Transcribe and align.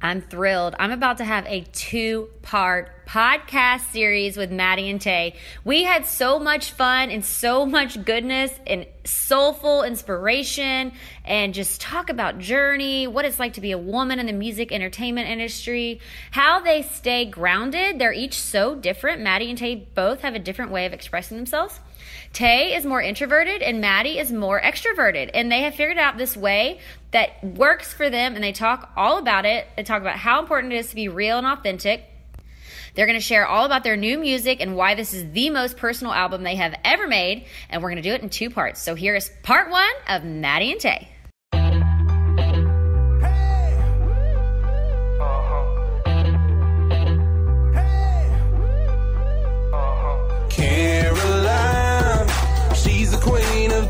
I'm 0.00 0.20
thrilled. 0.20 0.76
I'm 0.78 0.92
about 0.92 1.18
to 1.18 1.24
have 1.24 1.44
a 1.46 1.62
two 1.72 2.28
part 2.42 3.04
podcast 3.04 3.90
series 3.90 4.36
with 4.36 4.52
Maddie 4.52 4.88
and 4.90 5.00
Tay. 5.00 5.34
We 5.64 5.82
had 5.82 6.06
so 6.06 6.38
much 6.38 6.70
fun 6.70 7.10
and 7.10 7.24
so 7.24 7.66
much 7.66 8.04
goodness 8.04 8.52
and 8.64 8.86
soulful 9.02 9.82
inspiration 9.82 10.92
and 11.24 11.52
just 11.52 11.80
talk 11.80 12.10
about 12.10 12.38
journey, 12.38 13.08
what 13.08 13.24
it's 13.24 13.40
like 13.40 13.54
to 13.54 13.60
be 13.60 13.72
a 13.72 13.78
woman 13.78 14.20
in 14.20 14.26
the 14.26 14.32
music 14.32 14.70
entertainment 14.70 15.28
industry, 15.28 16.00
how 16.30 16.60
they 16.60 16.82
stay 16.82 17.24
grounded. 17.24 17.98
They're 17.98 18.12
each 18.12 18.40
so 18.40 18.76
different. 18.76 19.20
Maddie 19.20 19.48
and 19.48 19.58
Tay 19.58 19.88
both 19.94 20.20
have 20.20 20.34
a 20.34 20.38
different 20.38 20.70
way 20.70 20.86
of 20.86 20.92
expressing 20.92 21.38
themselves. 21.38 21.80
Tay 22.32 22.74
is 22.74 22.84
more 22.84 23.02
introverted 23.02 23.62
and 23.62 23.80
Maddie 23.80 24.18
is 24.18 24.30
more 24.30 24.60
extroverted. 24.60 25.30
And 25.34 25.50
they 25.50 25.62
have 25.62 25.74
figured 25.74 25.98
out 25.98 26.18
this 26.18 26.36
way 26.36 26.80
that 27.10 27.42
works 27.42 27.92
for 27.92 28.10
them 28.10 28.34
and 28.34 28.44
they 28.44 28.52
talk 28.52 28.92
all 28.96 29.18
about 29.18 29.44
it. 29.44 29.66
They 29.76 29.82
talk 29.82 30.00
about 30.00 30.16
how 30.16 30.40
important 30.40 30.72
it 30.72 30.76
is 30.76 30.90
to 30.90 30.94
be 30.94 31.08
real 31.08 31.38
and 31.38 31.46
authentic. 31.46 32.04
They're 32.94 33.06
going 33.06 33.18
to 33.18 33.24
share 33.24 33.46
all 33.46 33.64
about 33.64 33.84
their 33.84 33.96
new 33.96 34.18
music 34.18 34.60
and 34.60 34.76
why 34.76 34.94
this 34.94 35.14
is 35.14 35.30
the 35.32 35.50
most 35.50 35.76
personal 35.76 36.12
album 36.12 36.42
they 36.42 36.56
have 36.56 36.74
ever 36.84 37.06
made. 37.06 37.46
And 37.70 37.82
we're 37.82 37.90
going 37.90 38.02
to 38.02 38.08
do 38.08 38.12
it 38.14 38.22
in 38.22 38.28
two 38.28 38.50
parts. 38.50 38.82
So 38.82 38.94
here 38.94 39.14
is 39.14 39.30
part 39.42 39.70
one 39.70 39.88
of 40.08 40.24
Maddie 40.24 40.72
and 40.72 40.80
Tay. 40.80 41.08
Uh-huh. 45.20 45.64
Uh-huh. 49.72 50.48
Caroline, 50.50 51.37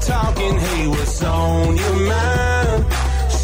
talking. 0.00 0.58
Hey, 0.58 0.86
what's 0.88 1.22
on 1.22 1.76
your 1.76 1.96
mind? 2.08 2.84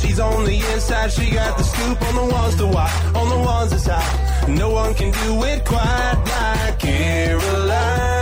She's 0.00 0.20
on 0.20 0.44
the 0.44 0.56
inside, 0.72 1.12
she 1.12 1.30
got 1.30 1.56
the 1.58 1.64
scoop 1.64 2.02
on 2.02 2.14
the 2.14 2.34
ones 2.34 2.54
to 2.56 2.66
watch, 2.66 3.04
on 3.14 3.28
the 3.28 3.38
ones 3.38 3.70
that's 3.70 3.88
out. 3.88 4.48
No 4.48 4.70
one 4.70 4.94
can 4.94 5.12
do 5.24 5.44
it 5.44 5.64
quite 5.64 6.14
like 6.26 6.78
Caroline. 6.78 8.13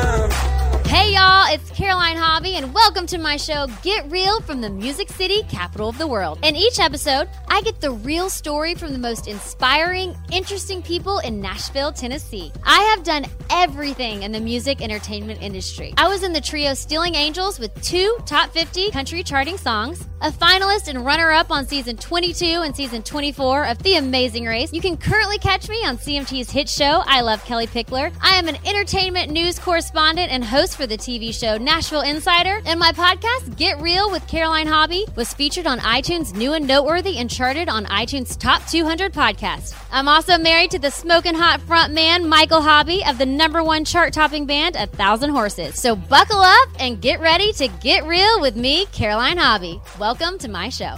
It's 1.53 1.71
Caroline 1.73 2.17
Hobby, 2.17 2.55
and 2.55 2.73
welcome 2.73 3.07
to 3.09 3.19
my 3.19 3.37
show, 3.37 3.67
Get 3.83 4.11
Real 4.11 4.41
from 4.41 4.63
the 4.63 4.71
Music 4.71 5.11
City, 5.11 5.43
capital 5.51 5.91
of 5.91 5.99
the 5.99 6.07
world. 6.07 6.39
In 6.43 6.57
each 6.57 6.81
episode, 6.81 7.29
I 7.47 7.61
get 7.61 7.79
the 7.79 7.91
real 7.91 8.31
story 8.31 8.75
from 8.75 8.95
the 8.95 8.99
most 8.99 9.29
inspiring, 9.29 10.17
interesting 10.33 10.81
people 10.81 11.19
in 11.19 11.43
Nashville, 11.43 11.93
Tennessee. 11.93 12.51
I 12.65 12.81
have 12.85 13.05
done 13.05 13.27
everything 13.51 14.23
in 14.23 14.33
the 14.33 14.41
music 14.41 14.81
entertainment 14.81 15.43
industry. 15.43 15.93
I 15.99 16.09
was 16.09 16.23
in 16.23 16.33
the 16.33 16.41
trio 16.41 16.73
Stealing 16.73 17.17
Angels 17.17 17.59
with 17.59 17.79
two 17.83 18.17
top 18.25 18.51
50 18.53 18.91
country 18.91 19.23
charting 19.23 19.59
songs, 19.59 20.09
a 20.23 20.31
finalist 20.31 20.89
and 20.89 21.05
runner 21.05 21.33
up 21.33 21.51
on 21.51 21.67
season 21.67 21.99
22 21.99 22.63
and 22.63 22.75
season 22.75 23.03
24 23.03 23.67
of 23.67 23.83
The 23.83 23.97
Amazing 23.97 24.47
Race. 24.47 24.73
You 24.73 24.81
can 24.81 24.97
currently 24.97 25.37
catch 25.37 25.69
me 25.69 25.85
on 25.85 25.99
CMT's 25.99 26.51
hit 26.51 26.71
show, 26.71 27.03
I 27.05 27.21
Love 27.21 27.45
Kellie 27.45 27.67
Pickler. 27.67 28.11
I 28.23 28.37
am 28.37 28.49
an 28.49 28.57
entertainment 28.65 29.31
news 29.31 29.59
correspondent 29.59 30.33
and 30.33 30.43
host 30.43 30.79
for 30.79 30.87
the 30.87 30.97
TV 30.97 31.35
show 31.35 31.42
Nashville 31.43 32.03
Insider. 32.03 32.61
And 32.67 32.79
my 32.79 32.93
podcast, 32.93 33.57
Get 33.57 33.81
Real 33.81 34.11
with 34.13 34.27
Caroline 34.29 34.69
Hobby, 34.69 35.05
was 35.17 35.35
featured 35.35 35.67
on 35.67 35.81
iTunes 35.81 36.35
New 36.35 36.53
and 36.53 36.67
Noteworthy 36.69 37.19
and 37.19 37.29
charted 37.29 37.69
on 37.69 37.85
iTunes 37.87 38.39
Top 38.39 38.65
200 38.67 39.13
podcast. 39.13 39.77
I'm 39.91 40.07
also 40.07 40.39
married 40.39 40.71
to 40.71 40.79
the 40.79 40.91
smoking 40.91 41.35
hot 41.35 41.61
front 41.63 41.93
man, 41.93 42.29
Michael 42.29 42.63
Hobby, 42.63 43.05
of 43.05 43.19
the 43.19 43.27
number 43.27 43.63
one 43.63 43.85
chart 43.85 44.13
topping 44.13 44.47
band, 44.47 44.77
A 44.77 44.87
Thousand 44.87 45.31
Horses. 45.31 45.81
So 45.81 45.97
buckle 45.97 46.41
up 46.41 46.69
and 46.79 47.03
get 47.03 47.19
ready 47.19 47.53
to 47.55 47.67
get 47.81 48.05
real 48.05 48.41
with 48.41 48.55
me, 48.55 48.87
Caroline 48.93 49.39
Hobby. 49.39 49.81
Welcome 49.99 50.39
to 50.39 50.49
my 50.49 50.69
show. 50.69 50.95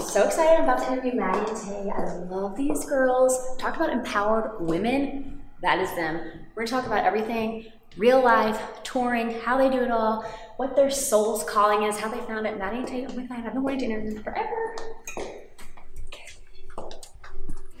So 0.00 0.24
excited 0.24 0.58
I'm 0.58 0.64
about 0.64 0.86
to 0.86 0.92
interview 0.92 1.14
Maddie 1.14 1.50
and 1.50 1.56
Tay. 1.56 1.90
I 1.90 2.14
love 2.30 2.56
these 2.56 2.84
girls. 2.84 3.56
Talk 3.58 3.74
about 3.76 3.90
empowered 3.90 4.60
women. 4.60 5.39
That 5.62 5.78
is 5.78 5.90
them. 5.94 6.20
We're 6.54 6.64
gonna 6.64 6.82
talk 6.82 6.86
about 6.86 7.04
everything 7.04 7.66
real 7.96 8.22
life, 8.22 8.60
touring, 8.82 9.40
how 9.40 9.58
they 9.58 9.68
do 9.68 9.82
it 9.82 9.90
all, 9.90 10.24
what 10.56 10.76
their 10.76 10.90
soul's 10.90 11.44
calling 11.44 11.82
is, 11.82 11.98
how 11.98 12.08
they 12.08 12.20
found 12.20 12.46
it. 12.46 12.58
Maddie 12.58 12.78
and 12.78 12.86
Tay, 12.86 13.06
oh 13.08 13.12
my 13.14 13.24
god, 13.24 13.44
I've 13.46 13.52
been 13.52 13.62
wanting 13.62 13.80
to 13.80 13.84
interview 13.86 14.14
them 14.14 14.22
forever. 14.22 14.76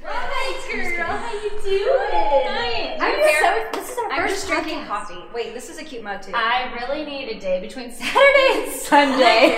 Hi, 0.02 0.59
girl. 0.70 1.06
How 1.06 1.32
you 1.34 1.50
doing? 1.62 2.46
Hi. 2.46 2.96
I'm 3.00 3.72
so. 3.72 3.80
This 3.80 3.90
is 3.92 3.98
our 3.98 4.10
I'm 4.12 4.22
first 4.22 4.34
just 4.34 4.46
drinking 4.48 4.78
podcast. 4.80 4.86
coffee. 4.88 5.24
Wait, 5.34 5.54
this 5.54 5.68
is 5.68 5.78
a 5.78 5.84
cute 5.84 6.02
mug 6.02 6.22
too. 6.22 6.32
I 6.34 6.72
really 6.80 7.04
need 7.04 7.28
a 7.28 7.40
day 7.40 7.60
between 7.60 7.90
Saturday 7.92 8.62
and 8.64 8.72
Sunday. 8.72 9.56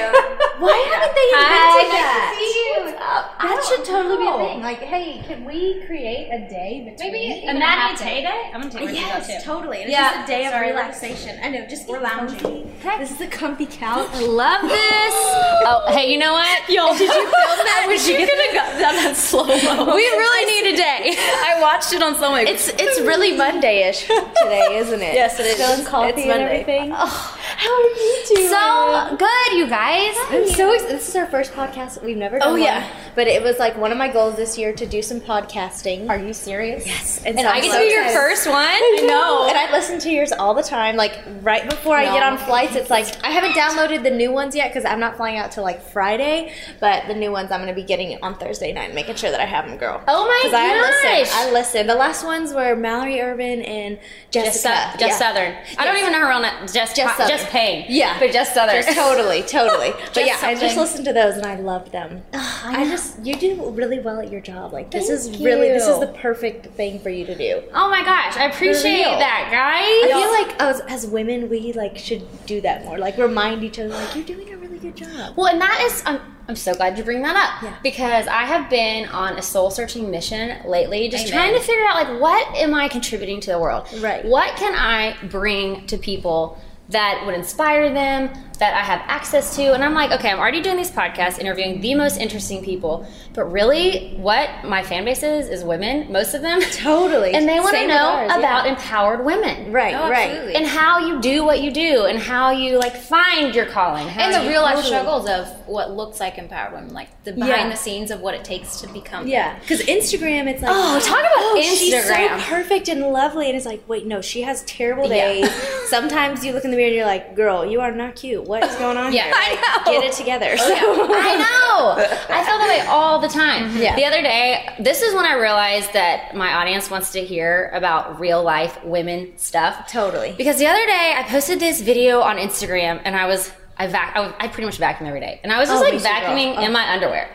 Why 0.58 0.78
haven't 0.92 1.14
they 1.14 1.28
invented 1.32 1.88
nice 1.88 1.92
that? 1.92 2.32
to 2.32 2.38
see 2.38 2.52
you. 2.64 2.84
What's 2.84 3.02
up? 3.02 3.38
That 3.40 3.64
should 3.68 3.84
totally 3.84 4.16
be 4.18 4.26
a 4.28 4.36
thing. 4.36 4.62
Like, 4.62 4.78
hey, 4.78 5.22
can 5.26 5.44
we 5.44 5.82
create 5.86 6.28
a 6.30 6.48
day 6.48 6.88
between? 6.88 7.12
Maybe 7.12 7.44
A 7.46 7.50
and 7.50 7.58
day. 7.98 8.22
Day? 8.22 8.50
I'm 8.54 8.60
gonna 8.62 8.72
take 8.72 8.82
uh, 8.82 8.84
my 8.86 8.92
Yes, 8.92 9.26
too. 9.26 9.38
totally. 9.44 9.82
And 9.82 9.90
Yeah, 9.90 10.08
it's 10.08 10.16
just 10.18 10.24
a 10.30 10.32
day 10.32 10.48
sorry. 10.48 10.70
of 10.70 10.76
relaxation. 10.76 11.38
I 11.42 11.48
know, 11.50 11.66
just 11.66 11.88
We're 11.88 12.00
lounging. 12.00 12.38
cozy. 12.38 12.98
This 12.98 13.10
is 13.12 13.20
a 13.20 13.26
comfy 13.26 13.66
couch. 13.66 14.08
I 14.12 14.20
love 14.24 14.62
this. 14.62 15.14
Oh, 15.64 15.84
hey, 15.94 16.10
you 16.12 16.18
know 16.18 16.32
what? 16.32 16.68
Yo, 16.68 16.90
did 16.98 17.06
you 17.06 17.06
film 17.06 17.30
that? 17.30 17.84
wish 17.86 18.08
you 18.08 18.16
could 18.16 18.28
have 18.28 18.52
got 18.52 18.78
that 18.80 19.14
slow 19.16 19.46
mo. 19.46 19.94
We 19.94 20.02
really 20.02 20.44
need 20.50 20.74
a 20.74 20.76
day. 20.76 21.01
I 21.50 21.58
watched 21.60 21.92
it 21.92 22.02
on 22.02 22.14
Sunday. 22.16 22.50
It's 22.50 22.68
it's 22.68 23.00
really 23.00 23.36
Monday-ish 23.36 24.06
today, 24.06 24.78
isn't 24.78 25.00
it? 25.02 25.14
Yes, 25.22 25.38
it 25.40 25.46
is. 25.46 25.56
Feeling 25.56 25.84
coffee 25.86 26.08
It's 26.10 26.18
and 26.20 26.28
Monday. 26.28 26.44
everything. 26.60 26.92
Oh. 26.94 27.38
How 27.62 27.72
are 27.72 27.82
you 27.82 28.22
doing? 28.28 28.48
so 28.48 29.16
good, 29.18 29.52
you 29.56 29.68
guys. 29.68 30.14
I'm 30.30 30.46
so. 30.48 30.72
This 30.88 31.08
is 31.08 31.16
our 31.16 31.26
first 31.26 31.52
podcast. 31.52 32.02
We've 32.02 32.16
never 32.16 32.38
done 32.38 32.48
Oh, 32.48 32.52
one. 32.52 32.62
yeah. 32.62 32.88
But 33.14 33.28
it 33.28 33.42
was 33.42 33.58
like 33.58 33.76
one 33.76 33.92
of 33.92 33.98
my 33.98 34.08
goals 34.08 34.36
this 34.36 34.56
year 34.58 34.72
to 34.72 34.86
do 34.86 35.02
some 35.02 35.20
podcasting. 35.20 36.08
Are 36.08 36.18
you 36.18 36.32
serious? 36.32 36.86
Yes. 36.86 37.22
And, 37.24 37.38
so 37.38 37.44
I 37.46 37.50
I'm 37.56 37.62
get 37.62 37.70
so 37.72 37.78
to 37.78 37.84
be 37.84 37.90
your 37.92 38.08
first 38.10 38.46
one. 38.48 38.56
I 38.56 39.04
know. 39.06 39.46
And 39.48 39.56
I 39.56 39.70
listen 39.70 39.98
to 40.00 40.10
yours 40.10 40.32
all 40.32 40.54
the 40.54 40.62
time. 40.62 40.96
Like 40.96 41.20
right 41.42 41.68
before 41.68 41.96
I 41.96 42.04
get 42.04 42.22
on 42.22 42.38
flights, 42.38 42.74
it's 42.74 42.90
like 42.90 43.06
I 43.24 43.28
haven't 43.30 43.52
downloaded 43.52 44.02
the 44.02 44.10
new 44.10 44.32
ones 44.32 44.56
yet 44.56 44.70
because 44.70 44.84
I'm 44.84 44.98
not 44.98 45.16
flying 45.16 45.36
out 45.36 45.52
till 45.52 45.62
like 45.62 45.82
Friday. 45.82 46.52
But 46.80 47.06
the 47.06 47.14
new 47.14 47.30
ones 47.30 47.50
I'm 47.52 47.60
going 47.60 47.68
to 47.72 47.80
be 47.80 47.86
getting 47.86 48.18
on 48.22 48.34
Thursday 48.38 48.72
night, 48.72 48.94
making 48.94 49.16
sure 49.16 49.30
that 49.30 49.40
I 49.40 49.44
have 49.46 49.68
them, 49.68 49.76
girl. 49.76 50.02
Oh 50.08 50.26
my 50.26 50.40
'Cause 50.42 50.54
I 50.54 50.74
listen. 50.80 51.34
gosh. 51.34 51.46
I 51.46 51.52
listen. 51.52 51.86
The 51.86 51.94
last 51.94 52.24
ones 52.24 52.52
were 52.54 52.74
Mallory 52.74 53.20
Ervin 53.20 53.62
and 53.62 53.98
Jessica. 54.30 54.50
Just, 54.52 54.62
Sou- 54.62 54.98
just 54.98 55.00
Yeah. 55.00 55.16
Southern. 55.18 55.56
I 55.78 55.84
don't 55.84 55.98
even 55.98 56.12
know 56.12 56.20
her 56.20 56.28
real 56.28 56.40
name. 56.40 56.54
Just, 56.62 56.96
Just 56.96 56.96
just, 56.96 57.18
Southern. 57.18 57.28
Payne. 57.52 57.86
Yeah. 57.88 58.18
but 58.18 58.32
just 58.32 58.54
Southern. 58.54 58.82
Just 58.82 58.96
totally, 58.96 59.42
totally. 59.42 59.92
but 60.14 60.24
yeah, 60.26 60.38
I 60.42 60.54
just 60.54 60.74
something. 60.74 60.78
listened 60.78 61.04
to 61.04 61.12
those 61.12 61.36
and 61.36 61.46
I 61.46 61.56
loved 61.60 61.92
them. 61.92 62.22
I, 62.32 62.84
just 62.88 63.24
you 63.24 63.36
do 63.36 63.70
really 63.70 64.00
well 64.00 64.20
at 64.20 64.32
your 64.32 64.40
job. 64.40 64.72
Like 64.72 64.90
this 64.90 65.08
Thank 65.08 65.34
is 65.36 65.44
really 65.44 65.68
this 65.68 65.86
is 65.86 66.00
the 66.00 66.12
perfect 66.18 66.66
thing 66.74 66.98
for 67.00 67.10
you 67.10 67.26
to 67.26 67.34
do. 67.36 67.62
Oh 67.74 67.90
my 67.90 68.02
gosh, 68.04 68.36
I 68.36 68.46
appreciate 68.46 69.02
that, 69.04 69.48
guys. 69.50 69.82
I 69.82 70.20
feel 70.20 70.32
like 70.32 70.62
as, 70.62 70.80
as 71.04 71.06
women, 71.10 71.48
we 71.48 71.72
like 71.72 71.98
should 71.98 72.26
do 72.46 72.60
that 72.62 72.84
more. 72.84 72.98
Like 72.98 73.18
remind 73.18 73.62
each 73.64 73.78
other, 73.78 73.90
like 73.90 74.14
you're 74.14 74.24
doing 74.24 74.52
a 74.52 74.56
really 74.56 74.78
good 74.78 74.96
job. 74.96 75.36
Well, 75.36 75.48
and 75.48 75.60
that 75.60 75.80
is, 75.82 76.02
I'm, 76.06 76.20
I'm 76.48 76.56
so 76.56 76.74
glad 76.74 76.98
you 76.98 77.04
bring 77.04 77.22
that 77.22 77.36
up 77.36 77.62
Yeah. 77.62 77.76
because 77.82 78.26
I 78.26 78.42
have 78.44 78.68
been 78.70 79.08
on 79.08 79.38
a 79.38 79.42
soul 79.42 79.70
searching 79.70 80.10
mission 80.10 80.58
lately, 80.68 81.08
just 81.08 81.28
Amen. 81.28 81.50
trying 81.50 81.54
to 81.54 81.60
figure 81.60 81.84
out 81.86 81.94
like 81.94 82.20
what 82.20 82.56
am 82.56 82.74
I 82.74 82.88
contributing 82.88 83.40
to 83.40 83.50
the 83.52 83.58
world? 83.58 83.86
Right. 84.00 84.24
What 84.24 84.56
can 84.56 84.74
I 84.74 85.16
bring 85.28 85.86
to 85.86 85.98
people 85.98 86.58
that 86.92 87.22
would 87.26 87.34
inspire 87.34 87.92
them, 87.92 88.30
that 88.58 88.74
I 88.74 88.84
have 88.84 89.00
access 89.06 89.56
to? 89.56 89.72
And 89.74 89.82
I'm 89.82 89.94
like, 89.94 90.12
okay, 90.12 90.30
I'm 90.30 90.38
already 90.38 90.60
doing 90.60 90.76
these 90.76 90.90
podcasts, 90.90 91.38
interviewing 91.38 91.80
the 91.80 91.94
most 91.96 92.18
interesting 92.18 92.62
people, 92.62 93.06
but 93.34 93.44
really, 93.50 94.14
what 94.18 94.48
my 94.64 94.82
fan 94.84 95.04
base 95.04 95.22
is 95.22 95.48
is 95.48 95.64
women, 95.64 96.12
most 96.12 96.34
of 96.34 96.42
them. 96.42 96.60
Totally. 96.72 97.32
And 97.34 97.48
they 97.48 97.58
want 97.58 97.74
to 97.76 97.86
know 97.88 97.94
ours, 98.08 98.30
yeah. 98.30 98.38
about 98.38 98.66
empowered 98.66 99.24
women. 99.24 99.72
Right, 99.72 99.94
Oh, 99.94 100.08
right. 100.08 100.28
absolutely. 100.30 100.54
And 100.56 100.66
how 100.66 100.98
you 100.98 101.20
do 101.20 101.44
what 101.44 101.60
you 101.62 101.72
do, 101.72 102.04
and 102.04 102.18
how 102.18 102.50
you 102.50 102.78
like 102.78 102.94
find 102.96 103.54
your 103.54 103.66
calling, 103.66 104.06
and 104.08 104.34
the 104.34 104.48
real 104.48 104.62
life 104.62 104.76
Totally. 104.76 104.94
struggles 104.94 105.28
of 105.28 105.48
what 105.66 105.90
looks 105.92 106.20
like 106.20 106.38
empowered 106.38 106.74
women, 106.74 106.92
like 106.94 107.08
the 107.24 107.32
behind 107.32 107.50
Yeah. 107.50 107.70
the 107.70 107.76
scenes 107.76 108.10
of 108.10 108.20
what 108.20 108.34
it 108.34 108.44
takes 108.44 108.80
to 108.82 108.86
become. 108.88 109.26
Yeah, 109.26 109.58
because 109.60 109.80
Instagram, 109.82 110.46
it's 110.46 110.62
like, 110.62 110.70
Oh, 110.72 111.00
talk 111.00 111.18
about 111.18 111.30
oh, 111.36 111.60
She's 111.62 111.92
Instagram. 111.94 112.38
so 112.38 112.44
perfect 112.54 112.88
and 112.88 113.00
lovely, 113.00 113.46
and 113.48 113.56
it's 113.56 113.66
like, 113.66 113.82
wait, 113.88 114.06
no, 114.06 114.20
she 114.20 114.42
has 114.42 114.62
terrible 114.64 115.08
Yeah. 115.08 115.32
days. 115.32 115.50
Sometimes 115.88 116.44
you 116.44 116.52
look 116.52 116.64
in 116.64 116.70
the 116.70 116.76
mirror 116.82 116.88
and 116.88 116.96
you're 116.96 117.06
like, 117.06 117.36
girl, 117.36 117.64
you 117.64 117.80
are 117.80 117.92
not 117.92 118.16
cute. 118.16 118.44
What 118.44 118.62
is 118.64 118.74
going 118.76 118.96
on 118.96 119.12
Yeah, 119.18 119.24
here? 119.24 119.32
I 119.36 119.50
Like, 119.76 119.86
know. 119.86 119.92
Get 119.92 120.04
it 120.04 120.12
together. 120.16 120.56
So- 120.58 120.66
I 121.14 121.36
know. 121.36 121.94
I 122.34 122.44
feel 122.44 122.58
that 122.58 122.66
way 122.68 122.86
all 122.88 123.20
the 123.20 123.28
time. 123.28 123.68
Mm-hmm. 123.70 123.82
Yeah. 123.82 123.96
The 123.96 124.04
other 124.04 124.22
day, 124.22 124.68
this 124.78 125.02
is 125.02 125.14
when 125.14 125.24
I 125.24 125.34
realized 125.38 125.92
that 125.92 126.34
my 126.34 126.54
audience 126.54 126.90
wants 126.90 127.12
to 127.12 127.20
hear 127.24 127.70
about 127.74 128.18
real 128.20 128.42
life 128.42 128.82
women 128.84 129.32
stuff. 129.36 129.90
Totally. 129.90 130.34
Because 130.36 130.58
the 130.58 130.66
other 130.66 130.84
day, 130.86 131.14
I 131.16 131.22
posted 131.28 131.60
this 131.60 131.80
video 131.80 132.20
on 132.20 132.36
Instagram, 132.36 133.00
and 133.04 133.16
I 133.16 133.26
was. 133.26 133.50
I, 133.78 133.86
vac- 133.86 134.16
I, 134.16 134.32
I 134.38 134.48
pretty 134.48 134.66
much 134.66 134.76
vacuum 134.78 135.08
every 135.08 135.20
day, 135.20 135.40
and 135.42 135.52
I 135.52 135.58
was 135.58 135.68
just 135.68 135.80
Oh, 135.80 135.84
like 135.84 135.94
me 135.94 135.98
too, 135.98 136.04
girl. 136.04 136.12
vacuuming 136.12 136.54
Oh. 136.58 136.64
in 136.64 136.72
my 136.72 136.92
underwear. 136.92 137.28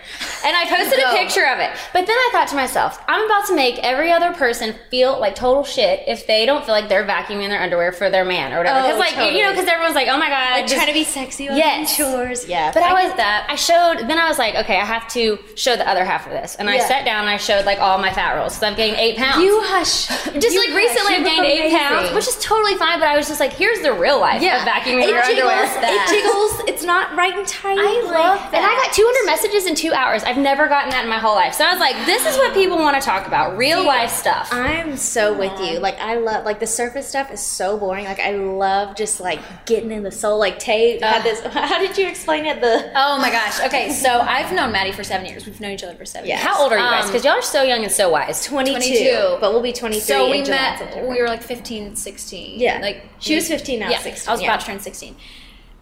And 0.46 0.56
I 0.56 0.66
posted 0.70 1.00
a 1.04 1.10
picture 1.12 1.46
of 1.48 1.60
it. 1.60 1.72
But 1.94 2.06
then 2.06 2.16
I 2.16 2.30
thought 2.32 2.48
to 2.50 2.56
myself, 2.56 3.02
I'm 3.08 3.26
about 3.26 3.48
to 3.48 3.56
make 3.56 3.80
every 3.80 4.12
other 4.12 4.32
person 4.34 4.76
feel 4.92 5.20
like 5.20 5.36
total 5.36 5.64
shit 5.64 6.04
if 6.08 6.28
they 6.28 6.46
don't 6.46 6.64
feel 6.64 6.74
like 6.76 6.90
they're 6.90 7.06
vacuuming 7.06 7.50
their 7.50 7.62
underwear 7.62 7.92
for 7.92 8.10
their 8.10 8.24
man 8.24 8.54
or 8.54 8.60
whatever. 8.60 8.80
Oh, 8.80 8.84
Because, 8.84 9.00
like, 9.00 9.18
you- 9.18 9.38
you 9.38 9.44
know, 9.44 9.52
because 9.52 9.68
everyone's 9.68 9.96
like, 9.96 10.08
oh 10.08 10.18
my 10.18 10.30
God. 10.30 10.52
Like 10.52 10.64
just- 10.66 10.76
trying 10.76 10.88
to 10.88 10.94
be 10.94 11.04
sexy 11.04 11.50
on 11.50 11.58
Yes. 11.58 11.98
chores. 11.98 12.48
Yeah. 12.48 12.72
But 12.72 12.84
I, 12.84 12.92
I 12.92 13.04
was 13.08 13.16
that. 13.18 13.48
I 13.50 13.56
showed. 13.56 14.08
Then 14.08 14.20
I 14.20 14.30
was 14.30 14.38
like, 14.38 14.56
okay, 14.56 14.80
I 14.80 14.86
have 14.86 15.08
to 15.14 15.40
show 15.56 15.76
the 15.76 15.88
other 15.90 16.06
half 16.06 16.26
of 16.28 16.32
this, 16.32 16.56
and 16.56 16.70
I 16.70 16.80
sat 16.80 17.04
down 17.04 17.22
and 17.22 17.30
I 17.30 17.38
showed 17.38 17.66
like 17.66 17.80
all 17.80 17.98
my 17.98 18.14
fat 18.14 18.36
rolls 18.36 18.54
because 18.54 18.64
I've 18.72 18.78
gained 18.78 18.96
eight 18.98 19.18
pounds. 19.18 19.44
you 19.44 19.60
hush. 19.64 20.08
just 20.40 20.54
You 20.54 20.60
like 20.62 20.70
hush. 20.70 20.78
recently, 20.78 21.16
I've 21.16 21.26
gained 21.26 21.46
eight 21.46 21.72
pounds, 21.76 22.14
which 22.14 22.28
is 22.28 22.38
totally 22.42 22.76
fine. 22.76 23.00
But 23.00 23.08
I 23.10 23.18
was 23.18 23.28
just 23.28 23.40
like, 23.40 23.54
here's 23.54 23.80
the 23.82 23.92
real 23.94 24.20
life 24.20 24.42
yeah. 24.42 24.62
of 24.62 24.68
vacuuming 24.68 25.04
it 25.04 25.10
your 25.10 25.22
underwear. 25.24 25.66
It 25.90 26.10
jiggles. 26.10 26.27
It's 26.68 26.84
not 26.84 27.16
right 27.16 27.34
and 27.36 27.48
tight. 27.48 27.78
I 27.80 28.02
Like, 28.02 28.04
love 28.14 28.52
that. 28.52 28.54
And 28.54 28.66
I 28.66 28.76
got 28.76 28.94
200 28.94 29.26
messages 29.26 29.66
in 29.66 29.76
two 29.76 29.94
hours. 29.94 30.24
I've 30.24 30.38
never 30.38 30.68
gotten 30.68 30.90
that 30.92 31.04
in 31.04 31.10
my 31.10 31.18
whole 31.18 31.36
life. 31.36 31.54
So 31.54 31.64
I 31.66 31.72
was 31.72 31.80
like, 31.80 31.96
this 32.06 32.26
is 32.26 32.38
what 32.38 32.54
people 32.54 32.78
want 32.78 33.00
to 33.02 33.06
talk 33.06 33.26
about 33.28 33.58
real 33.58 33.84
life 33.86 34.12
stuff. 34.12 34.50
I'm 34.52 34.96
so 34.98 35.38
with 35.38 35.60
you. 35.60 35.80
Like 35.80 35.98
I 36.00 36.16
love 36.18 36.46
like 36.46 36.60
the 36.60 36.68
surface 36.68 37.08
stuff 37.08 37.32
is 37.32 37.40
so 37.42 37.78
boring. 37.78 38.06
Like 38.06 38.20
I 38.20 38.32
love 38.32 38.96
just 38.96 39.20
like 39.20 39.40
getting 39.66 39.92
in 39.92 40.04
the 40.04 40.12
soul. 40.12 40.38
Like 40.40 40.60
Tay 40.60 41.00
had 41.00 41.24
this. 41.24 41.40
How 41.46 41.80
did 41.80 41.98
you 41.98 42.08
explain 42.08 42.46
it? 42.46 42.62
The 42.62 42.92
Oh 42.96 43.18
my 43.20 43.32
gosh. 43.32 43.60
Okay, 43.62 43.92
so 43.92 44.20
I've 44.20 44.54
known 44.54 44.72
Maddie 44.72 44.92
for 44.92 45.04
seven 45.04 45.26
years. 45.26 45.46
We've 45.46 45.60
known 45.60 45.72
each 45.72 45.84
other 45.84 45.96
for 45.96 46.06
seven 46.06 46.28
Yeah. 46.30 46.36
years. 46.36 46.46
How 46.48 46.62
old 46.62 46.72
are 46.74 46.78
you 46.78 46.84
guys? 46.84 47.06
Um, 47.06 47.10
Because 47.12 47.24
y'all 47.26 47.34
are 47.36 47.42
so 47.42 47.64
young 47.64 47.84
and 47.84 47.92
so 47.92 48.10
wise. 48.10 48.46
22, 48.46 48.76
22. 48.78 49.38
but 49.42 49.52
we'll 49.54 49.62
be 49.62 49.74
23. 49.74 50.02
So 50.02 50.30
we 50.30 50.44
July, 50.44 50.58
met. 50.58 50.80
September. 50.80 51.10
We 51.10 51.22
were 51.22 51.28
like 51.28 51.42
15, 51.44 51.96
16. 51.96 52.60
Yeah. 52.60 52.80
like 52.82 53.04
She 53.20 53.36
was 53.36 53.48
15, 53.48 53.82
I 53.82 53.86
was 53.88 53.94
yeah, 53.94 54.02
16, 54.02 54.30
I 54.30 54.32
was 54.34 54.42
yeah. 54.42 54.48
about 54.50 54.60
to 54.62 54.66
turn 54.68 54.80
sixteen, 54.80 55.16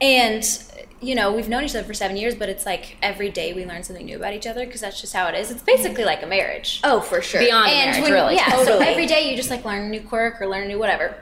and 0.02 0.64
you 1.02 1.16
know 1.16 1.34
we've 1.34 1.50
known 1.50 1.64
each 1.64 1.76
other 1.76 1.84
for 1.84 1.94
seven 1.94 2.18
years, 2.18 2.36
but 2.36 2.50
it's 2.50 2.66
like 2.66 2.98
every 3.02 3.30
day 3.30 3.54
we 3.54 3.66
learn 3.66 3.84
something 3.84 4.06
new 4.06 4.18
about 4.18 4.34
each 4.34 4.48
other 4.48 4.66
because 4.66 4.82
that's 4.82 5.00
just 5.02 5.14
how 5.14 5.28
it 5.28 5.36
is. 5.36 5.52
It's 5.52 5.62
basically 5.62 6.04
mm-hmm. 6.04 6.06
like 6.06 6.24
a 6.24 6.28
marriage. 6.28 6.82
oh 6.84 7.00
for 7.02 7.22
sure. 7.22 7.42
Beyond 7.42 7.70
and 7.70 7.92
marriage, 7.92 8.04
when- 8.04 8.14
really. 8.14 8.36
yeah, 8.36 8.50
so 8.52 8.66
Totally. 8.66 8.86
every 8.86 9.06
day 9.06 9.30
you 9.30 9.36
just 9.36 9.50
like 9.50 9.66
learn 9.66 9.86
a 9.86 9.90
new 9.90 10.02
quirk 10.02 10.42
or 10.42 10.48
learn 10.48 10.64
a 10.64 10.68
new 10.68 10.80
whatever. 10.80 11.16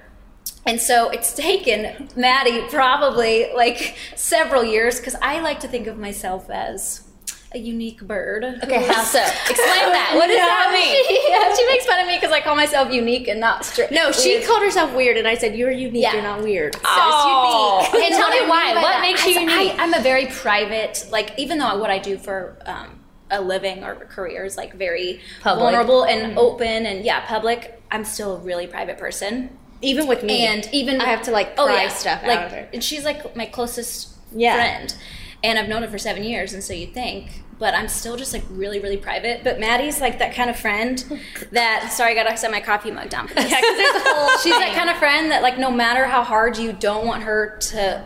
And 0.66 0.80
so 0.80 1.10
it's 1.10 1.34
taken 1.34 2.10
Maddie 2.16 2.62
probably 2.70 3.52
like 3.54 3.98
several 4.16 4.64
years 4.64 4.98
because 4.98 5.16
I 5.22 5.42
like 5.42 5.60
to 5.62 5.68
think 5.68 5.88
of 5.88 5.98
myself 5.98 6.50
as 6.50 7.04
a 7.56 7.60
unique 7.60 8.02
bird. 8.02 8.44
Okay, 8.64 8.86
how 8.88 9.04
so? 9.04 9.20
Explain 9.22 9.92
that. 9.92 10.14
What 10.16 10.28
does 10.28 10.38
that 10.38 10.72
mean? 10.74 11.20
yeah, 11.30 11.56
she 11.56 11.66
makes 11.68 11.86
fun 11.86 12.00
of 12.00 12.08
me 12.08 12.16
because 12.18 12.32
I 12.32 12.42
call 12.42 12.56
myself 12.56 12.92
unique 12.92 13.28
and 13.28 13.40
not 13.40 13.64
straight. 13.66 13.92
No, 13.92 14.12
she 14.12 14.42
called 14.44 14.62
herself 14.64 14.94
weird, 14.94 15.18
and 15.18 15.28
I 15.28 15.36
said, 15.36 15.56
"You're 15.56 15.72
unique. 15.72 16.04
Yeah. 16.04 16.14
You're 16.14 16.24
not 16.24 16.42
weird." 16.44 16.76
So 16.76 16.82
Oh. 16.86 17.80
it's 17.84 17.94
unique. 17.94 18.12
And 18.12 18.16
tell 18.20 18.30
me 18.30 18.50
why. 18.50 18.74
What 18.82 19.02
makes 19.02 19.26
you 19.26 19.38
I, 19.38 19.42
unique? 19.42 19.80
I, 19.80 19.84
am 19.84 19.94
a 19.94 20.02
very 20.02 20.26
private, 20.28 21.06
like 21.12 21.34
even 21.38 21.58
though 21.60 21.78
what 21.78 21.90
I 21.92 22.00
do 22.00 22.18
for 22.18 22.58
um, 22.66 23.00
a 23.32 23.42
living 23.42 23.84
or 23.84 23.96
career 23.96 24.46
is 24.46 24.58
like 24.58 24.74
very 24.76 25.22
Public. 25.42 25.62
vulnerable 25.64 26.04
and 26.06 26.38
open 26.38 26.86
and 26.86 27.06
yeah, 27.06 27.26
public. 27.26 27.82
I'm 27.92 28.04
still 28.06 28.38
a 28.38 28.40
really 28.40 28.68
private 28.68 28.98
person. 28.98 29.50
Even 29.82 30.08
with 30.08 30.24
me, 30.24 30.46
and 30.48 30.68
even 30.72 31.02
I 31.02 31.06
have 31.08 31.24
to 31.24 31.32
like 31.32 31.54
oh 31.58 31.68
yeah, 31.68 31.90
stuff 31.90 32.24
like 32.26 32.40
out 32.40 32.46
of 32.46 32.52
her. 32.54 32.70
and 32.74 32.84
she's 32.84 33.04
like 33.04 33.36
my 33.36 33.46
closest 33.46 34.10
Yeah. 34.34 34.56
friend, 34.56 34.96
and 35.44 35.60
I've 35.60 35.68
known 35.68 35.84
her 35.84 35.90
for 35.90 35.98
seven 35.98 36.24
years, 36.24 36.54
and 36.54 36.64
so 36.64 36.74
you 36.74 36.88
think, 36.88 37.44
but 37.60 37.74
I'm 37.74 37.88
still 37.88 38.16
just 38.16 38.34
like 38.34 38.44
really 38.50 38.80
really 38.80 38.98
private. 38.98 39.44
But 39.44 39.60
Maddie's 39.60 40.02
like 40.02 40.20
that 40.20 40.34
kind 40.34 40.50
of 40.50 40.58
friend 40.58 41.22
that 41.52 41.92
sorry, 41.92 42.12
I 42.12 42.24
gotta 42.24 42.38
set 42.38 42.52
my 42.52 42.62
coffee 42.62 42.92
mug 42.92 43.10
down. 43.10 43.28
For 43.28 43.36
this. 43.36 43.52
she's 44.44 44.58
that 44.58 44.74
kind 44.76 44.90
of 44.90 44.98
friend 44.98 45.32
that 45.32 45.42
like 45.44 45.58
no 45.58 45.72
matter 45.72 46.06
how 46.06 46.24
hard 46.24 46.58
you 46.58 46.74
don't 46.74 47.06
want 47.06 47.24
her 47.24 47.58
to 47.58 48.04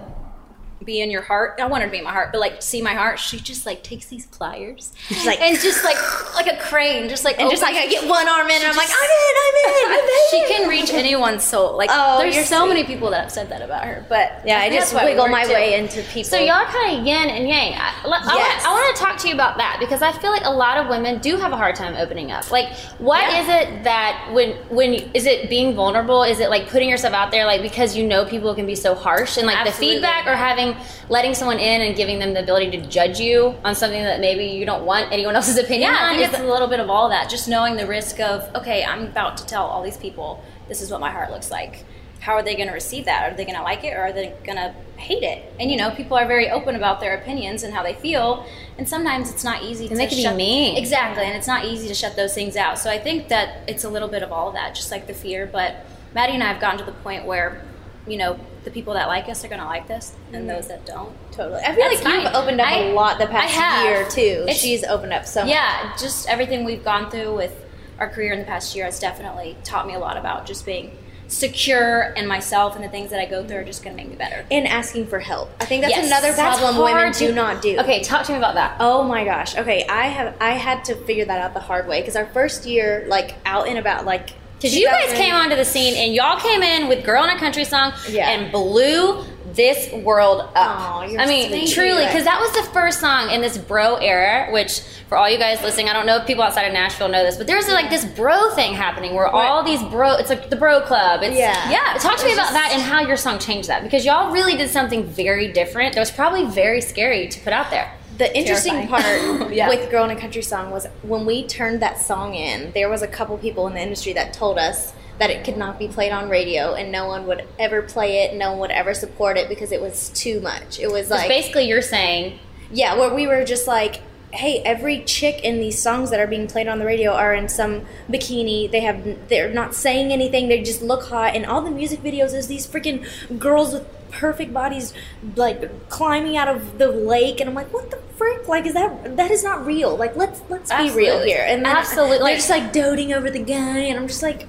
be 0.83 1.01
in 1.01 1.09
your 1.09 1.21
heart. 1.23 1.59
I 1.59 1.65
want 1.65 1.81
her 1.83 1.87
to 1.87 1.91
be 1.91 1.97
in 1.97 2.03
my 2.03 2.11
heart, 2.11 2.29
but 2.31 2.39
like 2.39 2.61
see 2.61 2.81
my 2.81 2.93
heart. 2.93 3.19
She 3.19 3.39
just 3.39 3.65
like 3.65 3.83
takes 3.83 4.05
these 4.07 4.25
pliers 4.27 4.93
like- 5.25 5.41
and 5.41 5.57
just 5.59 5.83
like 5.83 5.97
like 6.35 6.47
a 6.47 6.57
crane, 6.61 7.09
just 7.09 7.25
like 7.25 7.37
and 7.39 7.47
oh 7.47 7.49
just 7.51 7.61
like 7.63 7.75
I 7.75 7.87
get 7.87 8.07
one 8.07 8.27
arm 8.27 8.47
in, 8.47 8.55
and 8.55 8.65
I'm 8.65 8.75
like, 8.75 8.89
I'm 8.89 9.09
in, 9.09 9.35
I'm 9.45 9.55
in, 9.55 9.91
I'm 9.99 9.99
in. 9.99 10.29
she 10.29 10.53
can 10.53 10.69
reach 10.69 10.93
anyone's 10.93 11.43
soul. 11.43 11.75
Like 11.77 11.89
Oh, 11.91 12.19
there's 12.19 12.35
you're 12.35 12.43
so 12.45 12.59
sweet. 12.65 12.69
many 12.69 12.83
people 12.83 13.09
that 13.11 13.21
have 13.23 13.31
said 13.31 13.49
that 13.49 13.61
about 13.61 13.85
her. 13.85 14.05
But 14.07 14.41
Yeah, 14.45 14.59
I 14.59 14.69
just 14.69 14.93
we 14.93 15.03
wiggle 15.03 15.27
my 15.27 15.45
too. 15.45 15.53
way 15.53 15.73
into 15.79 16.01
people. 16.03 16.29
So 16.29 16.37
y'all 16.37 16.65
kind 16.65 16.99
of 16.99 17.05
yin 17.05 17.29
and 17.29 17.47
yang. 17.47 17.73
I, 17.73 17.89
I, 18.05 18.35
Yes. 18.37 18.63
want, 18.63 18.65
I 18.67 18.71
want 18.71 18.95
to 18.95 19.03
talk 19.03 19.17
to 19.19 19.27
you 19.27 19.33
about 19.33 19.57
that 19.57 19.77
because 19.79 20.01
I 20.01 20.11
feel 20.11 20.31
like 20.31 20.45
a 20.45 20.51
lot 20.51 20.77
of 20.77 20.87
women 20.87 21.19
do 21.19 21.37
have 21.37 21.51
a 21.51 21.57
hard 21.57 21.75
time 21.75 21.95
opening 21.95 22.31
up. 22.31 22.51
Like, 22.51 22.71
what 22.99 23.21
Yeah. 23.23 23.41
is 23.41 23.47
it 23.49 23.83
that 23.83 24.29
when 24.33 24.51
when 24.69 24.93
is 25.13 25.25
it 25.25 25.49
being 25.49 25.73
vulnerable? 25.75 26.23
Is 26.23 26.39
it 26.39 26.49
like 26.49 26.69
putting 26.69 26.87
yourself 26.89 27.13
out 27.13 27.31
there, 27.31 27.45
like 27.45 27.61
because 27.61 27.95
you 27.97 28.05
know 28.05 28.25
people 28.25 28.53
can 28.53 28.65
be 28.67 28.75
so 28.75 28.93
harsh 28.95 29.37
and 29.37 29.47
like 29.47 29.57
Absolutely. 29.57 29.87
the 29.87 29.93
feedback, 30.01 30.27
or 30.27 30.35
having 30.35 30.66
letting 31.09 31.33
someone 31.33 31.59
in 31.59 31.81
and 31.81 31.95
giving 31.95 32.19
them 32.19 32.33
the 32.33 32.41
ability 32.41 32.71
to 32.71 32.87
judge 32.87 33.19
you 33.19 33.55
on 33.63 33.75
something 33.75 34.01
that 34.03 34.19
maybe 34.19 34.45
you 34.45 34.65
don't 34.65 34.85
want 34.85 35.11
anyone 35.11 35.35
else's 35.39 35.57
opinion 35.57 35.91
Yeah, 35.91 35.97
I 35.99 36.09
on? 36.09 36.15
think 36.17 36.31
it's 36.33 36.39
a 36.41 36.47
little 36.47 36.67
bit 36.67 36.79
of 36.79 36.89
all 36.89 37.09
that. 37.09 37.29
Just 37.29 37.47
knowing 37.47 37.75
the 37.75 37.87
risk 37.87 38.19
of 38.19 38.53
okay, 38.55 38.83
I'm 38.83 39.05
about 39.05 39.37
to 39.37 39.45
tell 39.45 39.65
all 39.65 39.83
these 39.83 39.97
people 39.97 40.43
this 40.67 40.81
is 40.81 40.91
what 40.91 40.99
my 40.99 41.11
heart 41.11 41.31
looks 41.31 41.51
like. 41.51 41.85
How 42.19 42.33
are 42.33 42.43
they 42.43 42.55
going 42.55 42.67
to 42.67 42.73
receive 42.73 43.05
that? 43.05 43.31
Are 43.31 43.35
they 43.37 43.45
going 43.45 43.55
to 43.55 43.63
like 43.63 43.83
it 43.85 43.93
or 43.93 43.99
are 44.01 44.11
they 44.11 44.33
going 44.43 44.57
to 44.57 44.73
hate 44.99 45.23
it? 45.23 45.53
And 45.59 45.71
you 45.71 45.77
know, 45.77 45.91
people 45.91 46.17
are 46.17 46.25
very 46.27 46.49
open 46.49 46.75
about 46.75 46.99
their 46.99 47.15
opinions 47.15 47.63
and 47.63 47.73
how 47.73 47.83
they 47.83 47.93
feel, 47.93 48.45
and 48.77 48.89
sometimes 48.89 49.29
it's 49.31 49.43
not 49.45 49.63
easy. 49.63 49.85
And 49.85 49.91
to 49.91 49.97
they 49.97 50.07
can 50.07 50.31
be 50.33 50.35
mean. 50.35 50.77
Exactly, 50.77 51.23
and 51.23 51.35
it's 51.37 51.47
not 51.47 51.63
easy 51.63 51.87
to 51.87 51.93
shut 51.93 52.15
those 52.17 52.33
things 52.33 52.57
out. 52.57 52.79
So 52.79 52.89
I 52.89 52.97
think 52.97 53.29
that 53.29 53.61
it's 53.69 53.83
a 53.85 53.89
little 53.89 54.09
bit 54.09 54.23
of 54.23 54.31
all 54.33 54.49
of 54.49 54.55
that, 54.55 54.75
just 54.75 54.91
like 54.91 55.07
the 55.07 55.13
fear. 55.13 55.45
But 55.45 55.85
Maddie 56.13 56.33
and 56.33 56.43
I 56.43 56.47
have 56.51 56.59
gotten 56.59 56.79
to 56.79 56.85
the 56.85 56.91
point 56.91 57.25
where, 57.25 57.61
you 58.07 58.17
know, 58.17 58.37
the 58.67 58.73
people 58.73 58.93
that 58.95 59.07
like 59.07 59.29
us 59.29 59.45
are 59.45 59.47
going 59.47 59.61
to 59.61 59.65
like 59.65 59.87
this, 59.87 60.13
and 60.33 60.43
mm. 60.43 60.53
those 60.53 60.67
that 60.67 60.85
don't. 60.85 61.15
totally. 61.31 61.61
I 61.61 61.73
feel 61.73 61.89
That's 61.89 62.03
like 62.03 62.23
you've 62.23 62.33
opened 62.33 62.59
up 62.59 62.67
I- 62.67 62.79
a 62.79 62.93
lot 62.93 63.17
the 63.17 63.27
past 63.27 63.55
year 63.85 64.05
too. 64.09 64.41
It's- 64.43 64.59
She's 64.59 64.83
opened 64.83 65.13
up 65.13 65.25
so 65.25 65.41
much. 65.41 65.51
Yeah, 65.51 65.95
just 65.97 66.27
everything 66.27 66.65
we've 66.65 66.83
gone 66.83 67.09
through 67.09 67.33
with 67.33 67.63
our 67.97 68.09
career 68.09 68.33
in 68.33 68.39
the 68.39 68.45
past 68.45 68.75
year 68.75 68.83
has 68.83 68.99
definitely 68.99 69.55
taught 69.63 69.87
me 69.87 69.93
a 69.93 69.99
lot 69.99 70.17
about 70.17 70.45
just 70.45 70.65
being 70.65 70.91
secure 71.29 72.13
in 72.17 72.27
myself 72.27 72.75
and 72.75 72.83
the 72.83 72.89
things 72.89 73.09
that 73.11 73.19
I 73.21 73.25
go 73.25 73.45
through 73.45 73.57
are 73.57 73.63
just 73.63 73.83
going 73.83 73.95
to 73.95 74.01
make 74.03 74.09
me 74.11 74.17
better. 74.17 74.45
and 74.51 74.67
asking 74.67 75.07
for 75.07 75.19
help. 75.19 75.49
I 75.61 75.65
think 75.65 75.81
that's 75.83 75.95
Yes. 75.95 76.07
another 76.07 76.33
That's 76.33 76.59
problem 76.59 76.83
women 76.83 77.13
to- 77.13 77.27
do 77.27 77.33
not 77.33 77.61
do. 77.61 77.77
Okay, 77.79 78.01
talk 78.03 78.25
to 78.25 78.33
me 78.33 78.37
about 78.37 78.55
that. 78.55 78.75
Oh 78.81 79.03
my 79.03 79.23
gosh. 79.23 79.55
Okay, 79.57 79.85
I 79.87 80.07
have 80.07 80.35
I 80.41 80.51
had 80.51 80.83
to 80.85 80.95
figure 81.05 81.25
that 81.25 81.39
out 81.39 81.53
the 81.53 81.61
hard 81.61 81.87
way 81.87 82.01
because 82.01 82.15
our 82.17 82.25
first 82.27 82.65
year, 82.65 83.05
like 83.07 83.35
out 83.45 83.67
and 83.69 83.77
about, 83.77 84.03
like 84.05 84.31
Because 84.57 84.75
you 84.75 84.87
guys 84.87 85.13
came 85.13 85.33
onto 85.35 85.55
the 85.55 85.65
scene 85.65 85.95
and 85.95 86.13
y'all 86.13 86.39
came 86.39 86.63
in 86.63 86.87
with 86.87 87.05
"Girl 87.05 87.23
in 87.23 87.29
a 87.29 87.37
Country 87.39 87.63
Song" 87.63 87.93
Yeah. 88.09 88.29
and 88.29 88.51
blew 88.51 89.23
this 89.53 89.91
world 90.03 90.41
up. 90.41 90.51
Aw, 90.55 91.03
you're 91.05 91.21
I 91.21 91.25
mean, 91.25 91.49
sweet. 91.49 91.69
truly, 91.73 92.05
because 92.05 92.25
that 92.25 92.39
was 92.39 92.51
the 92.53 92.71
first 92.73 92.99
song 92.99 93.29
in 93.31 93.41
this 93.41 93.57
bro 93.57 93.95
era. 93.95 94.51
Which, 94.51 94.81
for 95.09 95.17
all 95.17 95.29
you 95.29 95.37
guys 95.39 95.61
listening, 95.63 95.89
I 95.89 95.93
don't 95.93 96.05
know 96.05 96.17
if 96.17 96.27
people 96.27 96.43
outside 96.43 96.63
of 96.63 96.73
Nashville 96.73 97.07
know 97.07 97.23
this, 97.23 97.37
but 97.37 97.47
there's 97.47 97.67
like 97.69 97.89
this 97.89 98.03
bro 98.05 98.51
thing 98.55 98.73
happening 98.73 99.13
where 99.15 99.27
all 99.27 99.63
these 99.63 99.81
bro, 99.83 100.13
it's 100.17 100.29
like 100.29 100.49
the 100.49 100.55
bro 100.57 100.81
club. 100.81 101.21
It's, 101.23 101.35
Yeah. 101.37 101.69
Yeah. 101.71 101.97
Talk 101.99 102.17
to 102.17 102.25
me 102.25 102.33
about 102.33 102.43
just- 102.43 102.53
that 102.53 102.71
and 102.73 102.81
how 102.81 103.01
your 103.01 103.17
song 103.17 103.39
changed 103.39 103.69
that 103.69 103.83
because 103.83 104.05
y'all 104.05 104.31
really 104.31 104.57
did 104.57 104.69
something 104.69 105.03
very 105.05 105.51
different. 105.51 105.93
That 105.95 106.01
was 106.01 106.11
probably 106.11 106.45
very 106.45 106.81
scary 106.81 107.27
to 107.27 107.39
put 107.39 107.53
out 107.53 107.69
there. 107.71 107.91
The 108.17 108.35
interesting 108.37 108.73
Terrifying. 108.87 109.37
part 109.39 109.53
Yeah. 109.53 109.69
with 109.69 109.89
Girl 109.91 110.03
in 110.05 110.15
a 110.15 110.19
Country 110.19 110.41
Song 110.41 110.71
was 110.71 110.87
when 111.03 111.25
we 111.25 111.45
turned 111.45 111.81
that 111.81 111.99
song 111.99 112.33
in, 112.35 112.71
there 112.73 112.89
was 112.89 113.01
a 113.01 113.07
couple 113.07 113.37
people 113.37 113.67
in 113.67 113.73
the 113.73 113.81
industry 113.81 114.13
that 114.13 114.33
told 114.33 114.57
us 114.57 114.93
that 115.19 115.29
it 115.29 115.43
could 115.43 115.57
not 115.57 115.79
be 115.79 115.87
played 115.87 116.11
on 116.11 116.29
radio 116.29 116.73
and 116.75 116.91
no 116.91 117.07
one 117.07 117.25
would 117.27 117.43
ever 117.57 117.81
play 117.81 118.23
it, 118.23 118.35
no 118.35 118.51
one 118.51 118.59
would 118.59 118.71
ever 118.71 118.93
support 118.93 119.37
it 119.37 119.49
because 119.49 119.71
it 119.71 119.81
was 119.81 120.09
too 120.09 120.39
much. 120.41 120.79
It 120.79 120.91
was 120.91 121.09
like 121.09 121.27
basically 121.27 121.67
you're 121.67 121.81
saying 121.81 122.39
Yeah, 122.71 122.95
where 122.95 123.13
we 123.13 123.27
were 123.27 123.43
just 123.43 123.67
like, 123.67 124.01
hey, 124.31 124.61
every 124.65 125.03
chick 125.05 125.43
in 125.43 125.59
these 125.59 125.81
songs 125.81 126.09
that 126.11 126.19
are 126.19 126.27
being 126.27 126.47
played 126.47 126.67
on 126.67 126.79
the 126.79 126.85
radio 126.85 127.13
are 127.13 127.33
in 127.33 127.47
some 127.49 127.85
bikini. 128.09 128.69
They 128.69 128.81
have 128.81 129.27
they're 129.29 129.51
not 129.51 129.73
saying 129.73 130.11
anything. 130.11 130.49
They 130.49 130.61
just 130.61 130.81
look 130.81 131.05
hot, 131.05 131.33
and 131.35 131.45
all 131.45 131.61
the 131.61 131.71
music 131.71 132.01
videos 132.01 132.33
is 132.35 132.47
these 132.47 132.67
freaking 132.67 133.05
girls 133.39 133.73
with 133.73 133.96
perfect 134.11 134.53
bodies 134.53 134.93
like 135.35 135.89
climbing 135.89 136.37
out 136.37 136.47
of 136.47 136.77
the 136.77 136.87
lake 136.87 137.39
and 137.39 137.49
I'm 137.49 137.55
like 137.55 137.73
what 137.73 137.91
the 137.91 137.97
frick? 138.17 138.47
Like 138.47 138.65
is 138.65 138.73
that 138.73 139.15
that 139.17 139.31
is 139.31 139.43
not 139.43 139.65
real. 139.65 139.95
Like 139.95 140.15
let's 140.15 140.41
let's 140.49 140.71
be 140.71 140.89
real 140.91 141.21
here. 141.23 141.43
And 141.47 141.65
then 141.65 141.75
Absolutely. 141.75 142.17
they're 142.19 142.35
just 142.35 142.49
like 142.49 142.71
doting 142.73 143.13
over 143.13 143.29
the 143.29 143.39
guy 143.39 143.79
and 143.79 143.99
I'm 143.99 144.07
just 144.07 144.23
like 144.23 144.47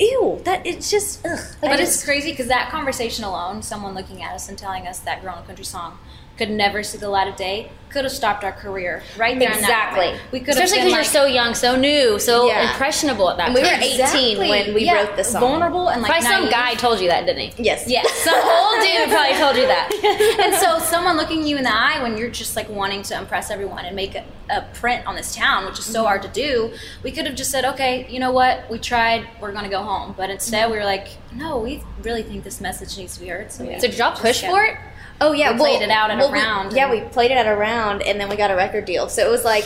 ew 0.00 0.40
that 0.44 0.66
it's 0.66 0.90
just 0.90 1.24
ugh. 1.26 1.38
I 1.62 1.68
But 1.68 1.76
just- 1.78 1.94
it's 1.96 2.04
crazy 2.04 2.30
because 2.30 2.48
that 2.48 2.70
conversation 2.70 3.24
alone, 3.24 3.62
someone 3.62 3.94
looking 3.94 4.22
at 4.22 4.32
us 4.34 4.48
and 4.48 4.56
telling 4.58 4.86
us 4.86 4.98
that 5.00 5.22
Girl 5.22 5.34
in 5.36 5.42
a 5.42 5.46
Country 5.46 5.64
song 5.64 5.98
could 6.38 6.50
never 6.50 6.82
see 6.82 6.98
the 6.98 7.08
light 7.08 7.28
of 7.28 7.36
day, 7.36 7.70
could 7.92 8.04
have 8.04 8.12
stopped 8.12 8.42
our 8.42 8.52
career 8.52 9.02
right 9.18 9.38
there. 9.38 9.52
exactly. 9.52 10.14
We 10.32 10.40
could 10.40 10.50
especially 10.50 10.78
because 10.78 10.92
like, 10.92 11.04
you're 11.04 11.12
so 11.12 11.26
young, 11.26 11.54
so 11.54 11.76
new, 11.76 12.18
so 12.18 12.46
Yeah. 12.46 12.72
impressionable 12.72 13.28
at 13.30 13.36
that 13.36 13.46
And 13.48 13.54
we 13.54 13.60
time. 13.60 13.80
were 13.80 13.84
18 13.84 14.38
when 14.38 14.74
we 14.74 14.84
yeah, 14.84 15.02
wrote 15.02 15.16
this 15.16 15.32
song. 15.32 15.42
Vulnerable 15.42 15.88
and 15.88 16.00
like 16.00 16.10
Probably 16.10 16.28
some 16.28 16.48
guy 16.48 16.74
told 16.74 17.00
you 17.00 17.08
that, 17.08 17.26
didn't 17.26 17.50
he? 17.50 17.62
yes 17.62 17.84
Yes. 17.86 18.10
Some 18.24 18.34
old 18.34 18.82
dude 18.82 19.10
probably 19.10 19.36
told 19.36 19.56
you 19.56 19.66
that. 19.66 20.38
and 20.42 20.54
so 20.54 20.78
someone 20.78 21.16
looking 21.18 21.46
you 21.46 21.58
in 21.58 21.64
the 21.64 21.74
eye 21.74 22.02
when 22.02 22.16
you're 22.16 22.30
just 22.30 22.56
like 22.56 22.68
wanting 22.70 23.02
to 23.02 23.18
impress 23.18 23.50
everyone 23.50 23.84
and 23.84 23.94
make 23.94 24.14
a, 24.14 24.24
a 24.48 24.62
print 24.74 25.06
on 25.06 25.14
this 25.14 25.34
town 25.34 25.66
which 25.66 25.78
is 25.78 25.84
so 25.84 25.98
mm-hmm. 25.98 26.06
hard 26.06 26.22
to 26.22 26.28
do 26.28 26.72
we 27.02 27.10
could 27.10 27.26
have 27.26 27.34
just 27.34 27.50
said 27.50 27.64
okay 27.64 28.06
you 28.08 28.18
know 28.18 28.30
what 28.30 28.68
we 28.70 28.78
tried 28.78 29.26
we're 29.40 29.52
going 29.52 29.64
to 29.64 29.70
go 29.70 29.82
home 29.82 30.14
but 30.16 30.30
instead 30.30 30.62
mm-hmm. 30.64 30.72
we 30.72 30.78
were 30.78 30.84
like 30.84 31.08
no 31.34 31.58
we 31.58 31.82
really 32.02 32.22
think 32.22 32.44
this 32.44 32.60
message 32.60 32.96
needs 32.96 33.14
to 33.14 33.20
be 33.20 33.28
heard 33.28 33.50
so, 33.50 33.64
we 33.64 33.74
So 33.74 33.86
did 33.88 33.98
y'all 33.98 34.16
push 34.16 34.42
for 34.42 34.62
it? 34.64 34.76
Oh 35.22 35.32
yeah, 35.32 35.52
We 35.52 35.58
played 35.58 35.82
it 35.82 35.90
out 35.90 36.10
at 36.10 36.16
a 36.16 36.20
well, 36.20 36.32
we- 36.32 36.38
round 36.38 36.72
yeah, 36.74 36.90
we 36.90 37.00
played 37.00 37.30
it 37.30 37.36
at 37.36 37.46
a 37.46 37.56
round, 37.56 38.02
and 38.02 38.20
then 38.20 38.28
we 38.28 38.36
got 38.36 38.50
a 38.50 38.56
record 38.56 38.84
deal. 38.84 39.08
So 39.08 39.24
it 39.26 39.30
was 39.30 39.44
like 39.44 39.64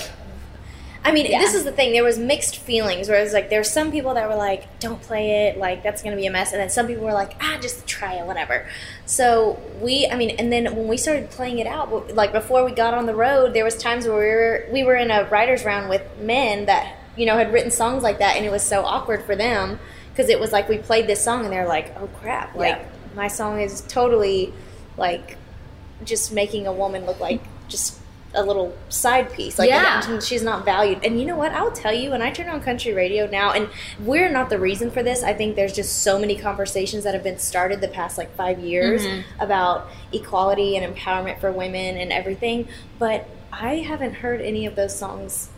I 1.05 1.13
mean, 1.13 1.27
Yeah. 1.27 1.39
this 1.39 1.55
is 1.55 1.63
the 1.63 1.71
thing. 1.71 1.93
There 1.93 2.03
was 2.03 2.19
mixed 2.19 2.57
feelings. 2.57 3.09
Where 3.09 3.21
it 3.21 3.23
was 3.23 3.33
like 3.33 3.49
there 3.49 3.61
were 3.61 3.65
some 3.79 3.93
people 3.93 4.15
that 4.15 4.29
were 4.29 4.35
like, 4.35 4.81
"Don't 4.81 5.01
play 5.01 5.47
it. 5.47 5.57
Like 5.57 5.85
that's 5.85 6.03
gonna 6.03 6.17
be 6.17 6.27
a 6.27 6.33
mess," 6.33 6.51
and 6.53 6.61
then 6.61 6.69
some 6.69 6.89
people 6.89 7.05
were 7.05 7.13
like, 7.13 7.37
"Ah, 7.41 7.59
just 7.61 7.87
try 7.87 8.15
it, 8.15 8.27
whatever." 8.27 8.67
So 9.07 9.57
we, 9.81 10.09
I 10.11 10.17
mean, 10.17 10.31
and 10.31 10.53
then 10.53 10.65
when 10.75 10.89
we 10.89 10.97
started 10.97 11.31
playing 11.31 11.61
it 11.61 11.67
out, 11.69 12.13
like 12.15 12.33
before 12.33 12.65
we 12.65 12.73
got 12.73 12.93
on 12.93 13.07
the 13.07 13.15
road, 13.15 13.55
there 13.55 13.63
was 13.65 13.77
times 13.77 14.05
where 14.07 14.17
we 14.19 14.25
were 14.29 14.65
we 14.73 14.83
were 14.85 14.97
in 14.97 15.13
a 15.13 15.25
writers 15.31 15.65
round 15.65 15.89
with 15.89 16.03
men 16.21 16.67
that 16.67 16.97
you 17.17 17.25
know 17.25 17.37
had 17.39 17.53
written 17.53 17.71
songs 17.71 18.03
like 18.03 18.19
that, 18.19 18.35
and 18.37 18.45
it 18.45 18.51
was 18.51 18.65
so 18.65 18.85
awkward 18.85 19.23
for 19.25 19.37
them 19.37 19.79
because 20.13 20.29
it 20.29 20.41
was 20.41 20.51
like 20.51 20.69
we 20.69 20.77
played 20.79 21.07
this 21.07 21.23
song 21.23 21.45
and 21.45 21.53
they're 21.53 21.69
like, 21.69 21.95
"Oh 22.01 22.09
crap!" 22.21 22.57
Like 22.57 22.79
Yeah. 22.79 22.85
my 23.15 23.29
song 23.29 23.61
is 23.61 23.81
totally 23.83 24.53
like 24.97 25.37
just 26.05 26.33
making 26.33 26.67
a 26.67 26.73
woman 26.73 27.07
look 27.07 27.21
like 27.21 27.41
just 27.69 27.99
a 28.35 28.43
little 28.43 28.77
side 28.91 29.33
piece. 29.33 29.59
Like 29.59 29.71
Yeah. 29.71 30.03
and 30.11 30.23
she's 30.23 30.43
not 30.43 30.65
valued. 30.67 31.03
And 31.05 31.19
you 31.19 31.25
know 31.27 31.37
what? 31.37 31.53
I'll 31.53 31.73
tell 31.73 31.93
you 31.95 32.11
when 32.11 32.21
I 32.21 32.31
turn 32.31 32.49
on 32.51 32.61
country 32.61 32.93
radio 32.93 33.27
now, 33.27 33.53
and 33.53 33.69
we're 34.01 34.29
not 34.29 34.51
the 34.51 34.59
reason 34.59 34.91
for 34.91 35.03
this. 35.03 35.23
I 35.23 35.33
think 35.33 35.57
there's 35.57 35.73
just 35.73 36.03
so 36.03 36.19
many 36.19 36.37
conversations 36.37 37.05
that 37.05 37.15
have 37.15 37.23
been 37.23 37.39
started 37.39 37.81
the 37.81 37.89
past 37.89 38.19
like 38.19 38.35
five 38.37 38.59
years 38.59 39.03
Mm-hmm. 39.03 39.41
about 39.41 39.89
equality 40.13 40.77
and 40.77 40.95
empowerment 40.95 41.41
for 41.41 41.51
women 41.51 41.97
and 41.97 42.13
everything. 42.13 42.69
But 42.99 43.27
I 43.53 43.77
haven't 43.77 44.15
heard 44.17 44.43
any 44.43 44.67
of 44.67 44.77
those 44.77 44.95
songs 44.99 45.49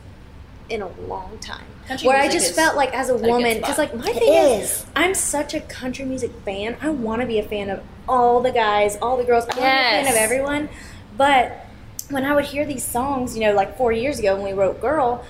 in 0.68 0.82
a 0.82 0.88
long 1.08 1.38
time. 1.40 1.64
Country 1.86 2.08
where 2.08 2.18
I 2.18 2.28
just 2.28 2.50
is 2.50 2.56
felt 2.56 2.76
like 2.76 2.92
as 2.94 3.08
a 3.08 3.16
woman, 3.16 3.58
because 3.58 3.78
like 3.78 3.94
my 3.94 4.12
thing 4.12 4.32
is, 4.32 4.70
is. 4.70 4.86
I'm 4.94 5.14
such 5.14 5.54
a 5.54 5.60
country 5.60 6.04
music 6.04 6.30
fan. 6.44 6.76
I 6.82 6.90
want 6.90 7.22
to 7.22 7.26
be 7.26 7.38
a 7.38 7.42
fan 7.42 7.70
of 7.70 7.82
all 8.08 8.40
the 8.42 8.52
guys, 8.52 8.96
all 9.00 9.16
the 9.16 9.24
girls. 9.24 9.44
I 9.44 9.46
want 9.48 9.56
to 9.56 9.60
be 9.62 9.66
a 9.66 9.70
fan 9.70 10.06
of 10.08 10.14
everyone. 10.14 10.68
But 11.16 11.66
when 12.10 12.24
I 12.24 12.34
would 12.34 12.44
hear 12.44 12.66
these 12.66 12.84
songs, 12.84 13.34
you 13.36 13.42
know, 13.42 13.54
like 13.54 13.76
four 13.76 13.92
years 13.92 14.18
ago 14.18 14.34
when 14.36 14.44
we 14.44 14.52
wrote 14.52 14.80
"Girl," 14.80 15.24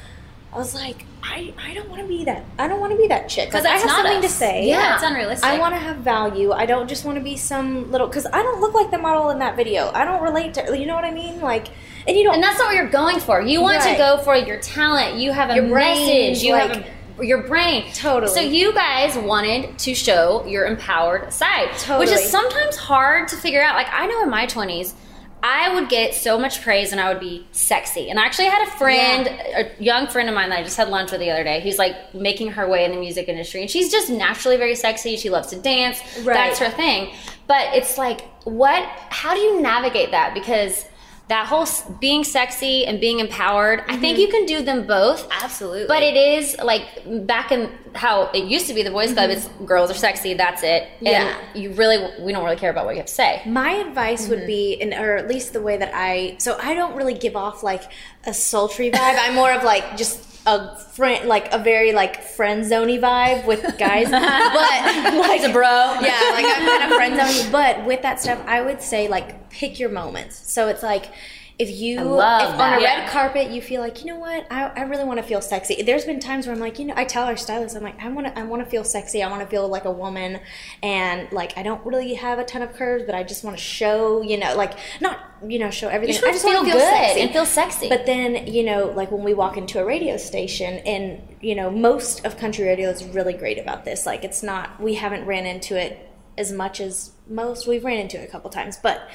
I 0.52 0.59
was 0.59 0.75
like, 0.75 1.04
I, 1.23 1.52
I 1.59 1.75
don't 1.75 1.88
want 1.88 2.02
to 2.02 2.09
be 2.09 2.25
that. 2.25 2.45
I 2.59 2.66
don't 2.68 2.80
want 2.80 2.92
to 2.92 2.99
be 2.99 3.07
that 3.09 3.28
chick. 3.28 3.49
Because 3.50 3.64
Like, 3.64 3.75
I 3.75 3.76
have 3.76 3.87
not 3.87 3.97
something 3.97 4.18
us. 4.18 4.25
to 4.25 4.28
say. 4.30 4.66
Yeah, 4.68 4.95
it's 4.95 5.04
unrealistic. 5.04 5.49
I 5.49 5.59
want 5.59 5.75
to 5.75 5.78
have 5.80 5.99
value. 5.99 6.52
I 6.52 6.66
don't 6.66 6.88
just 6.88 7.04
want 7.04 7.18
to 7.18 7.23
be 7.25 7.37
some 7.37 7.90
little. 7.92 8.07
Because 8.09 8.26
I 8.26 8.42
don't 8.42 8.61
look 8.61 8.75
like 8.75 8.90
the 8.90 8.99
model 8.99 9.30
in 9.30 9.38
that 9.38 9.54
video. 9.57 9.90
I 9.95 10.04
don't 10.04 10.23
relate 10.23 10.54
to. 10.54 10.76
You 10.76 10.87
know 10.87 10.95
what 10.97 11.04
I 11.04 11.12
mean? 11.12 11.40
Like, 11.40 11.68
and 12.08 12.16
you 12.16 12.24
don't. 12.24 12.34
And 12.34 12.42
that's 12.42 12.58
not 12.58 12.68
what 12.68 12.74
you're 12.74 12.88
going 12.88 13.20
for. 13.20 13.40
You 13.40 13.60
want 13.60 13.82
to 13.82 13.94
go 13.96 14.18
for 14.18 14.34
your 14.34 14.58
talent. 14.58 15.16
You 15.18 15.30
have 15.32 15.50
a 15.50 15.56
Your 15.56 15.64
message. 15.64 16.42
You 16.42 16.54
like- 16.54 16.74
have 16.74 16.86
a, 17.20 17.26
your 17.26 17.42
brain. 17.42 17.92
Totally. 17.92 18.32
So 18.32 18.40
you 18.40 18.72
guys 18.72 19.16
wanted 19.16 19.78
to 19.80 19.94
show 19.94 20.46
your 20.46 20.66
empowered 20.66 21.32
side, 21.32 21.68
which 21.98 22.10
is 22.10 22.30
sometimes 22.30 22.76
hard 22.76 23.28
to 23.28 23.36
figure 23.36 23.62
out. 23.62 23.74
Like 23.74 23.88
I 23.92 24.06
know 24.06 24.22
in 24.22 24.30
my 24.30 24.46
20s, 24.46 24.94
I 25.42 25.74
would 25.74 25.88
get 25.88 26.14
so 26.14 26.38
much 26.38 26.62
praise 26.62 26.92
and 26.92 27.00
I 27.00 27.12
would 27.12 27.20
be 27.20 27.46
sexy. 27.52 28.10
And 28.10 28.18
I 28.18 28.24
actually 28.24 28.46
had 28.46 28.66
a 28.66 28.70
friend, 28.72 29.26
a 29.28 29.70
young 29.82 30.06
friend 30.08 30.28
of 30.28 30.34
mine 30.34 30.50
that 30.50 30.60
I 30.60 30.62
just 30.62 30.76
had 30.76 30.88
lunch 30.88 31.12
with 31.12 31.20
the 31.20 31.30
other 31.30 31.44
day, 31.44 31.60
who's 31.60 31.78
like 31.78 32.14
making 32.14 32.52
her 32.52 32.68
way 32.68 32.84
in 32.84 32.90
the 32.90 32.98
music 32.98 33.28
industry. 33.28 33.60
And 33.62 33.70
she's 33.70 33.90
just 33.90 34.10
naturally 34.10 34.56
very 34.56 34.74
sexy. 34.74 35.16
She 35.16 35.30
loves 35.30 35.48
to 35.48 35.56
dance. 35.56 36.00
Right. 36.18 36.34
That's 36.34 36.58
her 36.58 36.70
thing. 36.70 37.14
But 37.46 37.74
it's 37.74 37.98
like, 37.98 38.22
what, 38.44 38.82
how 39.10 39.34
do 39.34 39.40
you 39.40 39.60
navigate 39.60 40.10
that? 40.10 40.34
Because 40.34 40.84
that 41.28 41.47
whole 41.47 41.66
being 42.00 42.25
sexy 42.25 42.87
and 42.87 43.00
being 43.00 43.18
empowered, 43.18 43.85
I 43.87 43.97
think 43.97 44.16
mm-hmm. 44.16 44.20
you 44.20 44.28
can 44.28 44.47
do 44.47 44.62
them 44.62 44.87
both. 44.87 45.28
Absolutely. 45.30 45.87
But 45.87 46.02
it 46.02 46.16
is 46.16 46.56
like 46.62 46.87
back 47.26 47.52
in 47.52 47.70
how 47.94 48.30
it 48.32 48.44
used 48.44 48.66
to 48.68 48.75
be 48.75 48.82
the 48.82 48.90
boys 48.90 49.12
club, 49.12 49.30
mm-hmm. 49.30 49.38
it's 49.38 49.68
girls 49.68 49.90
are 49.90 49.94
sexy, 49.94 50.35
that's 50.35 50.62
it. 50.62 50.88
Yeah. 51.00 51.37
And 51.52 51.62
you 51.62 51.73
really, 51.73 51.99
we 52.23 52.32
don't 52.32 52.44
really 52.44 52.56
care 52.56 52.70
about 52.70 52.87
what 52.87 52.92
you 52.92 52.99
have 52.99 53.06
to 53.06 53.12
say. 53.12 53.42
My 53.47 53.73
advice 53.73 54.28
would 54.28 54.40
mm-hmm. 54.40 54.47
be, 54.47 54.80
and 54.80 54.94
or 54.94 55.16
at 55.16 55.28
least 55.28 55.52
the 55.52 55.61
way 55.61 55.76
that 55.76 55.90
I, 55.94 56.37
so 56.38 56.58
I 56.61 56.75
don't 56.75 56.97
really 56.97 57.14
give 57.14 57.37
off 57.37 57.62
like 57.62 57.82
a 58.25 58.32
sultry 58.32 58.90
vibe. 58.90 59.16
I'm 59.18 59.35
more 59.35 59.52
of 59.52 59.62
like 59.64 59.97
just 59.97 60.27
a 60.48 60.76
friend, 60.76 61.28
like 61.28 61.52
a 61.52 61.58
very 61.58 61.92
like 61.92 62.22
friend 62.22 62.64
zoney 62.64 62.98
vibe 63.00 63.46
with 63.46 63.62
guys. 63.78 64.10
but 64.10 65.28
like 65.28 65.42
a 65.42 65.52
bro. 65.52 65.68
yeah, 66.00 66.30
like 66.32 66.46
I'm 66.46 66.66
kind 66.66 66.90
of 66.90 66.96
friend 66.96 67.14
zoney. 67.14 67.52
But 67.52 67.84
with 67.84 68.02
that 68.02 68.20
stuff, 68.20 68.42
I 68.46 68.62
would 68.62 68.80
say 68.80 69.08
like 69.08 69.50
pick 69.50 69.78
your 69.78 69.90
moments. 69.90 70.50
So 70.50 70.68
it's 70.68 70.82
like. 70.82 71.10
If 71.58 71.70
you, 71.70 71.98
if 71.98 72.18
that. 72.18 72.60
on 72.60 72.78
a 72.78 72.80
Yeah. 72.80 73.00
red 73.00 73.08
carpet, 73.10 73.50
you 73.50 73.60
feel 73.60 73.80
like, 73.80 74.04
you 74.04 74.06
know 74.12 74.18
what, 74.20 74.46
I, 74.48 74.66
I 74.76 74.82
really 74.82 75.04
want 75.04 75.18
to 75.18 75.24
feel 75.24 75.40
sexy. 75.40 75.82
There's 75.82 76.04
been 76.04 76.20
times 76.20 76.46
where 76.46 76.54
I'm 76.54 76.60
like, 76.60 76.78
you 76.78 76.84
know, 76.84 76.94
I 76.96 77.04
tell 77.04 77.24
our 77.24 77.36
stylist, 77.36 77.74
I'm 77.76 77.82
like, 77.82 78.00
I 78.00 78.08
want 78.08 78.28
to, 78.28 78.38
I 78.38 78.44
want 78.44 78.62
to 78.62 78.70
feel 78.70 78.84
sexy. 78.84 79.24
I 79.24 79.28
want 79.28 79.42
to 79.42 79.48
feel 79.48 79.66
like 79.66 79.84
a 79.84 79.90
woman, 79.90 80.38
and 80.84 81.30
like 81.32 81.58
I 81.58 81.64
don't 81.64 81.84
really 81.84 82.14
have 82.14 82.38
a 82.38 82.44
ton 82.44 82.62
of 82.62 82.74
curves, 82.74 83.02
but 83.04 83.16
I 83.16 83.24
just 83.24 83.42
want 83.42 83.56
to 83.56 83.62
show, 83.62 84.22
you 84.22 84.36
know, 84.38 84.54
like 84.54 84.74
not, 85.00 85.18
you 85.44 85.58
know, 85.58 85.70
show 85.70 85.88
everything. 85.88 86.14
You 86.14 86.32
just 86.32 86.44
I 86.44 86.48
want 86.54 86.66
just 86.66 86.74
feel 86.74 86.80
to 86.80 86.86
good 86.86 87.04
sexy. 87.04 87.20
and 87.22 87.32
feel 87.32 87.46
sexy. 87.46 87.88
But 87.88 88.06
then, 88.06 88.46
you 88.46 88.62
know, 88.62 88.92
like 88.94 89.10
when 89.10 89.24
we 89.24 89.34
walk 89.34 89.56
into 89.56 89.80
a 89.80 89.84
radio 89.84 90.16
station, 90.16 90.74
and 90.86 91.20
you 91.40 91.56
know, 91.56 91.70
most 91.70 92.24
of 92.24 92.36
country 92.38 92.66
radio 92.66 92.88
is 92.88 93.02
really 93.02 93.32
great 93.34 93.58
about 93.58 93.84
this. 93.84 94.06
Like, 94.06 94.22
it's 94.22 94.44
not, 94.44 94.80
we 94.80 94.94
haven't 94.94 95.26
ran 95.26 95.44
into 95.44 95.76
it 95.76 96.08
as 96.36 96.52
much 96.52 96.80
as 96.80 97.10
most. 97.28 97.66
We've 97.66 97.84
ran 97.84 97.98
into 97.98 98.20
it 98.20 98.28
a 98.28 98.30
couple 98.30 98.48
times, 98.50 98.76
but 98.80 99.08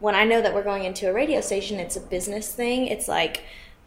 when 0.00 0.14
I 0.14 0.24
know 0.24 0.40
that 0.42 0.52
we're 0.54 0.62
going 0.64 0.84
into 0.84 1.08
a 1.08 1.12
radio 1.12 1.40
station, 1.40 1.78
it's 1.78 1.96
a 1.96 2.00
business 2.00 2.52
thing. 2.52 2.86
It's 2.88 3.08
like, 3.08 3.42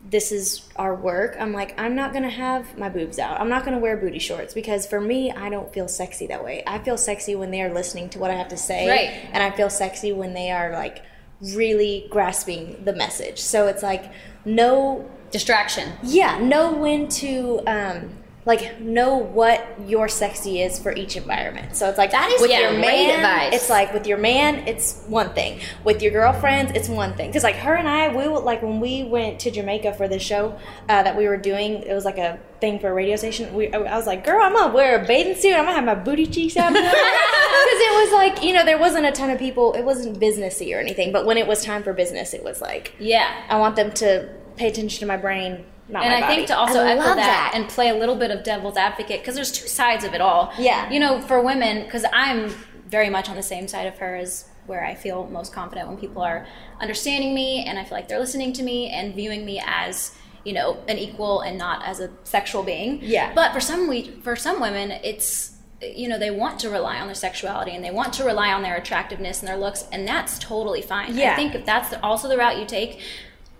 this 0.09 0.31
is 0.31 0.67
our 0.75 0.93
work. 0.95 1.35
I'm 1.39 1.53
like, 1.53 1.77
I'm 1.79 1.95
not 1.95 2.13
gonna 2.13 2.29
have 2.29 2.77
my 2.77 2.87
boobs 2.87 3.17
out. 3.19 3.41
I'm 3.41 3.49
not 3.49 3.65
gonna 3.65 3.79
wear 3.79 3.97
booty 3.97 4.19
shorts 4.19 4.53
because 4.53 4.85
for 4.85 5.01
me, 5.01 5.31
I 5.31 5.49
don't 5.49 5.73
feel 5.73 5.87
sexy 5.87 6.27
that 6.27 6.43
way. 6.43 6.63
I 6.67 6.77
feel 6.79 6.97
sexy 6.97 7.35
when 7.35 7.51
they 7.51 7.61
are 7.61 7.73
listening 7.73 8.09
to 8.09 8.19
what 8.19 8.29
I 8.31 8.35
have 8.35 8.47
to 8.49 8.57
say, 8.57 8.87
Right. 8.87 9.29
and 9.33 9.41
I 9.43 9.51
feel 9.51 9.69
sexy 9.69 10.11
when 10.13 10.33
they 10.33 10.51
are 10.51 10.71
like 10.71 11.03
really 11.41 12.07
grasping 12.11 12.83
the 12.85 12.93
message. 12.93 13.39
So 13.39 13.67
it's 13.67 13.83
like, 13.83 14.11
no 14.45 15.09
Distraction. 15.31 15.91
yeah, 16.03 16.37
know 16.39 16.71
when 16.73 17.09
to 17.09 17.61
um 17.67 18.16
like 18.47 18.79
know 18.79 19.17
what 19.17 19.63
your 19.85 20.07
sexy 20.07 20.61
is 20.61 20.79
for 20.79 20.91
each 20.95 21.15
environment. 21.17 21.75
So 21.75 21.87
it's 21.89 21.97
like 21.97 22.11
That 22.11 22.31
is 22.31 22.41
with 22.41 22.49
yeah, 22.49 22.71
your 22.71 22.79
man, 22.79 23.15
advice. 23.19 23.53
it's 23.61 23.69
like 23.69 23.93
with 23.93 24.07
your 24.07 24.17
man, 24.17 24.67
it's 24.67 25.03
one 25.07 25.33
thing. 25.33 25.59
With 25.83 26.01
your 26.01 26.13
girlfriends, 26.13 26.71
it's 26.73 26.87
one 26.87 27.13
thing. 27.13 27.29
Because 27.29 27.43
like 27.43 27.57
her 27.57 27.75
and 27.75 27.87
I, 27.87 28.15
we 28.15 28.27
would 28.27 28.45
like 28.45 28.63
when 28.63 28.79
we 28.79 29.03
went 29.03 29.41
to 29.41 29.51
Jamaica 29.51 29.93
for 29.93 30.07
this 30.07 30.23
show 30.23 30.57
uh, 30.87 31.03
that 31.03 31.15
we 31.17 31.27
were 31.27 31.37
doing. 31.37 31.83
It 31.83 31.93
was 31.93 32.05
like 32.05 32.17
a 32.17 32.39
thing 32.61 32.79
for 32.79 32.89
a 32.89 32.93
radio 32.93 33.17
station. 33.17 33.53
We, 33.53 33.71
I 33.73 33.77
I 33.79 33.95
was 33.97 34.07
like, 34.07 34.23
girl, 34.25 34.41
I'm 34.41 34.53
gonna 34.53 34.73
wear 34.73 35.03
a 35.03 35.05
bathing 35.05 35.35
suit. 35.35 35.53
I'm 35.53 35.65
gonna 35.65 35.73
have 35.75 35.83
my 35.83 35.95
booty 35.95 36.25
cheeks 36.25 36.55
out 36.57 36.71
because 36.73 36.93
it 36.93 37.93
was 38.03 38.13
like 38.13 38.43
you 38.43 38.53
know 38.53 38.63
there 38.65 38.79
wasn't 38.79 39.05
a 39.05 39.11
ton 39.11 39.29
of 39.29 39.37
people. 39.39 39.73
It 39.73 39.83
wasn't 39.83 40.19
businessy 40.19 40.73
or 40.75 40.79
anything. 40.79 41.11
But 41.11 41.25
when 41.25 41.37
it 41.37 41.47
was 41.47 41.63
time 41.63 41.83
for 41.83 41.91
business, 41.93 42.33
it 42.33 42.43
was 42.43 42.61
like 42.61 42.93
Yeah. 42.97 43.29
I 43.49 43.59
want 43.59 43.75
them 43.75 43.91
to 43.93 44.29
pay 44.55 44.69
attention 44.69 45.01
to 45.01 45.05
my 45.05 45.17
brain, 45.17 45.65
not 45.89 46.03
and 46.03 46.13
I 46.13 46.21
body. 46.21 46.35
think 46.35 46.47
to 46.47 46.57
also 46.57 46.81
I 46.81 46.91
echo 46.91 47.01
that, 47.03 47.15
that. 47.15 47.51
and 47.53 47.69
play 47.69 47.89
a 47.89 47.95
little 47.95 48.15
bit 48.15 48.31
of 48.31 48.43
devil's 48.43 48.77
advocate 48.77 49.21
because 49.21 49.35
there's 49.35 49.51
two 49.51 49.67
sides 49.67 50.03
of 50.03 50.13
it 50.13 50.21
all. 50.21 50.51
Yeah. 50.57 50.89
You 50.89 50.99
know, 50.99 51.21
for 51.21 51.41
women, 51.41 51.83
because 51.83 52.05
I'm 52.11 52.49
very 52.87 53.09
much 53.09 53.29
on 53.29 53.35
the 53.35 53.43
same 53.43 53.67
side 53.67 53.87
of 53.87 53.97
her 53.99 54.15
as 54.15 54.47
where 54.65 54.83
I 54.83 54.95
feel 54.95 55.27
most 55.27 55.53
confident 55.53 55.87
when 55.87 55.97
people 55.97 56.21
are 56.21 56.45
understanding 56.79 57.33
me 57.33 57.63
and 57.65 57.79
I 57.79 57.83
feel 57.83 57.97
like 57.97 58.07
they're 58.07 58.19
listening 58.19 58.53
to 58.53 58.63
me 58.63 58.89
and 58.89 59.15
viewing 59.15 59.45
me 59.45 59.61
as 59.65 60.13
you 60.43 60.53
know 60.53 60.81
an 60.87 60.97
equal 60.97 61.41
and 61.41 61.57
not 61.57 61.85
as 61.85 61.99
a 61.99 62.09
sexual 62.23 62.63
being. 62.63 62.99
Yeah. 63.01 63.33
But 63.33 63.53
for 63.53 63.59
some 63.59 63.87
we 63.87 64.11
for 64.21 64.35
some 64.35 64.59
women, 64.59 64.91
it's 64.91 65.53
you 65.81 66.07
know 66.07 66.17
they 66.17 66.31
want 66.31 66.59
to 66.61 66.69
rely 66.69 66.99
on 66.99 67.07
their 67.07 67.15
sexuality 67.15 67.71
and 67.71 67.83
they 67.83 67.91
want 67.91 68.13
to 68.13 68.23
rely 68.23 68.51
on 68.51 68.61
their 68.61 68.75
attractiveness 68.75 69.39
and 69.39 69.47
their 69.47 69.57
looks 69.57 69.85
and 69.91 70.07
that's 70.07 70.37
totally 70.39 70.81
fine. 70.81 71.15
Yeah. 71.15 71.33
I 71.33 71.35
think 71.35 71.55
if 71.55 71.65
that's 71.65 71.93
also 72.03 72.27
the 72.27 72.37
route 72.37 72.59
you 72.59 72.65
take 72.65 72.99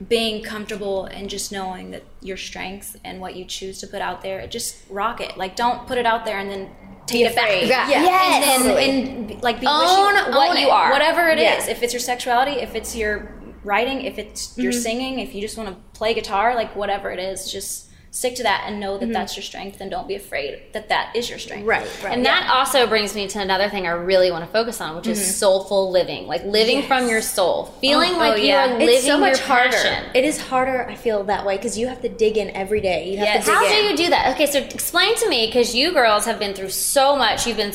being 0.08 0.44
comfortable 0.44 1.06
and 1.06 1.30
just 1.30 1.52
knowing 1.52 1.92
that 1.92 2.04
your 2.22 2.38
strengths 2.38 2.96
and 3.04 3.20
what 3.20 3.36
you 3.36 3.46
choose 3.46 3.80
to 3.80 3.88
put 3.88 4.02
out 4.02 4.22
there, 4.22 4.46
just 4.48 4.76
rock 4.90 5.22
it. 5.22 5.38
Like, 5.38 5.56
don't 5.56 5.88
put 5.88 5.98
it 5.98 6.06
out 6.06 6.24
there 6.26 6.38
and 6.38 6.50
then 6.52 6.70
take 7.08 7.26
it 7.26 7.36
back. 7.36 7.46
afraid. 7.50 7.68
Yeah. 7.70 7.90
Yes. 7.90 8.46
And, 8.60 8.64
Totally. 8.64 8.90
and, 9.34 9.42
like 9.44 9.60
be 9.60 9.66
Own 9.68 9.80
wishy- 9.82 10.32
what 10.32 10.50
own 10.52 10.58
you 10.58 10.68
it. 10.68 10.72
are. 10.72 10.92
whatever 10.92 11.28
it 11.30 11.40
is. 11.40 11.66
Yeah. 11.66 11.72
If 11.72 11.82
it's 11.82 11.94
your 11.94 12.00
sexuality, 12.00 12.52
if 12.62 12.76
it's 12.76 12.96
your 12.96 13.32
writing, 13.64 14.02
if 14.02 14.20
it's 14.20 14.56
your 14.58 14.72
Mm-hmm. 14.72 14.82
singing, 14.82 15.20
if 15.20 15.34
you 15.34 15.42
just 15.42 15.58
want 15.58 15.70
to 15.70 15.76
play 15.98 16.14
guitar, 16.14 16.54
like 16.54 16.76
whatever 16.76 17.10
it 17.12 17.20
is, 17.20 17.52
just 17.52 17.87
stick 18.18 18.36
to 18.36 18.44
that 18.44 18.64
and 18.66 18.80
know 18.80 18.98
that 18.98 19.12
that's 19.14 19.36
your 19.36 19.44
strength 19.44 19.80
and 19.80 19.92
don't 19.92 20.08
be 20.08 20.16
afraid 20.16 20.60
that 20.74 20.90
that 20.90 21.16
is 21.16 21.30
your 21.30 21.38
strength. 21.38 21.62
Mm-hmm. 21.62 21.70
Right, 21.70 22.04
right. 22.04 22.14
And 22.14 22.26
that 22.26 22.50
also 22.50 22.88
brings 22.88 23.14
me 23.16 23.28
to 23.28 23.40
another 23.40 23.70
thing 23.70 23.86
I 23.86 23.92
really 23.92 24.32
want 24.32 24.44
to 24.44 24.52
focus 24.52 24.82
on, 24.82 24.96
which 24.96 25.06
is 25.08 25.36
soulful 25.38 25.92
living. 25.92 26.26
Like 26.26 26.44
living 26.44 26.82
from 26.84 27.08
your 27.08 27.22
soul. 27.22 27.66
Feeling 27.80 28.14
Oh, 28.16 28.18
like 28.18 28.34
oh, 28.34 28.36
you 28.38 28.48
yeah. 28.48 28.66
are 28.66 28.74
living 28.80 28.90
it's 28.96 29.06
so 29.06 29.20
much 29.20 29.38
your 29.38 29.48
harder. 29.48 29.70
passion. 29.70 30.10
It 30.16 30.24
is 30.26 30.42
harder. 30.42 30.88
I 30.90 30.96
feel 30.96 31.24
that 31.26 31.46
way 31.46 31.58
because 31.58 31.78
you 31.78 31.88
have 31.88 32.02
to 32.02 32.10
dig 32.10 32.38
in 32.38 32.50
every 32.52 32.82
day. 32.82 33.10
You 33.12 33.18
have 33.18 33.28
Yes. 33.28 33.46
to 33.46 33.52
dig 33.52 33.56
How 33.60 33.68
do 33.68 33.76
you 33.76 33.96
do 33.98 34.10
that? 34.10 34.34
Okay, 34.34 34.48
so 34.48 34.60
explain 34.60 35.16
to 35.18 35.30
me 35.30 35.46
because 35.46 35.76
you 35.76 35.92
girls 35.94 36.26
have 36.26 36.40
been 36.40 36.54
through 36.56 36.70
so 36.70 37.16
much. 37.16 37.46
You've 37.46 37.58
been 37.58 37.74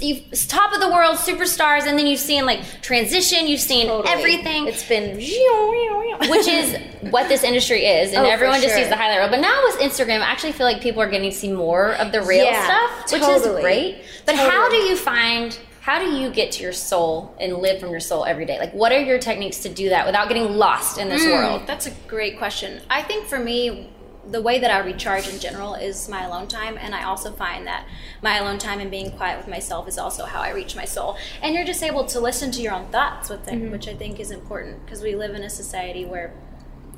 you've 0.00 0.48
top 0.48 0.72
of 0.72 0.80
the 0.80 0.88
world 0.88 1.16
superstars, 1.18 1.86
and 1.86 1.98
then 1.98 2.06
you've 2.06 2.20
seen 2.20 2.46
like 2.46 2.60
transition. 2.80 3.46
You've 3.46 3.60
seen 3.60 3.86
Totally. 3.88 4.08
everything, 4.14 4.66
It's 4.66 4.86
been 4.88 5.16
which 6.28 6.46
is 6.48 6.76
what 7.10 7.28
this 7.28 7.42
industry 7.42 7.84
is, 7.84 8.12
and 8.12 8.24
Oh, 8.26 8.30
everyone 8.30 8.60
just 8.60 8.68
sure. 8.74 8.78
sees 8.78 8.88
the 8.88 8.96
highlight 8.96 9.18
reel. 9.18 9.28
But 9.30 9.40
now 9.42 9.62
with 9.64 9.78
Instagram, 9.80 10.20
I 10.20 10.30
actually 10.30 10.52
feel 10.52 10.66
like 10.66 10.80
people 10.80 11.02
are 11.02 11.10
getting 11.10 11.30
to 11.30 11.36
see 11.36 11.52
more 11.52 11.94
of 11.96 12.12
the 12.12 12.22
real 12.22 12.46
Yeah, 12.46 12.64
stuff, 12.64 13.12
which 13.12 13.20
totally. 13.20 13.56
is 13.56 13.60
great. 13.60 14.04
But 14.24 14.36
how 14.36 14.70
do 14.70 14.76
you 14.76 14.96
find? 14.96 15.58
How 15.80 15.98
do 15.98 16.14
you 16.14 16.30
get 16.30 16.52
to 16.52 16.62
your 16.62 16.72
soul 16.72 17.34
and 17.40 17.58
live 17.58 17.80
from 17.80 17.90
your 17.90 18.00
soul 18.00 18.24
every 18.24 18.46
day? 18.46 18.58
Like, 18.58 18.72
what 18.72 18.92
are 18.92 19.00
your 19.00 19.18
techniques 19.18 19.58
to 19.64 19.68
do 19.68 19.88
that 19.88 20.06
without 20.06 20.28
getting 20.28 20.52
lost 20.52 20.96
in 20.96 21.08
this 21.08 21.24
hmm, 21.24 21.30
world? 21.30 21.62
That's 21.66 21.88
a 21.88 21.90
great 22.06 22.38
question. 22.38 22.80
I 22.88 23.02
think 23.02 23.26
for 23.26 23.40
me, 23.40 23.90
the 24.30 24.40
way 24.40 24.60
that 24.60 24.70
I 24.70 24.78
recharge 24.78 25.28
in 25.28 25.40
general 25.40 25.74
is 25.74 26.08
my 26.08 26.22
alone 26.22 26.46
time, 26.46 26.78
and 26.78 26.94
I 26.94 27.02
also 27.02 27.32
find 27.32 27.66
that 27.66 27.88
my 28.22 28.38
alone 28.38 28.58
time 28.58 28.78
and 28.78 28.90
being 28.90 29.10
quiet 29.10 29.36
with 29.38 29.48
myself 29.48 29.88
is 29.88 29.98
also 29.98 30.24
how 30.24 30.40
I 30.40 30.50
reach 30.50 30.76
my 30.76 30.84
soul. 30.84 31.16
And 31.42 31.54
you're 31.54 31.64
just 31.64 31.82
able 31.82 32.04
to 32.06 32.20
listen 32.20 32.52
to 32.52 32.62
your 32.62 32.72
own 32.72 32.86
thoughts 32.92 33.28
with 33.28 33.48
it, 33.48 33.54
mm-hmm. 33.54 33.72
which 33.72 33.88
I 33.88 33.94
think 33.94 34.20
is 34.20 34.30
important 34.30 34.84
because 34.84 35.02
we 35.02 35.16
live 35.16 35.34
in 35.34 35.42
a 35.42 35.50
society 35.50 36.04
where 36.04 36.32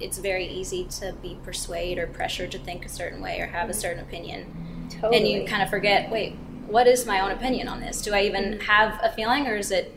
it's 0.00 0.18
very 0.18 0.46
easy 0.46 0.84
to 1.00 1.14
be 1.22 1.38
persuaded 1.44 2.02
or 2.02 2.06
pressured 2.06 2.50
to 2.52 2.58
think 2.58 2.84
a 2.84 2.88
certain 2.88 3.20
way 3.20 3.40
or 3.40 3.46
have 3.46 3.68
a 3.68 3.72
mm-hmm. 3.72 3.80
certain 3.80 4.02
opinion, 4.02 4.88
and 5.02 5.26
you 5.26 5.44
kind 5.44 5.62
of 5.62 5.70
forget, 5.70 6.10
wait, 6.10 6.36
what 6.66 6.86
is 6.86 7.06
my 7.06 7.20
own 7.20 7.30
opinion 7.30 7.68
on 7.68 7.80
this? 7.80 8.02
Do 8.02 8.12
I 8.14 8.22
even 8.22 8.44
mm-hmm. 8.44 8.60
have 8.62 8.98
a 9.02 9.12
feeling, 9.12 9.46
or 9.46 9.56
is 9.56 9.70
it 9.70 9.94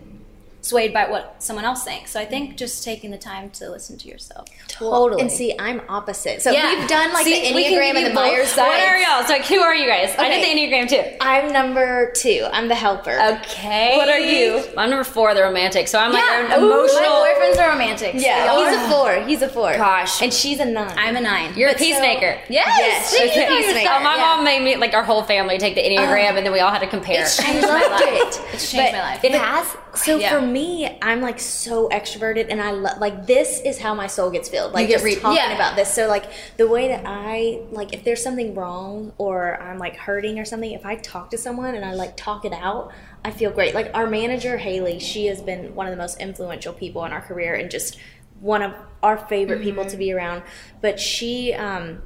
swayed 0.68 0.94
by 0.94 1.10
what 1.10 1.36
someone 1.42 1.66
else 1.66 1.84
thinks? 1.84 2.12
So 2.12 2.20
I 2.20 2.26
think 2.26 2.58
just 2.58 2.84
taking 2.84 3.12
the 3.12 3.18
time 3.18 3.50
to 3.52 3.70
listen 3.70 3.98
to 3.98 4.08
yourself. 4.08 4.48
Totally. 4.68 5.22
And 5.22 5.32
see, 5.32 5.56
I'm 5.60 5.82
opposite. 5.90 6.42
So 6.42 6.52
Yeah. 6.52 6.78
we've 6.80 6.88
done 6.88 7.14
like 7.14 7.26
See, 7.26 7.42
the 7.42 7.48
Enneagram 7.60 7.96
and 7.96 8.06
the 8.06 8.10
both. 8.10 8.16
Myers 8.16 8.56
What 8.56 8.80
are 8.80 8.98
y'all? 8.98 9.24
So, 9.26 9.34
like, 9.34 9.46
who 9.46 9.60
are 9.60 9.74
you 9.76 9.88
guys? 9.88 10.14
I 10.18 10.30
did 10.30 10.44
the 10.44 10.48
Enneagram 10.60 10.90
too. 10.90 11.18
I'm 11.22 11.52
number 11.54 12.12
two. 12.16 12.48
I'm 12.52 12.68
the 12.68 12.76
helper. 12.76 13.18
Okay. 13.42 13.98
What 13.98 14.10
are 14.10 14.20
you? 14.20 14.64
I'm 14.78 14.90
number 14.90 15.04
four, 15.04 15.34
the 15.34 15.42
romantic. 15.44 15.88
So 15.88 16.00
I'm 16.00 16.12
like 16.12 16.24
an 16.24 16.46
emotional. 16.60 17.02
My 17.02 17.34
boyfriends 17.38 17.60
are 17.64 17.70
romantic. 17.72 18.14
Yeah, 18.16 18.56
he's 18.70 18.78
a 18.78 18.90
four. 18.90 19.14
He's 19.26 19.42
a 19.42 19.50
four. 19.50 19.74
Gosh. 19.76 20.22
and 20.22 20.34
she's 20.34 20.60
a 20.60 20.66
nine. 20.66 20.94
I'm 20.98 21.16
a 21.16 21.22
nine. 21.22 21.54
You're 21.56 21.70
a 21.70 21.74
But 21.74 21.80
so- 21.80 21.86
peacemaker. 21.86 22.40
yes. 22.50 22.68
Yes, 22.80 23.10
See, 23.10 23.18
she's 23.28 23.36
you 23.36 23.44
a 23.44 23.48
peacemaker. 23.48 23.78
yourself. 23.80 23.98
Oh, 24.00 24.04
my 24.04 24.16
Yeah. 24.16 24.22
mom 24.22 24.44
made 24.44 24.62
me 24.64 24.76
like 24.76 24.94
our 24.94 25.04
whole 25.04 25.24
family 25.24 25.58
take 25.58 25.76
the 25.76 25.82
Enneagram, 25.82 26.28
uh-huh. 26.30 26.38
and 26.38 26.46
then 26.46 26.52
we 26.54 26.60
all 26.60 26.72
had 26.72 26.80
to 26.80 26.88
compare. 26.88 27.22
It's 27.22 27.38
changed 27.44 27.68
my 27.68 27.86
life. 27.88 28.02
it. 28.04 28.42
It's 28.54 28.72
changed 28.72 28.94
my 28.94 29.02
life. 29.02 29.24
It 29.24 29.34
has. 29.34 29.68
So 29.98 30.18
Yeah. 30.18 30.30
for 30.39 30.42
me, 30.46 30.98
I'm 31.01 31.22
like 31.22 31.39
so 31.39 31.89
extroverted, 31.89 32.48
and 32.50 32.62
I 32.62 32.72
lo- 32.72 32.98
like 33.00 33.25
this 33.27 33.60
is 33.62 33.80
how 33.80 33.94
my 33.94 34.08
soul 34.08 34.30
gets 34.32 34.48
filled. 34.50 34.74
Like 34.74 34.88
get 34.88 34.94
just 34.96 35.06
re- 35.06 35.16
talking 35.16 35.38
yeah. 35.38 35.54
about 35.56 35.75
this. 35.75 35.94
So 35.94 36.08
like 36.08 36.25
the 36.58 36.68
way 36.68 36.88
that 36.89 37.04
I 37.06 37.62
like, 37.72 37.94
if 37.94 38.04
there's 38.04 38.24
something 38.24 38.56
wrong 38.56 39.13
or 39.18 39.62
I'm 39.62 39.77
like 39.77 39.96
hurting 39.98 40.39
or 40.39 40.46
something, 40.46 40.72
if 40.72 40.86
I 40.86 40.96
talk 40.96 41.30
to 41.32 41.38
someone 41.38 41.75
and 41.75 41.84
I 41.84 41.94
like 41.94 42.16
talk 42.18 42.46
it 42.46 42.54
out, 42.54 42.92
I 43.25 43.32
feel 43.32 43.51
great. 43.51 43.74
Like 43.75 43.92
our 43.94 44.08
manager 44.08 44.58
Haley, 44.58 45.00
she 45.00 45.25
has 45.27 45.42
been 45.42 45.75
one 45.75 45.88
of 45.88 45.92
the 45.92 45.98
most 45.98 46.20
influential 46.20 46.74
people 46.74 47.04
in 47.06 47.12
our 47.12 47.22
career 47.22 47.56
and 47.56 47.70
just 47.70 47.98
one 48.39 48.62
of 48.62 48.74
our 49.04 49.18
favorite 49.18 49.62
people 49.62 49.84
Mm-hmm. 49.84 49.92
to 49.92 49.98
be 49.98 50.12
around. 50.13 50.44
But 50.82 51.00
she. 51.00 51.54
um 51.54 52.01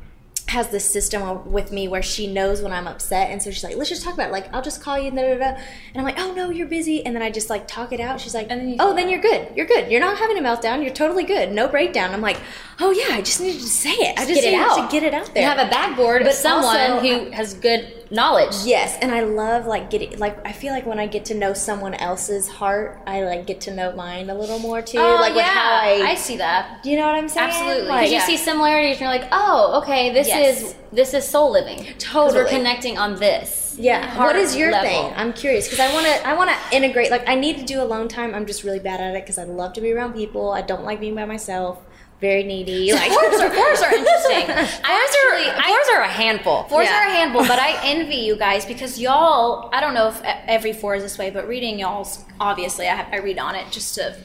has 0.52 0.70
this 0.70 0.90
system 0.90 1.52
with 1.52 1.72
me 1.72 1.88
where 1.88 2.02
she 2.02 2.28
knows 2.28 2.62
when 2.62 2.72
I'm 2.72 2.88
upset, 2.88 3.30
and 3.32 3.42
so 3.42 3.52
she's 3.52 3.64
like, 3.64 3.76
"Let's 3.78 3.90
just 3.90 4.04
talk 4.04 4.14
about 4.14 4.30
it. 4.30 4.32
Like, 4.32 4.54
I'll 4.54 4.62
just 4.62 4.82
call 4.82 5.00
you." 5.00 5.10
Da, 5.12 5.16
da, 5.22 5.38
da. 5.38 5.46
And 5.94 5.98
I'm 5.98 6.04
like, 6.04 6.20
"Oh 6.20 6.34
no, 6.34 6.50
you're 6.50 6.68
busy." 6.68 7.06
And 7.06 7.16
then 7.16 7.24
I 7.24 7.32
just 7.32 7.50
like 7.50 7.68
talk 7.68 7.92
it 7.94 8.00
out. 8.00 8.22
She's 8.22 8.34
like, 8.36 8.50
then 8.50 8.76
"Oh, 8.80 8.94
then 8.96 9.10
you're 9.10 9.22
good. 9.22 9.48
You're 9.56 9.66
good. 9.66 9.92
You're 9.92 10.02
not 10.02 10.18
having 10.18 10.38
a 10.38 10.42
meltdown. 10.42 10.84
You're 10.84 10.94
totally 10.94 11.24
good. 11.24 11.52
No 11.52 11.68
breakdown." 11.68 12.14
I'm 12.14 12.22
like, 12.22 12.38
"Oh 12.80 12.92
yeah, 12.92 13.16
I 13.16 13.22
just 13.22 13.40
needed 13.42 13.62
to 13.62 13.68
say 13.68 13.92
it. 13.92 14.20
I 14.20 14.26
just 14.26 14.42
it 14.44 14.52
needed 14.52 14.76
to 14.76 14.88
get 14.92 15.04
it 15.04 15.14
out 15.14 15.34
there." 15.34 15.44
You 15.44 15.50
have 15.50 15.66
a 15.66 15.70
backboard 15.70 16.24
But 16.24 16.36
someone 16.36 16.80
also- 16.80 17.00
who 17.00 17.32
has 17.32 17.54
good 17.54 18.01
knowledge. 18.12 18.54
Yes, 18.66 18.98
and 19.02 19.12
I 19.12 19.22
love 19.22 19.66
like 19.66 19.90
getting 19.90 20.20
like 20.20 20.46
I 20.46 20.52
feel 20.52 20.72
like 20.74 20.86
when 20.86 21.00
I 21.00 21.08
get 21.08 21.26
to 21.26 21.34
know 21.34 21.54
someone 21.54 21.94
else's 21.96 22.48
heart, 22.48 23.02
I 23.08 23.24
like 23.24 23.48
get 23.48 23.62
to 23.62 23.74
know 23.74 23.94
mine 23.96 24.30
a 24.30 24.36
little 24.36 24.60
more 24.60 24.82
too. 24.82 24.98
Oh, 25.00 25.16
like 25.16 25.34
with 25.34 25.44
yeah. 25.46 25.54
how 25.54 25.72
I, 25.82 26.12
I 26.12 26.16
see 26.16 26.38
that. 26.38 26.84
Do 26.84 26.92
you 26.92 26.98
know 26.98 27.06
what 27.06 27.16
I'm 27.16 27.30
saying? 27.30 27.50
Absolutely. 27.50 27.88
Like, 27.88 28.10
Because 28.10 28.12
Yeah. 28.12 28.32
you 28.32 28.38
see 28.38 28.44
similarities, 28.44 28.92
and 28.98 29.02
you're 29.02 29.10
like, 29.10 29.28
oh, 29.32 29.82
okay, 29.82 30.14
this 30.14 30.28
Yes. 30.28 30.62
is 30.62 30.76
this 30.92 31.14
is 31.14 31.26
soul 31.28 31.52
living." 31.52 31.88
Totally. 31.98 32.44
we're 32.44 32.50
connecting 32.50 32.98
on 32.98 33.16
this. 33.16 33.76
Yeah. 33.80 34.06
heart 34.06 34.28
what 34.28 34.36
is 34.36 34.56
your 34.56 34.72
level. 34.72 34.90
thing? 34.90 35.14
I'm 35.16 35.32
curious 35.32 35.66
because 35.68 35.80
I 35.80 35.94
want 35.94 36.06
to. 36.06 36.28
I 36.28 36.34
want 36.34 36.50
to 36.52 36.76
integrate. 36.76 37.10
Like 37.10 37.28
I 37.28 37.36
need 37.36 37.58
to 37.58 37.64
do 37.64 37.82
alone 37.82 38.10
time. 38.10 38.36
I'm 38.36 38.46
just 38.46 38.64
really 38.64 38.80
bad 38.80 39.00
at 39.00 39.16
it 39.16 39.24
because 39.24 39.38
I 39.38 39.44
love 39.46 39.74
to 39.74 39.82
be 39.82 39.92
around 39.94 40.14
people. 40.14 40.52
I 40.52 40.62
don't 40.62 40.84
like 40.84 41.00
being 41.00 41.16
by 41.16 41.26
myself. 41.26 41.80
Very 42.22 42.44
needy. 42.44 42.92
Like 42.94 43.12
Fours 43.12 43.42
are, 43.42 43.50
fours 43.50 43.82
are 43.82 43.94
interesting. 43.94 44.46
I 44.50 44.66
Fours 44.66 44.84
are, 44.86 45.36
actually, 45.36 45.64
fours 45.74 45.88
are 45.96 46.02
a 46.02 46.08
handful. 46.08 46.64
Fours 46.66 46.86
Yeah. 46.86 47.04
are 47.04 47.08
a 47.08 47.12
handful, 47.12 47.42
but 47.48 47.58
I 47.60 47.80
envy 47.84 48.18
you 48.18 48.36
guys 48.36 48.64
because 48.64 49.00
y'all. 49.00 49.70
I 49.74 49.82
don't 49.82 49.96
know 49.96 50.08
if 50.10 50.22
every 50.24 50.72
four 50.72 50.94
is 50.96 51.02
this 51.04 51.18
way, 51.18 51.32
but 51.32 51.48
reading 51.48 51.80
y'all's 51.80 52.24
obviously 52.40 52.88
I, 52.88 52.96
have, 52.96 53.08
I 53.12 53.18
read 53.18 53.40
on 53.40 53.56
it 53.56 53.72
just 53.72 53.96
to 53.96 54.16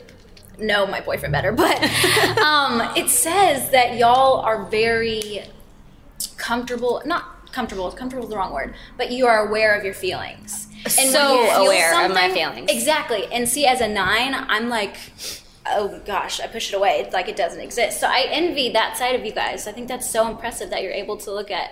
know 0.58 0.86
my 0.86 1.00
boyfriend 1.00 1.32
better. 1.32 1.52
But 1.52 1.82
um, 2.38 2.82
it 2.96 3.08
says 3.08 3.70
that 3.70 3.96
y'all 3.96 4.40
are 4.40 4.66
very 4.66 5.44
comfortable. 6.36 7.00
Not 7.06 7.50
comfortable. 7.52 7.90
Comfortable 7.92 8.24
is 8.24 8.30
the 8.30 8.36
wrong 8.36 8.52
word, 8.52 8.74
but 8.98 9.10
you 9.10 9.26
are 9.26 9.48
aware 9.48 9.74
of 9.74 9.85
your 9.85 9.94
feelings. 9.94 10.66
when 10.85 10.90
So 11.11 11.48
aware 11.64 12.04
of 12.04 12.12
my 12.12 12.30
feelings. 12.30 12.70
Exactly. 12.70 13.26
And 13.32 13.48
see, 13.48 13.64
as 13.66 13.80
a 13.80 13.88
nine, 13.88 14.35
I'm 14.35 14.68
like. 14.68 14.96
Oh 15.70 16.00
gosh, 16.05 16.40
I 16.40 16.46
push 16.46 16.72
it 16.72 16.76
away. 16.76 17.00
It's 17.05 17.12
like 17.14 17.29
it 17.29 17.37
doesn't 17.37 17.61
exist. 17.61 18.00
So 18.00 18.07
I 18.07 18.26
envy 18.31 18.70
that 18.72 18.96
side 18.96 19.14
of 19.14 19.24
you 19.24 19.33
guys. 19.33 19.66
I 19.66 19.72
think 19.72 19.88
that's 19.88 20.09
so 20.11 20.29
impressive 20.29 20.70
that 20.70 20.83
you're 20.83 20.92
able 20.92 21.16
to 21.18 21.33
look 21.33 21.50
at 21.50 21.70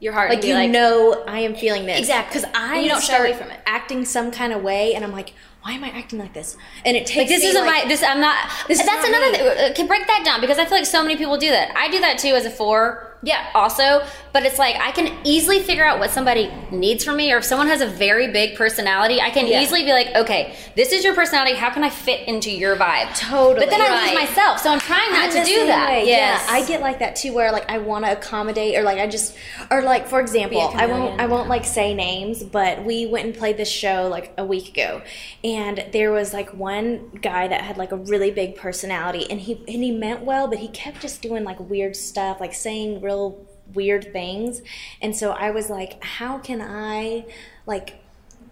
your 0.00 0.12
heart 0.12 0.28
like 0.28 0.36
and 0.38 0.42
be 0.42 0.48
you 0.48 0.54
like, 0.54 0.70
know 0.70 1.24
I 1.26 1.38
am 1.40 1.54
feeling 1.54 1.86
this 1.86 1.98
Exactly. 2.00 2.40
because 2.40 2.50
I 2.54 2.74
And 2.76 2.82
you 2.84 2.90
don't 2.90 3.00
shy 3.00 3.14
start 3.14 3.28
away 3.28 3.38
from 3.38 3.50
it. 3.50 3.60
acting 3.64 4.04
some 4.04 4.30
kind 4.32 4.52
of 4.52 4.62
way 4.62 4.94
and 4.94 5.04
I'm 5.04 5.12
like 5.12 5.32
why 5.62 5.72
am 5.72 5.84
I 5.84 5.88
acting 5.90 6.18
like 6.18 6.34
this 6.34 6.58
and 6.84 6.94
it 6.94 7.06
takes 7.06 7.16
Like 7.16 7.28
this 7.40 7.44
isn't 7.44 7.64
like, 7.64 7.84
my 7.84 7.88
this 7.88 8.02
I'm 8.02 8.20
not 8.20 8.36
This 8.68 8.80
is 8.80 8.84
that's 8.86 9.08
not 9.08 9.16
another 9.16 9.30
me. 9.32 9.54
thing 9.66 9.74
can 9.74 9.86
break 9.86 10.06
that 10.08 10.22
down 10.24 10.40
because 10.42 10.58
I 10.58 10.66
feel 10.66 10.76
like 10.76 10.84
so 10.86 11.00
many 11.02 11.16
people 11.16 11.38
do 11.38 11.48
that. 11.50 11.74
I 11.76 11.88
do 11.90 12.00
that 12.00 12.18
too 12.18 12.30
as 12.34 12.44
a 12.44 12.50
four. 12.50 13.16
Yeah. 13.22 13.46
Also, 13.54 14.04
but 14.34 14.44
it's 14.44 14.58
like 14.58 14.74
I 14.76 14.90
can 14.90 15.16
easily 15.24 15.60
figure 15.60 15.84
out 15.86 16.00
what 16.00 16.10
somebody 16.10 16.50
needs 16.72 17.04
from 17.04 17.16
me 17.16 17.32
or 17.32 17.38
if 17.38 17.44
someone 17.44 17.68
has 17.68 17.80
a 17.80 17.86
very 17.86 18.26
big 18.32 18.56
personality, 18.56 19.20
I 19.20 19.30
can 19.30 19.46
Yeah. 19.46 19.62
easily 19.62 19.84
be 19.84 19.92
like, 19.92 20.14
"Okay, 20.14 20.52
this 20.74 20.90
is 20.92 21.04
your 21.04 21.14
personality. 21.14 21.54
How 21.54 21.70
can 21.70 21.84
I 21.84 21.88
fit 21.88 22.26
into 22.26 22.50
your 22.50 22.74
vibe?" 22.74 23.16
Totally. 23.16 23.64
But 23.64 23.70
then 23.70 23.80
I 23.80 23.88
Right. 23.88 24.02
lose 24.10 24.14
myself. 24.28 24.58
So 24.60 24.70
I'm 24.70 24.80
trying 24.80 25.10
not 25.12 25.26
I'm 25.26 25.30
to 25.30 25.44
do 25.44 25.66
that. 25.66 25.88
way. 25.88 26.04
Yes. 26.06 26.44
Yeah, 26.48 26.52
I 26.54 26.64
get 26.66 26.80
like 26.80 26.98
that 26.98 27.14
too, 27.14 27.32
where 27.32 27.52
like 27.52 27.70
I 27.70 27.78
want 27.78 28.04
to 28.06 28.10
accommodate, 28.12 28.76
or 28.76 28.82
like 28.82 28.98
I 28.98 29.06
just, 29.06 29.34
or 29.70 29.82
like 29.82 30.08
for 30.08 30.18
example, 30.20 30.72
I 30.76 30.86
won't. 30.86 31.20
I 31.20 31.26
won't 31.26 31.48
like 31.48 31.64
say 31.64 31.94
names, 31.94 32.42
but 32.42 32.84
we 32.84 33.06
went 33.06 33.26
and 33.26 33.34
played 33.38 33.56
this 33.56 33.70
show 33.70 34.08
like 34.10 34.32
a 34.36 34.44
week 34.44 34.68
ago, 34.68 35.00
and 35.44 35.84
there 35.92 36.10
was 36.10 36.34
like 36.34 36.50
one 36.54 37.08
guy 37.22 37.46
that 37.46 37.60
had 37.60 37.78
like 37.78 37.92
a 37.92 37.96
really 37.96 38.32
big 38.32 38.56
personality, 38.56 39.26
and 39.30 39.40
he 39.40 39.52
and 39.68 39.84
he 39.84 39.92
meant 39.92 40.24
well, 40.24 40.48
but 40.48 40.58
he 40.58 40.66
kept 40.68 41.00
just 41.00 41.22
doing 41.22 41.44
like 41.44 41.60
weird 41.60 41.94
stuff, 41.94 42.40
like 42.40 42.52
saying 42.52 43.00
real 43.00 43.38
weird 43.74 44.12
things, 44.12 44.62
and 45.00 45.14
so 45.14 45.32
I 45.32 45.50
was 45.50 45.70
like, 45.70 46.02
how 46.02 46.38
can 46.38 46.60
I, 46.60 47.26
like, 47.66 48.00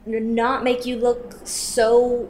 not 0.07 0.65
make 0.65 0.85
you 0.85 0.97
look 0.97 1.47
so 1.47 2.29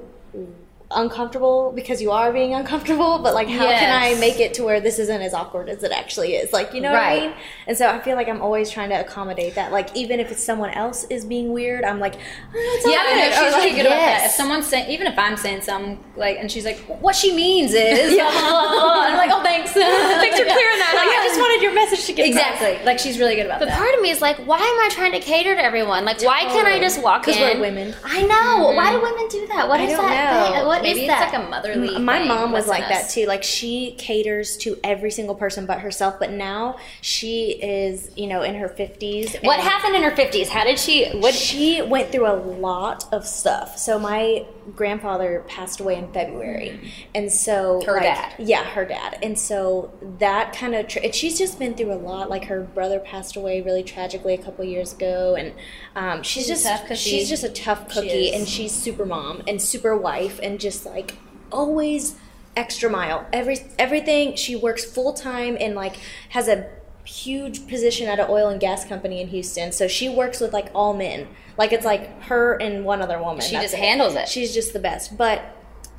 uncomfortable 0.94 1.72
because 1.74 2.00
you 2.00 2.10
are 2.10 2.32
being 2.32 2.54
uncomfortable 2.54 3.18
but 3.18 3.34
like 3.34 3.48
how 3.48 3.66
can 3.66 3.90
i 4.02 4.18
make 4.20 4.38
it 4.40 4.54
to 4.54 4.62
where 4.64 4.80
this 4.80 4.98
isn't 4.98 5.22
as 5.22 5.34
awkward 5.34 5.68
as 5.68 5.82
it 5.82 5.92
actually 5.92 6.34
is 6.34 6.52
like 6.52 6.72
you 6.74 6.80
know 6.80 6.92
what 6.92 7.02
i 7.02 7.20
mean 7.20 7.32
and 7.66 7.76
so 7.76 7.88
i 7.88 7.98
feel 8.00 8.16
like 8.16 8.28
i'm 8.28 8.40
always 8.42 8.70
trying 8.70 8.88
to 8.88 8.98
accommodate 9.00 9.54
that 9.54 9.72
like 9.72 9.94
even 9.96 10.20
if 10.20 10.30
it's 10.30 10.42
someone 10.42 10.70
else 10.70 11.04
is 11.10 11.24
being 11.24 11.52
weird 11.52 11.84
i'm 11.84 11.98
like 11.98 12.14
oh, 12.14 12.18
it's 12.54 12.84
all 12.86 12.92
Yeah, 12.92 13.02
I 13.04 13.14
know 13.14 13.30
she's 13.30 13.38
Or, 13.38 13.56
really 13.58 13.66
like, 13.68 13.76
good 13.76 13.86
about 13.86 13.96
that. 13.96 14.22
If 14.26 14.32
someone's 14.32 14.66
saying, 14.66 14.90
even 14.90 15.06
if 15.06 15.18
I'm 15.18 15.36
saying 15.36 15.62
something 15.62 15.98
like, 16.16 16.38
and 16.38 16.50
she's 16.50 16.64
like, 16.64 16.78
what 17.00 17.14
she 17.14 17.34
means 17.34 17.72
is, 17.74 18.14
blah, 18.16 18.30
blah, 18.30 18.40
blah, 18.40 18.70
blah, 18.70 19.02
I'm 19.08 19.16
like, 19.16 19.30
oh, 19.32 19.42
thanks, 19.42 19.72
thanks 19.72 20.38
for 20.38 20.44
clearing 20.44 20.78
that 20.78 20.92
like, 20.94 21.08
up. 21.08 21.20
i 21.22 21.26
just 21.26 21.40
wanted 21.40 21.62
your 21.62 21.74
message 21.74 22.04
to 22.06 22.12
get 22.12 22.30
across. 22.30 22.44
exactly. 22.44 22.84
Like 22.84 22.98
she's 22.98 23.18
really 23.18 23.36
good 23.36 23.46
about 23.46 23.60
But 23.60 23.66
that. 23.66 23.78
But 23.78 23.84
part 23.84 23.94
of 23.94 24.00
me 24.02 24.10
is 24.10 24.20
like, 24.20 24.36
why 24.46 24.58
am 24.58 24.78
I 24.80 24.88
trying 24.90 25.12
to 25.12 25.20
cater 25.20 25.54
to 25.54 25.62
everyone? 25.64 26.04
Like, 26.04 26.20
why 26.22 26.42
can't 26.44 26.66
I 26.68 26.78
just 26.78 27.02
walk 27.02 27.26
in? 27.28 27.34
'Cause 27.34 27.40
we're 27.42 27.60
women. 27.60 27.94
I 28.04 28.22
know. 28.22 28.72
Why 28.72 28.90
do 28.92 28.98
mm-hmm. 28.98 29.04
women 29.04 29.28
do 29.28 29.46
that? 29.48 29.68
What 29.68 29.80
I 29.80 29.84
is 29.84 29.90
don't 29.96 30.06
that? 30.08 30.50
know. 30.50 30.56
thing? 30.58 30.66
What 30.66 30.81
Maybe 30.82 31.02
is 31.04 31.08
it's 31.08 31.08
that? 31.08 31.32
like 31.32 31.44
a 31.44 31.48
motherly. 31.48 31.98
my 31.98 32.18
thing 32.18 32.28
mom 32.28 32.52
was 32.52 32.66
like 32.66 32.88
that 32.88 33.10
too 33.10 33.26
like 33.26 33.42
she 33.42 33.94
caters 33.98 34.56
to 34.58 34.78
every 34.84 35.10
single 35.10 35.34
person 35.34 35.66
but 35.66 35.80
herself 35.80 36.18
but 36.18 36.30
now 36.30 36.76
she 37.00 37.52
is 37.62 38.10
you 38.16 38.26
know 38.26 38.42
in 38.42 38.54
her 38.54 38.68
50s 38.68 39.42
what 39.42 39.60
happened 39.60 39.96
in 39.96 40.02
her 40.02 40.14
fifties? 40.14 40.48
How 40.48 40.64
did 40.64 40.78
she? 40.78 41.10
What? 41.10 41.34
she 41.34 41.82
went 41.82 42.12
through 42.12 42.26
a 42.26 42.36
lot 42.36 43.06
of 43.12 43.26
stuff. 43.26 43.78
So 43.78 43.98
my 43.98 44.44
grandfather 44.76 45.44
passed 45.48 45.80
away 45.80 45.96
in 45.96 46.12
February, 46.12 46.92
and 47.14 47.30
so 47.30 47.82
Her 47.84 47.92
like, 47.94 48.02
dad. 48.02 48.34
yeah, 48.38 48.64
her 48.64 48.84
dad, 48.84 49.18
and 49.22 49.38
so 49.38 49.92
that 50.18 50.52
kind 50.54 50.74
of. 50.74 50.88
Tr- 50.88 51.00
and 51.04 51.14
she's 51.14 51.38
just 51.38 51.58
been 51.58 51.74
through 51.74 51.92
a 51.92 51.96
lot. 51.96 52.30
Like 52.30 52.44
her 52.44 52.60
brother 52.62 52.98
passed 53.00 53.36
away 53.36 53.60
really 53.60 53.82
tragically 53.82 54.34
a 54.34 54.38
couple 54.38 54.64
years 54.64 54.92
ago, 54.92 55.34
and 55.34 55.52
um, 55.96 56.22
she's, 56.22 56.46
She's 56.46 56.62
just 56.64 56.96
she's 56.96 57.28
just 57.28 57.44
a 57.44 57.48
tough 57.50 57.88
cookie, 57.88 58.28
is. 58.28 58.38
and 58.40 58.48
she's 58.48 58.72
super 58.72 59.04
mom 59.06 59.42
and 59.46 59.60
super 59.60 59.96
wife, 59.96 60.38
and 60.42 60.58
just 60.60 60.86
like 60.86 61.16
always 61.50 62.16
extra 62.56 62.90
mile. 62.90 63.26
Every 63.32 63.58
everything 63.78 64.36
she 64.36 64.56
works 64.56 64.84
full 64.84 65.12
time 65.14 65.56
and 65.60 65.74
like 65.74 65.96
has 66.30 66.48
a 66.48 66.68
huge 67.04 67.66
position 67.68 68.08
at 68.08 68.18
an 68.20 68.26
oil 68.28 68.48
and 68.48 68.60
gas 68.60 68.84
company 68.84 69.20
in 69.20 69.28
Houston. 69.28 69.72
So 69.72 69.88
she 69.88 70.08
works 70.08 70.40
with 70.40 70.52
like 70.52 70.68
all 70.74 70.94
men. 70.94 71.28
Like 71.58 71.72
it's 71.72 71.84
like 71.84 72.22
her 72.24 72.54
and 72.60 72.84
one 72.84 73.02
other 73.02 73.18
woman. 73.20 73.40
She 73.42 73.56
just 73.56 73.74
handles 73.74 74.14
it. 74.14 74.28
She's 74.28 74.54
just 74.54 74.72
the 74.72 74.78
best. 74.78 75.16
But 75.16 75.42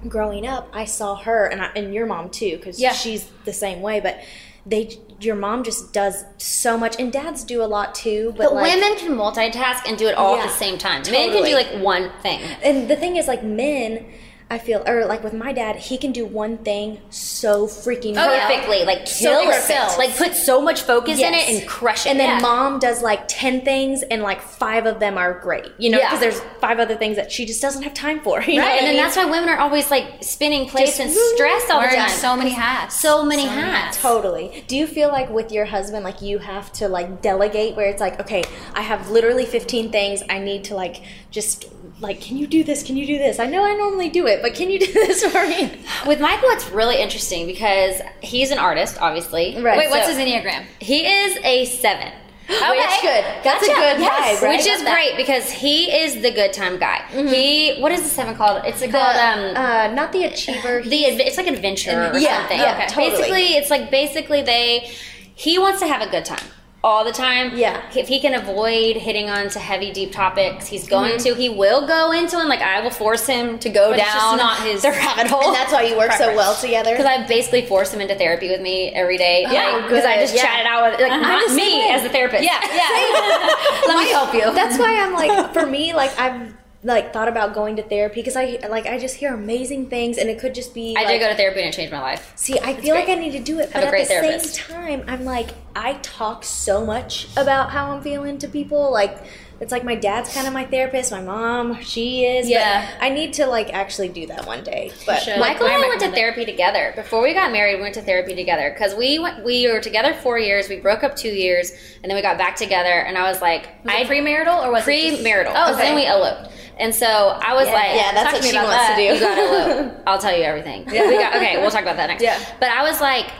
growing 0.07 0.47
up, 0.47 0.69
I 0.73 0.85
saw 0.85 1.15
her 1.15 1.45
and 1.45 1.61
I, 1.61 1.71
and 1.75 1.93
your 1.93 2.05
mom 2.05 2.29
too 2.29 2.57
because 2.57 2.79
Yeah. 2.79 2.93
she's 2.93 3.29
the 3.45 3.53
same 3.53 3.81
way. 3.81 3.99
But 3.99 4.19
they 4.65 4.97
your 5.19 5.35
mom 5.35 5.63
just 5.63 5.91
does 5.91 6.23
so 6.37 6.77
much 6.77 6.95
and 6.99 7.11
dads 7.11 7.43
do 7.43 7.61
a 7.61 7.65
lot 7.67 7.93
too. 7.93 8.33
But, 8.37 8.45
But 8.45 8.53
like, 8.55 8.73
women 8.73 8.97
can 8.97 9.11
multitask 9.15 9.81
and 9.87 9.97
do 9.97 10.07
it 10.07 10.15
all 10.15 10.37
at 10.37 10.43
the 10.47 10.53
same 10.53 10.77
time. 10.77 11.01
Men 11.11 11.31
can 11.31 11.43
do 11.43 11.53
like 11.53 11.81
one 11.83 12.11
thing. 12.21 12.39
and 12.63 12.89
the 12.89 12.95
thing 12.95 13.17
is 13.17 13.27
like 13.27 13.43
men 13.43 14.05
I 14.53 14.59
feel, 14.59 14.83
or 14.87 15.05
like 15.05 15.23
with 15.23 15.33
my 15.33 15.51
dad, 15.51 15.77
he 15.77 15.97
can 15.97 16.11
do 16.11 16.25
one 16.27 16.59
thing 16.59 16.99
so 17.09 17.65
freaking 17.65 18.15
Oh, 18.15 18.27
perfectly, 18.27 18.83
like 18.85 19.07
So 19.07 19.29
kill 19.31 19.49
it, 19.49 19.53
perfect. 19.53 19.97
like 19.97 20.15
put 20.15 20.35
so 20.35 20.61
much 20.61 20.83
focus 20.83 21.17
in 21.19 21.33
it 21.33 21.49
and 21.49 21.67
crush 21.67 22.05
it. 22.05 22.09
And 22.11 22.19
then 22.19 22.29
Yeah. 22.37 22.39
mom 22.39 22.77
does 22.77 23.01
like 23.01 23.23
10 23.27 23.61
things 23.61 24.03
and 24.03 24.21
like 24.21 24.41
five 24.43 24.85
of 24.85 24.99
them 24.99 25.17
are 25.17 25.33
great. 25.39 25.71
You 25.79 25.89
know, 25.89 25.97
Yeah. 25.97 26.05
because 26.09 26.19
there's 26.19 26.39
five 26.61 26.79
other 26.79 26.95
things 26.95 27.15
that 27.15 27.31
she 27.31 27.47
just 27.47 27.63
doesn't 27.63 27.81
have 27.81 27.95
time 27.95 28.19
for. 28.19 28.41
You 28.47 28.59
right, 28.61 28.73
and 28.73 28.81
I 28.81 28.81
then 28.81 28.93
mean? 28.93 29.03
that's 29.03 29.17
why 29.17 29.25
women 29.25 29.49
are 29.49 29.57
always 29.57 29.89
like 29.89 30.05
spinning 30.23 30.69
plates 30.69 30.97
Just 30.97 30.99
and 30.99 31.11
stress 31.33 31.69
all 31.71 31.81
the 31.81 31.87
time. 31.87 32.09
so 32.09 32.35
many 32.35 32.51
hats. 32.51 32.99
so 33.01 33.25
many 33.25 33.45
hats. 33.47 33.99
Totally. 33.99 34.63
Do 34.67 34.77
you 34.77 34.85
feel 34.85 35.09
like 35.09 35.31
with 35.31 35.51
your 35.51 35.65
husband, 35.65 36.03
like 36.03 36.21
you 36.21 36.37
have 36.37 36.71
to 36.73 36.87
like 36.87 37.23
delegate 37.23 37.75
where 37.75 37.89
it's 37.89 38.01
like, 38.01 38.19
okay, 38.19 38.43
I 38.75 38.81
have 38.83 39.09
literally 39.09 39.45
15 39.47 39.91
things. 39.91 40.21
I 40.29 40.37
need 40.37 40.63
to 40.65 40.75
like 40.75 41.01
just 41.31 41.65
like, 42.03 42.21
can 42.21 42.37
you 42.37 42.45
do 42.45 42.63
this? 42.63 42.83
Can 42.83 42.97
you 42.97 43.07
do 43.07 43.17
this? 43.17 43.39
I 43.39 43.45
know 43.47 43.63
I 43.65 43.73
normally 43.73 44.09
do 44.09 44.27
it, 44.27 44.41
but 44.41 44.53
can 44.53 44.69
you 44.69 44.77
do 44.79 44.91
this 44.93 45.23
for 45.25 45.47
me? 45.47 45.71
With 46.05 46.19
Michael, 46.19 46.49
it's 46.49 46.69
really 46.69 47.01
interesting 47.01 47.47
because 47.47 48.01
he's 48.21 48.51
an 48.51 48.59
artist, 48.59 48.97
obviously. 49.01 49.59
Right. 49.61 49.77
Wait, 49.77 49.89
what's 49.89 50.07
his 50.07 50.17
enneagram? 50.17 50.65
He 50.79 51.05
is 51.07 51.37
a 51.43 51.65
seven. 51.65 52.11
Which 52.47 52.51
is 52.59 53.01
good. 53.01 53.23
That's 53.45 53.63
a 53.63 53.67
good 53.67 53.99
Yes, 54.01 54.39
vibe, 54.39 54.43
right? 54.45 54.57
Which 54.57 54.67
is 54.67 54.81
great 54.83 55.15
because 55.15 55.49
he 55.49 55.89
is 55.89 56.21
the 56.21 56.29
good 56.29 56.51
time 56.51 56.77
guy. 56.77 57.01
He 57.09 57.77
what 57.79 57.93
is 57.93 58.03
the 58.03 58.09
seven 58.09 58.35
called? 58.35 58.63
It's 58.65 58.81
The, 58.81 58.89
called 58.89 59.15
um 59.15 59.55
uh, 59.55 59.87
not 59.95 60.11
the 60.11 60.25
achiever. 60.25 60.81
the 60.83 61.05
it's 61.05 61.37
like 61.37 61.47
an 61.47 61.55
adventure 61.55 62.11
or 62.11 62.17
Yeah, 62.19 62.39
something. 62.39 62.59
yeah, 62.59 62.85
totally. 62.87 63.11
Basically, 63.11 63.45
it's 63.55 63.69
like 63.69 63.89
basically 63.89 64.41
they 64.41 64.91
he 65.35 65.57
wants 65.57 65.79
to 65.79 65.87
have 65.87 66.01
a 66.05 66.11
good 66.11 66.25
time 66.25 66.45
all 66.85 67.05
the 67.05 67.11
time. 67.13 67.55
Yeah. 67.55 67.81
If 67.95 68.09
he 68.09 68.19
can 68.19 68.33
avoid 68.33 68.97
hitting 68.97 69.29
on 69.29 69.49
to 69.51 69.59
heavy 69.59 69.91
deep 69.93 70.11
topics, 70.11 70.67
he's 70.67 70.85
going 70.87 71.13
Mm-hmm. 71.13 71.23
to. 71.33 71.35
He 71.35 71.47
will 71.47 71.87
go 71.87 72.11
into 72.11 72.37
and 72.37 72.49
like 72.49 72.59
I 72.61 72.81
will 72.81 72.89
force 72.91 73.25
him 73.25 73.57
to 73.59 73.69
go 73.69 73.91
But 73.91 73.99
it's 73.99 74.13
down 74.13 74.37
just 74.37 74.43
not 74.43 74.67
his- 74.67 74.81
the 74.81 74.89
rabbit 74.91 75.27
hole. 75.27 75.43
and 75.47 75.55
that's 75.55 75.71
why 75.71 75.83
you 75.83 75.95
work 75.97 76.11
so 76.13 76.35
well 76.35 76.53
together. 76.55 76.91
Because 76.91 77.05
I 77.05 77.25
basically 77.25 77.65
force 77.65 77.93
him 77.93 78.01
into 78.01 78.15
therapy 78.15 78.49
with 78.49 78.59
me 78.61 78.89
every 78.89 79.17
day. 79.17 79.45
Yeah, 79.49 79.81
Because 79.81 80.03
I 80.03 80.17
just 80.17 80.35
yeah. 80.35 80.41
chat 80.43 80.59
it 80.59 80.65
out 80.65 80.91
with 80.91 80.99
like 80.99 81.21
not 81.21 81.41
the 81.47 81.53
same 81.53 81.57
me 81.85 81.89
as 81.89 82.03
the 82.03 82.09
therapist. 82.09 82.43
Yeah, 82.43 82.59
yeah. 82.73 83.55
Let 83.87 83.97
me 84.03 84.09
help 84.11 84.33
you. 84.33 84.53
That's 84.53 84.77
why 84.77 84.99
I'm 84.99 85.13
like, 85.13 85.53
for 85.53 85.65
me, 85.65 85.93
like 85.93 86.11
I've 86.19 86.53
like 86.83 87.13
thought 87.13 87.27
about 87.27 87.53
going 87.53 87.75
to 87.77 87.83
therapy 87.83 88.15
because 88.21 88.35
I 88.35 88.59
like 88.69 88.85
I 88.85 88.97
just 88.99 89.15
hear 89.15 89.33
amazing 89.33 89.87
things, 89.89 90.17
and 90.17 90.29
it 90.29 90.39
could 90.39 90.53
just 90.53 90.73
be. 90.73 90.95
I 90.97 91.01
like, 91.03 91.07
did 91.07 91.19
go 91.19 91.29
to 91.29 91.35
therapy 91.35 91.59
and 91.61 91.69
it 91.69 91.73
changed 91.75 91.91
my 91.93 92.01
life. 92.01 92.33
See, 92.35 92.59
I 92.59 92.73
feel 92.75 92.95
like. 92.95 93.09
I 93.09 93.15
need 93.15 93.31
to 93.31 93.39
do 93.39 93.59
it, 93.59 93.71
Have 93.71 93.73
but 93.73 93.83
a 93.83 93.87
at 93.87 93.89
great 93.91 94.01
the 94.07 94.13
therapist. 94.13 94.55
same 94.55 94.75
time, 94.75 95.03
I'm 95.07 95.23
like, 95.25 95.49
I 95.75 95.93
talk 96.01 96.43
so 96.43 96.85
much 96.85 97.27
about 97.37 97.69
how 97.71 97.91
I'm 97.91 98.01
feeling 98.01 98.37
to 98.39 98.47
people. 98.47 98.91
Like, 98.91 99.17
it's 99.59 99.71
like 99.71 99.83
my 99.85 99.95
dad's 99.95 100.33
kind 100.33 100.45
of 100.47 100.51
my 100.53 100.65
therapist, 100.65 101.11
my 101.11 101.21
mom, 101.21 101.81
she 101.81 102.25
is. 102.25 102.47
but 102.47 102.51
Yeah. 102.51 102.89
I 102.99 103.09
need 103.09 103.33
to 103.33 103.45
like 103.45 103.71
actually 103.73 104.09
do 104.09 104.25
that 104.27 104.45
one 104.45 104.63
day. 104.63 104.91
But. 105.05 105.25
Michael 105.39 105.67
and 105.67 105.83
I 105.83 105.87
went 105.87 106.01
to 106.01 106.11
therapy 106.11 106.43
together. 106.43 106.91
Before 106.95 107.21
we 107.21 107.33
got 107.33 107.51
married, 107.51 107.75
we 107.77 107.81
went 107.81 107.93
to 107.95 108.01
therapy 108.01 108.35
together 108.35 108.71
because 108.71 108.93
we 108.95 109.19
went. 109.19 109.43
We 109.45 109.71
were 109.71 109.79
together 109.79 110.13
four 110.15 110.37
years. 110.39 110.67
We 110.69 110.79
broke 110.81 111.03
up 111.03 111.15
two 111.15 111.29
years, 111.29 111.71
and 112.01 112.09
then 112.09 112.15
we 112.15 112.21
got 112.21 112.37
back 112.37 112.55
together. 112.57 112.89
And 112.89 113.17
I 113.17 113.29
was 113.29 113.41
like, 113.41 113.67
Was 113.85 113.93
I 113.93 113.99
it 114.01 114.07
premarital 114.07 114.65
or 114.65 114.71
was 114.71 114.85
it 114.87 115.11
just- 115.11 115.23
premarital. 115.23 115.51
Oh, 115.55 115.67
because 115.67 115.77
then 115.77 115.95
we 115.95 116.05
eloped. 116.07 116.49
And 116.79 116.93
so 116.93 117.07
I 117.07 117.53
was 117.53 117.67
Yeah, 117.67 117.73
like, 117.73 117.95
yeah, 117.95 118.11
that's 118.13 118.33
what 118.33 118.43
she 118.43 118.55
wants 118.55 118.87
to 118.89 118.95
do. 118.95 119.01
You 119.03 119.19
gotta 119.19 119.81
elope. 119.81 120.03
I'll 120.07 120.19
tell 120.19 120.35
you 120.35 120.43
everything. 120.43 120.85
We 120.85 120.93
got, 120.93 121.35
okay, 121.35 121.57
we'll 121.61 121.71
talk 121.71 121.83
about 121.83 121.97
that 121.97 122.07
next. 122.07 122.23
Yeah. 122.23 122.39
But 122.59 122.69
I 122.69 122.83
was 122.83 122.99
like, 122.99 123.31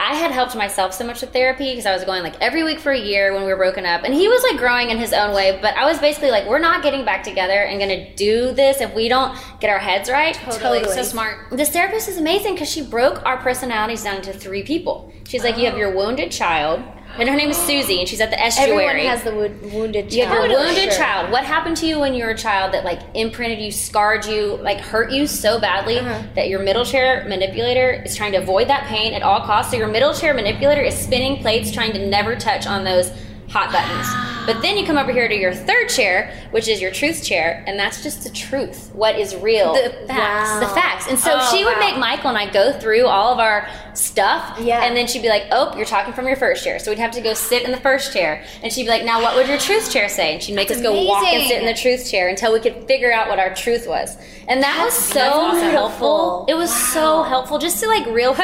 I 0.00 0.14
had 0.14 0.30
helped 0.30 0.54
myself 0.54 0.94
so 0.94 1.04
much 1.04 1.22
with 1.22 1.32
therapy 1.32 1.72
because 1.72 1.84
I 1.84 1.92
was 1.92 2.04
going 2.04 2.22
like 2.22 2.40
every 2.40 2.62
week 2.62 2.78
for 2.78 2.92
a 2.92 2.98
year 2.98 3.34
when 3.34 3.42
we 3.42 3.48
were 3.48 3.56
broken 3.56 3.84
up, 3.84 4.04
and 4.04 4.14
he 4.14 4.28
was 4.28 4.44
like 4.44 4.56
growing 4.56 4.90
in 4.90 4.96
his 4.98 5.12
own 5.12 5.34
way. 5.34 5.58
But 5.60 5.74
I 5.76 5.86
was 5.86 5.98
basically 5.98 6.30
like, 6.30 6.46
we're 6.46 6.60
not 6.60 6.84
getting 6.84 7.04
back 7.04 7.24
together 7.24 7.52
and 7.64 7.80
gonna 7.80 8.14
do 8.14 8.52
this 8.52 8.80
if 8.80 8.94
we 8.94 9.08
don't 9.08 9.36
get 9.58 9.70
our 9.70 9.80
heads 9.80 10.08
right. 10.08 10.36
Totally. 10.36 10.78
Totally. 10.82 10.94
So 10.94 11.02
smart. 11.02 11.50
This 11.50 11.70
therapist 11.70 12.08
is 12.08 12.16
amazing 12.16 12.54
because 12.54 12.70
she 12.70 12.82
broke 12.82 13.26
our 13.26 13.38
personalities 13.38 14.04
down 14.04 14.22
to 14.22 14.32
three 14.32 14.62
people. 14.62 15.12
She's 15.26 15.42
like, 15.42 15.58
you 15.58 15.64
have 15.66 15.76
your 15.76 15.92
wounded 15.94 16.30
child, 16.30 16.80
and 17.18 17.28
her 17.28 17.36
name 17.36 17.50
is 17.50 17.56
Susie, 17.56 17.98
and 18.00 18.08
she's 18.08 18.20
at 18.20 18.30
the 18.30 18.40
estuary. 18.40 18.84
everyone 18.86 19.06
has 19.06 19.22
the 19.22 19.32
wo- 19.34 19.50
wounded 19.78 20.12
You 20.12 20.24
child. 20.24 20.38
have 20.42 20.50
your 20.50 20.60
wounded 20.60 20.92
Sure. 20.92 20.92
child. 21.04 21.30
What 21.32 21.44
happened 21.44 21.76
to 21.78 21.86
you 21.86 21.98
when 21.98 22.14
you 22.14 22.24
were 22.24 22.30
a 22.30 22.36
child 22.36 22.72
that 22.72 22.84
like 22.84 23.00
imprinted 23.14 23.58
you, 23.60 23.70
scarred 23.70 24.24
you, 24.26 24.56
like 24.62 24.80
hurt 24.80 25.10
you 25.10 25.26
so 25.26 25.58
badly 25.58 25.98
Uh-huh. 25.98 26.22
that 26.34 26.48
your 26.48 26.60
middle 26.60 26.84
chair 26.84 27.24
manipulator 27.28 28.02
is 28.04 28.14
trying 28.16 28.32
to 28.32 28.38
avoid 28.38 28.68
that 28.68 28.84
pain 28.84 29.14
at 29.14 29.22
all 29.22 29.40
costs? 29.40 29.72
So 29.72 29.76
your 29.78 29.88
middle 29.88 30.14
chair 30.14 30.32
manipulator 30.34 30.82
is 30.82 30.94
spinning 30.96 31.38
plates, 31.42 31.70
trying 31.72 31.92
to 31.92 32.06
never 32.06 32.36
touch 32.36 32.66
on 32.66 32.84
those 32.84 33.10
hot 33.48 33.72
buttons. 33.72 34.06
But 34.48 34.62
then 34.62 34.78
you 34.78 34.86
come 34.86 34.96
over 34.96 35.12
here 35.12 35.28
to 35.28 35.34
your 35.34 35.52
third 35.54 35.90
chair, 35.90 36.32
which 36.52 36.68
is 36.68 36.80
your 36.80 36.90
truth 36.90 37.22
chair, 37.22 37.62
and 37.66 37.78
that's 37.78 38.02
just 38.02 38.24
the 38.24 38.30
truth. 38.30 38.90
What 38.94 39.18
is 39.18 39.36
real? 39.36 39.74
The 39.74 39.90
facts. 40.08 40.50
Wow. 40.50 40.60
The 40.60 40.68
facts. 40.68 41.06
And 41.08 41.18
so 41.18 41.32
Oh, 41.38 41.50
she 41.54 41.64
would 41.66 41.74
wow. 41.74 41.80
make 41.80 41.98
Michael 41.98 42.30
and 42.30 42.38
I 42.38 42.50
go 42.50 42.72
through 42.72 43.06
all 43.06 43.30
of 43.32 43.38
our 43.38 43.68
stuff. 43.94 44.58
Yeah. 44.60 44.84
And 44.84 44.96
then 44.96 45.06
she'd 45.06 45.20
be 45.22 45.28
like, 45.28 45.44
Oh, 45.52 45.76
you're 45.76 45.84
talking 45.84 46.14
from 46.14 46.26
your 46.26 46.36
first 46.36 46.64
chair. 46.64 46.78
So 46.78 46.90
we'd 46.90 46.98
have 46.98 47.10
to 47.12 47.20
go 47.20 47.34
sit 47.34 47.62
in 47.64 47.72
the 47.72 47.80
first 47.80 48.12
chair. 48.12 48.42
And 48.62 48.72
she'd 48.72 48.84
be 48.84 48.88
like, 48.88 49.04
Now 49.04 49.20
what 49.22 49.36
would 49.36 49.48
your 49.48 49.58
truth 49.58 49.92
chair 49.92 50.08
say? 50.08 50.32
And 50.32 50.42
she'd 50.42 50.54
make 50.54 50.68
That's 50.68 50.80
us 50.80 50.86
go 50.86 50.94
walk 51.04 51.24
and 51.26 51.46
sit 51.46 51.60
in 51.60 51.66
the 51.66 51.74
truth 51.74 52.10
chair 52.10 52.28
until 52.28 52.52
we 52.54 52.60
could 52.60 52.86
figure 52.86 53.12
out 53.12 53.28
what 53.28 53.38
our 53.38 53.54
truth 53.54 53.86
was. 53.86 54.16
And 54.48 54.62
that 54.62 54.82
was 54.82 54.94
so 54.94 55.20
awesome. 55.20 55.70
helpful. 55.70 56.46
It 56.48 56.54
was 56.54 56.74
so 56.74 57.22
helpful 57.22 57.58
just 57.58 57.80
to 57.82 57.86
like 57.88 58.06
realize 58.06 58.38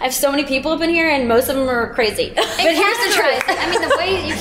I 0.00 0.04
have 0.04 0.14
so 0.14 0.30
many 0.32 0.42
people 0.44 0.72
up 0.72 0.80
in 0.80 0.90
here 0.90 1.08
and 1.08 1.28
most 1.28 1.48
of 1.48 1.54
them 1.56 1.68
are 1.68 1.94
crazy. 1.94 2.32
But 2.34 2.44
here's 2.74 2.98
the 2.98 3.12
truth. 3.14 3.44
I 3.46 3.70
mean, 3.70 3.88
the 3.88 3.96
way 3.96 4.28
you 4.28 4.34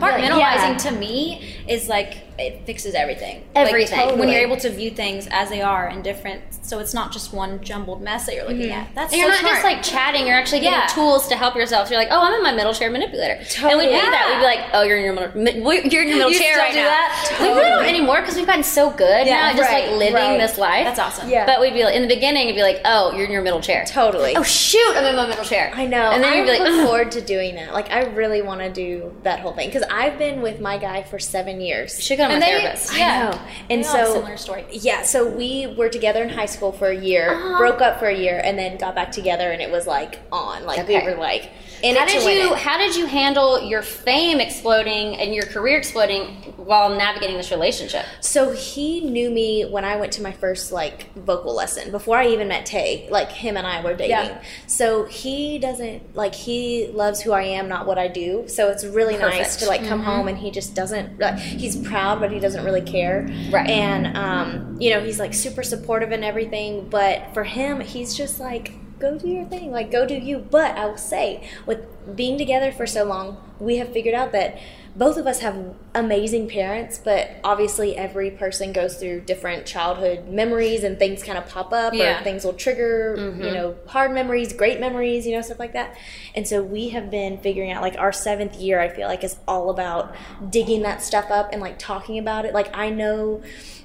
co- 0.00 0.06
compartmentalizing 0.06 0.82
to 0.82 0.90
me 0.90 1.54
is 1.68 1.88
like 1.88 2.31
it 2.48 2.66
fixes 2.66 2.94
everything. 2.94 3.44
Everything. 3.54 3.98
Like, 3.98 4.16
when 4.16 4.28
you're 4.28 4.40
able 4.40 4.56
to 4.58 4.70
view 4.70 4.90
things 4.90 5.28
as 5.30 5.48
they 5.48 5.62
are 5.62 5.86
and 5.88 6.02
different, 6.04 6.42
so 6.62 6.78
it's 6.78 6.94
not 6.94 7.12
just 7.12 7.32
one 7.32 7.62
jumbled 7.62 8.02
mess 8.02 8.26
that 8.26 8.34
you're 8.34 8.44
looking 8.44 8.62
mm-hmm. 8.68 8.72
at. 8.80 8.94
That's 8.94 9.12
And 9.12 9.20
you're 9.20 9.30
so 9.30 9.34
not 9.34 9.40
smart. 9.40 9.54
just 9.54 9.64
like 9.64 9.82
chatting, 9.82 10.26
you're 10.26 10.36
actually 10.36 10.60
getting 10.60 10.78
Yeah. 10.78 10.86
tools 10.86 11.28
to 11.28 11.36
help 11.36 11.54
yourself. 11.56 11.88
So 11.88 11.94
You're 11.94 12.02
like, 12.02 12.12
oh, 12.12 12.20
I'm 12.20 12.34
in 12.34 12.42
my 12.42 12.52
middle 12.52 12.72
chair 12.72 12.90
manipulator. 12.90 13.42
Totally. 13.50 13.72
And 13.72 13.78
we'd 13.78 14.00
do 14.00 14.10
that. 14.10 14.28
We'd 14.30 14.38
be 14.38 14.44
like, 14.44 14.70
oh, 14.72 14.82
you're 14.82 14.96
in 14.98 15.04
your 15.04 15.14
middle, 15.34 15.74
you're 15.74 16.02
in 16.02 16.08
your 16.08 16.16
middle 16.18 16.30
You 16.32 16.38
chair 16.38 16.56
right 16.58 16.72
do 16.72 16.78
now. 16.78 16.84
that? 16.88 17.38
We 17.40 17.48
really 17.48 17.70
don't 17.70 17.84
anymore 17.84 18.20
because 18.20 18.36
we've 18.36 18.46
gotten 18.46 18.62
so 18.64 18.90
good 18.90 19.26
Yeah, 19.26 19.34
now 19.34 19.48
at 19.50 19.56
just 19.56 19.70
right, 19.70 19.88
like 19.88 19.98
living 19.98 20.14
right. 20.14 20.38
this 20.38 20.58
life. 20.58 20.84
That's 20.84 20.98
awesome. 20.98 21.28
Yeah. 21.28 21.46
But 21.46 21.60
we'd 21.60 21.74
be 21.74 21.84
like, 21.84 21.94
in 21.94 22.02
the 22.02 22.08
beginning, 22.14 22.44
it'd 22.44 22.56
be 22.56 22.62
like, 22.62 22.80
oh, 22.84 23.12
you're 23.14 23.26
in 23.26 23.32
your 23.32 23.42
middle 23.42 23.60
chair. 23.60 23.84
Totally. 23.86 24.36
Oh, 24.36 24.42
shoot, 24.42 24.94
I'm 24.96 25.04
in 25.04 25.16
my 25.16 25.26
middle 25.26 25.44
chair. 25.44 25.70
I 25.74 25.86
know. 25.86 26.10
And 26.10 26.22
then 26.22 26.32
I 26.32 26.36
you'd 26.36 26.44
be 26.44 26.50
like, 26.50 26.60
look 26.60 26.86
forward 26.86 27.10
to 27.12 27.20
doing 27.20 27.56
that. 27.56 27.72
Like, 27.72 27.90
I 27.90 28.04
really 28.04 28.42
want 28.42 28.60
to 28.60 28.70
do 28.72 29.14
that 29.22 29.40
whole 29.40 29.52
thing 29.52 29.68
because 29.68 29.84
I've 29.90 30.18
been 30.18 30.42
with 30.42 30.60
my 30.60 30.78
guy 30.78 31.02
for 31.02 31.18
seven 31.18 31.60
years. 31.60 31.96
You 31.96 32.02
should 32.02 32.18
go 32.18 32.28
my 32.40 32.46
And 32.46 32.56
they- 32.56 32.60
therapist. 32.62 32.96
Yeah. 32.96 33.30
I 33.32 33.36
know. 33.36 33.40
And 33.70 33.84
have 33.84 34.06
so 34.06 34.12
similar 34.14 34.36
story. 34.36 34.64
Yeah, 34.70 35.02
so 35.02 35.26
we 35.26 35.66
were 35.78 35.88
together 35.88 36.22
in 36.22 36.28
high 36.30 36.46
school 36.46 36.72
for 36.72 36.88
a 36.88 36.96
year, 36.96 37.30
Uh-huh. 37.34 37.58
broke 37.58 37.80
up 37.80 37.98
for 37.98 38.06
a 38.06 38.16
year, 38.16 38.40
and 38.44 38.58
then 38.58 38.76
got 38.76 38.94
back 38.94 39.12
together, 39.12 39.50
and 39.50 39.62
it 39.62 39.70
was 39.70 39.86
like 39.86 40.18
on, 40.30 40.64
like 40.66 40.80
Okay. 40.80 41.00
we 41.00 41.04
were 41.12 41.18
like 41.18 41.50
in 41.82 41.96
How 41.96 42.06
did 42.06 42.22
you 42.22 42.54
how 42.54 42.78
did 42.78 42.94
you 42.94 43.06
handle 43.06 43.60
your 43.60 43.82
fame 43.82 44.38
exploding 44.38 45.16
and 45.16 45.34
your 45.34 45.44
career 45.46 45.78
exploding 45.78 46.26
while 46.56 46.90
navigating 46.90 47.36
this 47.36 47.50
relationship? 47.50 48.06
So 48.20 48.52
he 48.52 49.00
knew 49.00 49.30
me 49.30 49.64
when 49.64 49.84
I 49.84 49.96
went 49.96 50.12
to 50.12 50.22
my 50.22 50.32
first 50.32 50.70
like 50.70 51.12
vocal 51.14 51.54
lesson 51.54 51.90
before 51.90 52.18
I 52.18 52.28
even 52.28 52.48
met 52.48 52.66
Tay. 52.66 53.08
Like 53.10 53.30
him 53.30 53.56
and 53.56 53.66
I 53.66 53.82
were 53.82 53.94
dating. 53.94 54.10
Yeah. 54.10 54.42
So 54.66 55.04
he 55.04 55.58
doesn't 55.58 56.14
like 56.14 56.34
he 56.34 56.88
loves 56.88 57.20
who 57.20 57.32
I 57.32 57.42
am, 57.42 57.68
not 57.68 57.86
what 57.86 57.98
I 57.98 58.06
do. 58.06 58.44
So 58.46 58.70
it's 58.70 58.84
really 58.84 59.16
nice 59.16 59.56
to 59.56 59.66
like 59.66 59.84
come 59.84 60.02
home 60.02 60.28
and 60.28 60.38
he 60.38 60.50
just 60.50 60.74
doesn't 60.74 61.18
like 61.18 61.38
he's 61.38 61.76
proud, 61.76 62.20
but 62.20 62.30
he 62.30 62.38
doesn't 62.38 62.64
really 62.64 62.82
care. 62.82 63.26
Right. 63.50 63.68
And 63.68 64.16
um, 64.16 64.76
you 64.80 64.90
know 64.90 65.00
he's 65.00 65.18
like 65.18 65.34
super 65.34 65.62
supportive 65.62 66.12
and 66.12 66.24
everything. 66.24 66.88
But 66.88 67.34
for 67.34 67.44
him, 67.44 67.80
he's 67.80 68.14
just 68.14 68.38
like 68.38 68.72
go 69.02 69.18
do 69.18 69.28
your 69.28 69.44
thing, 69.44 69.70
like 69.70 69.90
go 69.90 70.06
do 70.06 70.14
you. 70.14 70.38
But 70.38 70.78
I 70.78 70.86
will 70.86 70.96
say 70.96 71.46
with 71.66 71.80
being 72.16 72.38
together 72.38 72.72
for 72.72 72.86
so 72.86 73.04
long, 73.04 73.36
we 73.58 73.76
have 73.76 73.92
figured 73.92 74.14
out 74.14 74.32
that 74.32 74.58
both 74.94 75.16
of 75.16 75.26
us 75.26 75.40
have 75.40 75.74
amazing 75.94 76.48
parents, 76.48 77.00
but 77.02 77.30
obviously 77.42 77.96
every 77.96 78.30
person 78.30 78.72
goes 78.72 78.98
through 78.98 79.22
different 79.22 79.64
childhood 79.64 80.28
memories 80.28 80.84
and 80.84 80.98
things 80.98 81.22
kind 81.22 81.38
of 81.38 81.48
pop 81.48 81.72
up 81.72 81.94
Yeah. 81.94 82.20
or 82.20 82.24
things 82.24 82.44
will 82.44 82.52
trigger, 82.52 83.14
you 83.16 83.22
mm-hmm. 83.22 83.40
know, 83.54 83.76
hard 83.86 84.12
memories, 84.12 84.52
great 84.52 84.80
memories, 84.80 85.26
you 85.26 85.34
know, 85.34 85.40
stuff 85.40 85.58
like 85.58 85.72
that. 85.72 85.96
And 86.34 86.46
so 86.46 86.62
we 86.62 86.90
have 86.90 87.10
been 87.10 87.38
figuring 87.38 87.72
out 87.72 87.80
like 87.80 87.96
our 87.98 88.12
seventh 88.12 88.56
year, 88.56 88.80
I 88.80 88.88
feel 88.88 89.08
like 89.08 89.24
is 89.24 89.38
all 89.48 89.70
about 89.70 90.14
digging 90.50 90.82
that 90.82 91.02
stuff 91.02 91.30
up 91.30 91.50
and 91.52 91.62
like 91.62 91.78
talking 91.78 92.18
about 92.18 92.44
it. 92.44 92.52
Like 92.52 92.76
I 92.76 92.90
know 92.90 93.42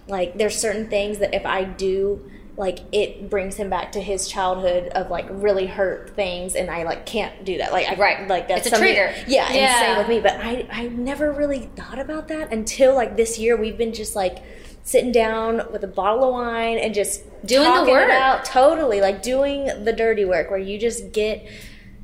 like 0.07 0.37
there's 0.37 0.57
certain 0.57 0.89
things 0.89 1.19
that 1.19 1.33
if 1.33 1.45
I 1.45 1.63
do 1.63 2.29
like 2.57 2.79
it 2.91 3.29
brings 3.29 3.55
him 3.55 3.69
back 3.69 3.91
to 3.91 4.01
his 4.01 4.27
childhood 4.27 4.87
of 4.89 5.09
like 5.11 5.27
really 5.29 5.67
hurt 5.67 6.09
things 6.15 6.55
and 6.55 6.69
I 6.71 6.83
like 6.83 7.05
can't 7.05 7.45
do 7.45 7.59
that. 7.59 7.71
Like 7.71 7.87
I 7.87 7.93
Right. 7.95 8.27
like 8.27 8.47
that's 8.47 8.65
It's 8.67 8.75
a 8.75 8.79
trigger. 8.79 9.13
Yeah, 9.27 9.45
and 9.45 9.55
Yeah. 9.55 9.79
same 9.79 9.97
with 9.99 10.07
me. 10.09 10.19
But 10.19 10.33
I 10.41 10.65
I 10.71 10.87
never 10.87 11.31
really 11.31 11.69
thought 11.75 11.99
about 11.99 12.27
that 12.29 12.51
until 12.51 12.95
like 12.95 13.15
this 13.15 13.37
year 13.37 13.55
we've 13.55 13.77
been 13.77 13.93
just 13.93 14.15
like 14.15 14.39
sitting 14.83 15.11
down 15.11 15.61
with 15.71 15.83
a 15.83 15.87
bottle 15.87 16.23
of 16.29 16.33
wine 16.33 16.77
and 16.79 16.93
just 16.95 17.23
Doing 17.45 17.71
the 17.85 17.91
work. 17.91 18.09
out 18.09 18.43
totally 18.43 19.01
like 19.01 19.21
doing 19.21 19.65
the 19.83 19.93
dirty 19.93 20.25
work 20.25 20.49
where 20.49 20.59
you 20.59 20.79
just 20.79 21.11
get 21.11 21.45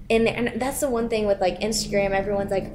in 0.09 0.25
there 0.25 0.35
and 0.35 0.61
that's 0.61 0.81
the 0.81 0.89
one 0.89 1.09
thing 1.09 1.25
with 1.25 1.41
like 1.41 1.59
Instagram 1.61 2.11
everyone's 2.11 2.51
like 2.51 2.65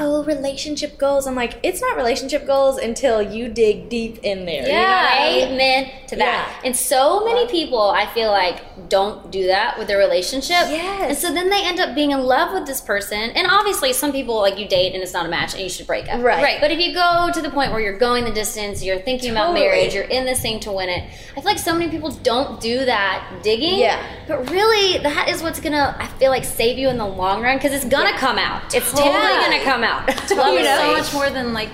oh, 0.00 0.24
relationship 0.24 0.98
goals. 0.98 1.26
I'm 1.26 1.34
like, 1.34 1.58
it's 1.62 1.80
not 1.80 1.96
relationship 1.96 2.46
goals 2.46 2.78
until 2.78 3.20
you 3.22 3.48
dig 3.48 3.88
deep 3.88 4.18
in 4.22 4.44
there. 4.46 4.62
you 4.66 4.72
know 4.72 5.52
Amen 5.54 5.90
to 6.08 6.16
that. 6.16 6.48
Yeah. 6.62 6.66
And 6.66 6.74
so 6.76 7.24
many 7.24 7.46
people, 7.48 7.80
I 7.90 8.06
feel 8.06 8.30
like, 8.30 8.88
don't 8.88 9.30
do 9.30 9.46
that 9.46 9.78
with 9.78 9.86
their 9.88 9.98
relationship. 9.98 10.56
Yes. 10.68 11.08
And 11.10 11.16
so 11.18 11.32
then 11.32 11.50
they 11.50 11.62
end 11.64 11.78
up 11.78 11.94
being 11.94 12.10
in 12.10 12.20
love 12.22 12.52
with 12.54 12.66
this 12.66 12.80
person. 12.80 13.18
And 13.30 13.46
obviously, 13.48 13.92
some 13.92 14.10
people, 14.10 14.36
like, 14.40 14.58
you 14.58 14.66
date 14.66 14.94
and 14.94 15.02
it's 15.02 15.12
not 15.12 15.26
a 15.26 15.28
match 15.28 15.54
and 15.54 15.62
you 15.62 15.68
should 15.68 15.86
break 15.86 16.08
up. 16.08 16.22
Right. 16.22 16.42
Right. 16.42 16.60
But 16.60 16.70
if 16.72 16.80
you 16.80 16.92
go 16.94 17.30
to 17.32 17.40
the 17.42 17.50
point 17.50 17.70
where 17.72 17.80
you're 17.80 17.98
going 17.98 18.24
the 18.24 18.32
distance, 18.32 18.82
you're 18.82 18.98
thinking 18.98 19.30
about 19.30 19.54
marriage, 19.54 19.94
you're 19.94 20.04
in 20.04 20.24
this 20.24 20.40
thing 20.40 20.58
to 20.60 20.72
win 20.72 20.88
it, 20.88 21.10
I 21.32 21.34
feel 21.34 21.44
like 21.44 21.58
so 21.58 21.72
many 21.74 21.90
people 21.90 22.10
don't 22.10 22.60
do 22.60 22.84
that 22.86 23.40
digging. 23.42 23.78
Yeah. 23.78 24.02
But 24.26 24.50
really, 24.50 24.98
that 25.02 25.28
is 25.28 25.42
what's 25.42 25.60
going 25.60 25.72
to, 25.74 25.94
I 25.98 26.06
feel 26.18 26.30
like, 26.30 26.44
save 26.44 26.78
you 26.78 26.88
in 26.88 26.96
the 26.98 27.06
long 27.06 27.42
run 27.42 27.56
because 27.58 27.72
it's 27.72 27.84
going 27.84 28.06
to 28.06 28.12
Yeah. 28.12 28.18
come 28.18 28.38
out. 28.38 28.74
It's 28.74 28.90
Totally. 28.90 29.10
totally 29.12 29.46
going 29.46 29.58
to 29.58 29.64
come 29.64 29.84
out. 29.84 29.89
Love 30.36 30.58
is 30.58 30.66
so 30.66 30.92
much 30.92 31.12
more 31.12 31.30
than 31.30 31.52
like 31.52 31.68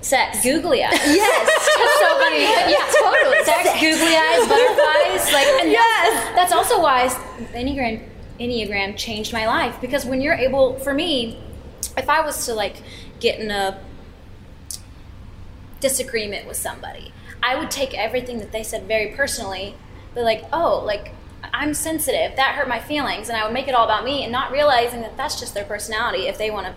Sex. 0.00 0.42
googly 0.42 0.82
eyes. 0.84 0.92
Yes. 1.06 1.48
That's 1.48 1.98
so 2.00 2.18
funny. 2.18 2.42
Yeah, 2.72 2.84
totally. 3.00 3.44
Sex, 3.44 3.80
googly 3.80 4.16
eyes, 4.16 4.48
butterflies, 4.48 5.32
like 5.32 5.46
and 5.62 5.70
yes. 5.70 6.34
That's 6.34 6.52
also 6.52 6.80
why 6.82 7.06
Enneagram 7.54 8.08
Enneagram 8.40 8.96
changed 8.96 9.32
my 9.32 9.46
life 9.46 9.80
because 9.80 10.04
when 10.04 10.20
you're 10.20 10.34
able, 10.34 10.78
for 10.80 10.92
me, 10.92 11.38
if 11.96 12.08
I 12.08 12.20
was 12.24 12.46
to 12.46 12.54
like 12.54 12.82
get 13.20 13.38
in 13.38 13.50
a 13.50 13.80
disagreement 15.80 16.46
with 16.46 16.56
somebody, 16.56 17.12
I 17.42 17.56
would 17.58 17.70
take 17.70 17.96
everything 17.96 18.38
that 18.38 18.52
they 18.52 18.62
said 18.62 18.84
very 18.84 19.14
personally. 19.14 19.74
Be 20.14 20.20
like, 20.22 20.44
oh, 20.52 20.82
like 20.84 21.12
I'm 21.52 21.74
sensitive. 21.74 22.36
That 22.36 22.54
hurt 22.54 22.68
my 22.68 22.80
feelings, 22.80 23.28
and 23.28 23.36
I 23.36 23.44
would 23.44 23.52
make 23.52 23.68
it 23.68 23.74
all 23.74 23.84
about 23.84 24.04
me, 24.04 24.22
and 24.22 24.32
not 24.32 24.52
realizing 24.52 25.00
that 25.02 25.16
that's 25.16 25.38
just 25.38 25.54
their 25.54 25.64
personality. 25.64 26.26
If 26.28 26.38
they 26.38 26.50
want 26.50 26.66
to 26.66 26.74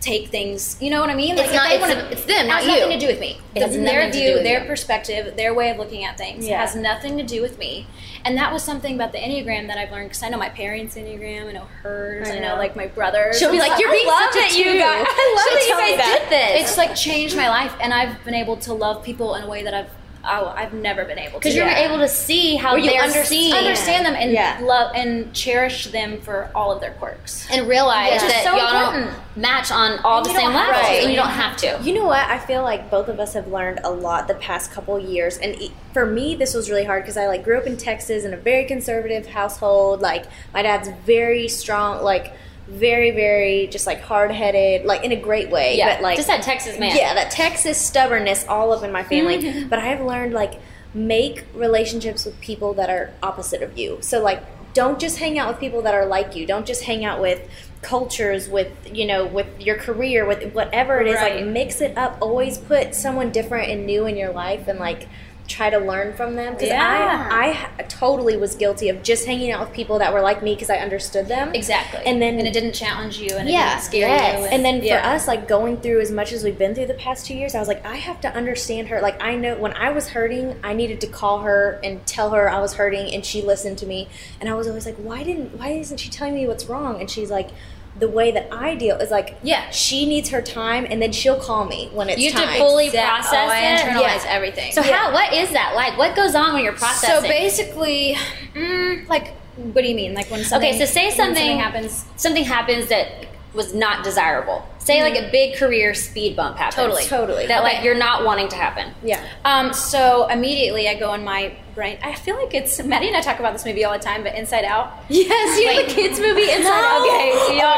take 0.00 0.28
things, 0.28 0.76
you 0.80 0.90
know 0.90 1.00
what 1.00 1.10
I 1.10 1.14
mean? 1.14 1.38
It's 1.38 1.48
if 1.48 1.54
not- 1.54 1.68
they 1.68 1.74
it's- 1.76 1.88
wanna- 1.94 2.08
it's 2.10 2.24
them, 2.24 2.46
it 2.46 2.48
not 2.48 2.62
has 2.62 2.66
nothing 2.66 2.90
to 2.90 2.98
do 2.98 3.06
with 3.06 3.20
me. 3.20 3.38
It 3.54 3.62
has 3.62 3.72
The- 3.72 3.78
nothing 3.78 3.84
their 3.98 4.06
to 4.06 4.12
do 4.12 4.18
view, 4.18 4.32
with 4.34 4.42
their 4.44 4.60
you. 4.60 4.66
perspective, 4.66 5.36
their 5.36 5.52
way 5.54 5.70
of 5.70 5.78
looking 5.78 6.04
at 6.04 6.16
things 6.16 6.46
Yeah. 6.46 6.60
has 6.60 6.74
nothing 6.74 7.16
to 7.18 7.22
do 7.24 7.42
with 7.42 7.58
me. 7.58 7.86
And 8.24 8.36
that 8.36 8.52
was 8.52 8.62
something 8.62 8.94
about 8.94 9.12
the 9.12 9.18
Enneagram 9.18 9.68
that 9.68 9.78
I've 9.78 9.90
learned 9.92 10.08
because 10.08 10.22
I 10.22 10.28
know 10.28 10.38
my 10.38 10.48
parents' 10.48 10.96
Enneagram, 10.96 11.48
I 11.48 11.52
know 11.52 11.68
hers, 11.82 12.28
I 12.28 12.36
I 12.36 12.38
know, 12.40 12.48
know. 12.50 12.56
like 12.56 12.74
my 12.76 12.86
brothers. 12.86 13.38
She'll 13.38 13.50
be 13.52 13.58
like, 13.58 13.78
"You're 13.80 13.90
being 13.90 14.06
such 14.08 14.34
that 14.34 14.56
you 14.58 14.64
guys. 14.78 15.06
I 15.08 15.34
love 15.36 15.62
She'll 15.62 15.76
that 15.76 15.90
you 15.90 15.96
guys 15.96 16.18
did 16.20 16.30
this. 16.30 16.62
It's 16.68 16.76
like 16.78 16.94
changed 16.94 17.36
my 17.36 17.48
life, 17.48 17.72
and 17.80 17.92
I've 17.94 18.22
been 18.24 18.34
able 18.34 18.56
to 18.58 18.72
love 18.74 19.02
people 19.04 19.34
in 19.36 19.44
a 19.44 19.48
way 19.48 19.62
that 19.62 19.74
I've 19.74 19.90
oh, 20.24 20.52
I've 20.56 20.72
never 20.72 21.04
been 21.04 21.18
able 21.18 21.32
to. 21.34 21.38
Because 21.38 21.54
you're 21.54 21.66
Yeah. 21.66 21.86
able 21.88 21.98
to 21.98 22.08
see 22.08 22.56
how 22.56 22.74
you 22.74 22.90
they're 22.90 23.02
understand. 23.02 23.54
understand 23.54 24.06
them 24.06 24.14
and 24.14 24.32
Yeah. 24.32 24.58
love 24.62 24.92
and 24.94 25.32
cherish 25.32 25.86
them 25.86 26.20
for 26.20 26.50
all 26.54 26.70
of 26.72 26.80
their 26.80 26.90
quirks. 26.92 27.46
and 27.50 27.66
realize 27.68 28.12
Yeah. 28.22 28.28
that 28.28 28.44
so 28.44 28.56
y'all 28.56 28.78
important. 28.86 29.06
don't 29.34 29.42
match 29.42 29.70
on 29.70 29.98
all 30.04 30.22
the 30.22 30.30
same 30.30 30.40
don't 30.52 30.54
levels, 30.54 30.86
to. 30.86 30.92
and 31.02 31.10
you 31.10 31.16
don't 31.16 31.28
have 31.28 31.56
to. 31.58 31.78
You 31.82 31.94
know 31.94 32.04
what? 32.06 32.28
I 32.28 32.38
feel 32.38 32.62
like 32.62 32.90
both 32.90 33.08
of 33.08 33.18
us 33.20 33.34
have 33.34 33.48
learned 33.48 33.80
a 33.84 33.90
lot 33.90 34.28
the 34.28 34.34
past 34.34 34.72
couple 34.72 34.98
years, 34.98 35.38
and 35.38 35.54
e- 35.60 35.72
for 35.94 36.04
me, 36.04 36.34
this 36.34 36.52
was 36.54 36.68
really 36.68 36.84
hard 36.84 37.02
because 37.04 37.16
I 37.16 37.26
like 37.26 37.42
grew 37.44 37.56
up 37.58 37.66
in 37.66 37.76
Texas 37.76 38.24
in 38.24 38.34
a 38.34 38.36
very 38.36 38.64
conservative 38.64 39.26
household. 39.28 40.00
Like 40.02 40.24
my 40.52 40.62
dad's 40.62 40.88
very 41.06 41.48
strong, 41.48 42.02
like 42.02 42.32
very, 42.68 43.10
very 43.10 43.66
just 43.68 43.86
like 43.86 44.00
hard 44.00 44.30
headed, 44.30 44.84
like 44.84 45.02
in 45.02 45.12
a 45.12 45.16
great 45.16 45.50
way. 45.50 45.76
Yeah, 45.76 45.94
but 45.96 46.02
like 46.02 46.16
just 46.16 46.28
that 46.28 46.42
Texas 46.42 46.78
man. 46.78 46.94
Yeah, 46.96 47.14
that 47.14 47.30
Texas 47.30 47.80
stubbornness 47.80 48.46
all 48.46 48.72
up 48.72 48.82
in 48.82 48.92
my 48.92 49.02
family. 49.02 49.64
but 49.70 49.78
I 49.78 49.86
have 49.86 50.00
learned 50.04 50.34
like 50.34 50.60
make 50.94 51.44
relationships 51.54 52.24
with 52.24 52.38
people 52.40 52.74
that 52.74 52.90
are 52.90 53.12
opposite 53.22 53.62
of 53.62 53.78
you. 53.78 53.98
So 54.00 54.22
like 54.22 54.44
don't 54.74 55.00
just 55.00 55.18
hang 55.18 55.38
out 55.38 55.48
with 55.48 55.58
people 55.58 55.82
that 55.82 55.94
are 55.94 56.06
like 56.06 56.36
you. 56.36 56.46
Don't 56.46 56.66
just 56.66 56.84
hang 56.84 57.04
out 57.04 57.20
with 57.20 57.48
cultures 57.80 58.48
with 58.48 58.72
you 58.92 59.06
know 59.06 59.24
with 59.24 59.46
your 59.60 59.76
career 59.76 60.26
with 60.26 60.52
whatever 60.52 61.00
it 61.00 61.06
is 61.06 61.14
Right. 61.14 61.36
like 61.36 61.46
mix 61.46 61.80
it 61.80 61.96
up 61.96 62.18
always 62.20 62.58
put 62.58 62.92
someone 62.92 63.30
different 63.30 63.70
and 63.70 63.86
new 63.86 64.04
in 64.04 64.16
your 64.16 64.32
life 64.32 64.66
and 64.66 64.80
like 64.80 65.08
try 65.48 65.70
to 65.70 65.78
learn 65.78 66.12
from 66.12 66.36
them 66.36 66.52
because 66.52 66.68
Yeah. 66.68 67.28
I, 67.32 67.68
I 67.78 67.82
totally 67.84 68.36
was 68.36 68.54
guilty 68.54 68.90
of 68.90 69.02
just 69.02 69.24
hanging 69.26 69.50
out 69.50 69.60
with 69.60 69.72
people 69.74 69.98
that 69.98 70.12
were 70.12 70.20
like 70.20 70.42
me 70.42 70.54
because 70.54 70.68
I 70.70 70.76
understood 70.76 71.26
them 71.26 71.54
Exactly. 71.54 72.00
And 72.04 72.20
then- 72.22 72.38
and 72.38 72.46
it 72.46 72.52
didn't 72.52 72.74
challenge 72.74 73.18
you 73.18 73.34
and 73.34 73.48
it 73.48 73.52
yeah, 73.52 73.70
didn't 73.70 73.84
scare 73.84 74.08
yes. 74.08 74.40
you. 74.40 74.46
And 74.46 74.64
then 74.64 74.82
yeah. 74.82 75.00
for 75.00 75.08
us, 75.08 75.26
like 75.26 75.48
going 75.48 75.78
through 75.78 76.00
as 76.00 76.12
much 76.12 76.32
as 76.32 76.44
we've 76.44 76.58
been 76.58 76.74
through 76.74 76.86
the 76.86 76.94
past 76.94 77.26
two 77.26 77.34
years, 77.34 77.54
I 77.54 77.58
was 77.58 77.66
like, 77.68 77.84
I 77.86 77.96
have 77.96 78.20
to 78.20 78.28
understand 78.34 78.88
her. 78.88 79.00
Like 79.00 79.20
I 79.22 79.34
know 79.36 79.56
when 79.56 79.72
I 79.72 79.90
was 79.90 80.08
hurting, 80.08 80.60
I 80.62 80.74
needed 80.74 81.00
to 81.00 81.06
call 81.06 81.40
her 81.40 81.80
and 81.82 82.04
tell 82.06 82.30
her 82.30 82.50
I 82.50 82.60
was 82.60 82.74
hurting, 82.74 83.14
and 83.14 83.24
she 83.24 83.40
listened 83.40 83.78
to 83.78 83.86
me. 83.86 84.08
And 84.40 84.48
I 84.48 84.54
was 84.54 84.68
always 84.68 84.84
like, 84.84 84.96
why 84.96 85.22
didn't, 85.24 85.58
why 85.58 85.70
isn't 85.70 85.96
she 85.98 86.10
telling 86.10 86.34
me 86.34 86.46
what's 86.46 86.66
wrong? 86.66 87.00
And 87.00 87.10
she's 87.10 87.30
like. 87.30 87.48
The 87.98 88.08
way 88.08 88.30
that 88.30 88.48
I 88.52 88.74
deal 88.76 88.96
is 88.96 89.10
like, 89.10 89.36
Yeah. 89.42 89.68
she 89.70 90.06
needs 90.06 90.28
her 90.30 90.40
time, 90.40 90.86
and 90.88 91.02
then 91.02 91.10
she'll 91.12 91.40
call 91.40 91.64
me 91.64 91.90
when 91.92 92.08
it's 92.08 92.20
You 92.20 92.30
have 92.32 92.44
time. 92.44 92.52
to 92.54 92.58
fully 92.58 92.86
Exact- 92.86 93.08
process 93.08 93.48
oh, 93.50 93.52
I 93.52 93.58
it. 93.60 93.80
internalize 93.80 94.24
Yeah. 94.24 94.30
everything. 94.30 94.72
So 94.72 94.82
how? 94.82 95.12
What 95.12 95.32
is 95.32 95.50
that 95.50 95.74
like? 95.74 95.98
What 95.98 96.14
goes 96.14 96.34
on 96.34 96.52
when 96.54 96.62
you're 96.62 96.72
processing? 96.74 97.16
So 97.16 97.28
basically, 97.28 98.16
mm, 98.54 99.08
like, 99.08 99.34
what 99.56 99.82
do 99.82 99.88
you 99.88 99.96
mean? 99.96 100.14
Like 100.14 100.30
when 100.30 100.44
something? 100.44 100.68
okay, 100.70 100.78
so 100.78 100.84
say 100.84 101.06
when 101.08 101.16
something, 101.16 101.58
happens. 101.58 102.04
Something 102.16 102.44
happens 102.44 102.86
that 102.88 103.08
was 103.54 103.74
not 103.74 104.04
desirable. 104.04 104.64
Say 104.78 105.02
like 105.02 105.16
a 105.16 105.30
big 105.30 105.56
career 105.56 105.92
speed 105.94 106.36
bump 106.36 106.56
happens. 106.56 106.76
Totally. 106.76 107.04
Totally. 107.04 107.46
That 107.46 107.62
like 107.62 107.76
Okay. 107.78 107.84
you're 107.84 107.94
not 107.96 108.24
wanting 108.24 108.48
to 108.48 108.56
happen. 108.56 108.94
Yeah. 109.02 109.20
Um, 109.44 109.72
so 109.74 110.28
immediately 110.28 110.88
I 110.88 110.94
go 110.94 111.12
in 111.14 111.24
my 111.24 111.52
brain. 111.74 111.98
I 112.02 112.14
feel 112.14 112.36
like 112.36 112.54
it's 112.54 112.82
Maddie 112.82 113.08
and 113.08 113.16
I 113.16 113.20
talk 113.20 113.38
about 113.38 113.52
this 113.52 113.64
movie 113.66 113.84
all 113.84 113.92
the 113.92 113.98
time, 114.04 114.22
but 114.22 114.34
Inside 114.34 114.64
Out. 114.64 114.92
Yes, 115.08 115.60
you 115.60 115.66
have 115.68 115.76
Like- 115.76 115.88
a 115.90 115.94
kids 115.94 116.20
movie 116.20 116.50
inside 116.50 116.68
out. 116.84 117.00
Okay, 117.06 117.28
y'all 117.30 117.38
my 117.38 117.48
gosh, 117.48 117.48
gotta 117.48 117.54
you 117.54 117.60
have 117.60 117.77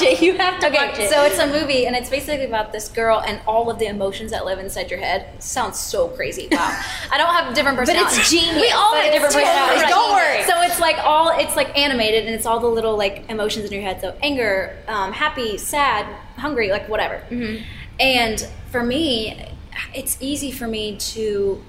watch 0.00 0.10
watch 0.10 0.20
it. 0.20 0.24
You 0.24 0.36
have 0.38 0.60
to 0.60 0.66
Okay, 0.68 0.86
watch 0.86 0.98
it. 0.98 1.10
so 1.10 1.22
it's 1.24 1.38
a 1.38 1.46
movie, 1.46 1.86
and 1.86 1.94
it's 1.96 2.10
basically 2.10 2.44
about 2.44 2.72
this 2.72 2.88
girl 2.88 3.20
and 3.20 3.40
all 3.46 3.70
of 3.70 3.78
the 3.78 3.86
emotions 3.86 4.30
that 4.30 4.44
live 4.44 4.58
inside 4.58 4.90
your 4.90 5.00
head. 5.00 5.42
Sounds 5.42 5.78
so 5.78 6.08
crazy. 6.08 6.48
Wow. 6.50 6.58
I 7.12 7.18
don't 7.18 7.34
have 7.34 7.54
different 7.54 7.76
But 7.78 7.88
it's 7.90 8.30
genius. 8.30 8.60
We 8.60 8.70
all 8.70 8.94
have 8.94 9.12
different 9.12 9.34
it's 9.34 9.42
personalities. 9.42 9.82
totally 9.82 9.90
Don't 9.90 10.12
worry. 10.14 10.42
So 10.44 10.62
it's 10.62 10.80
like 10.80 10.98
all 10.98 11.30
it's 11.38 11.56
like 11.56 11.76
animated, 11.78 12.26
and 12.26 12.34
it's 12.34 12.46
all 12.46 12.60
the 12.60 12.68
little 12.68 12.96
like 12.96 13.28
emotions 13.28 13.66
in 13.66 13.72
your 13.72 13.82
head. 13.82 14.00
So 14.00 14.16
anger, 14.22 14.76
um, 14.88 15.12
happy, 15.12 15.58
sad, 15.58 16.06
hungry, 16.36 16.70
like 16.70 16.88
whatever. 16.88 17.22
Mm-hmm. 17.30 17.62
And 17.98 18.48
for 18.70 18.82
me, 18.82 19.46
it's 19.94 20.16
easy 20.20 20.50
for 20.50 20.66
me 20.66 20.96
to 20.96 21.62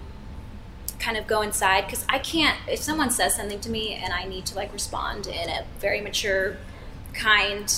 kind 0.99 1.17
of 1.17 1.25
go 1.27 1.41
inside 1.41 1.85
because 1.85 2.05
I 2.09 2.19
can't. 2.19 2.57
If 2.67 2.79
someone 2.79 3.09
says 3.09 3.35
something 3.35 3.59
to 3.61 3.69
me 3.69 3.93
and 3.95 4.13
I 4.13 4.25
need 4.25 4.45
to 4.47 4.55
like 4.55 4.71
respond 4.71 5.27
in 5.27 5.49
a 5.49 5.65
very 5.79 5.99
mature, 5.99 6.57
kind, 7.13 7.73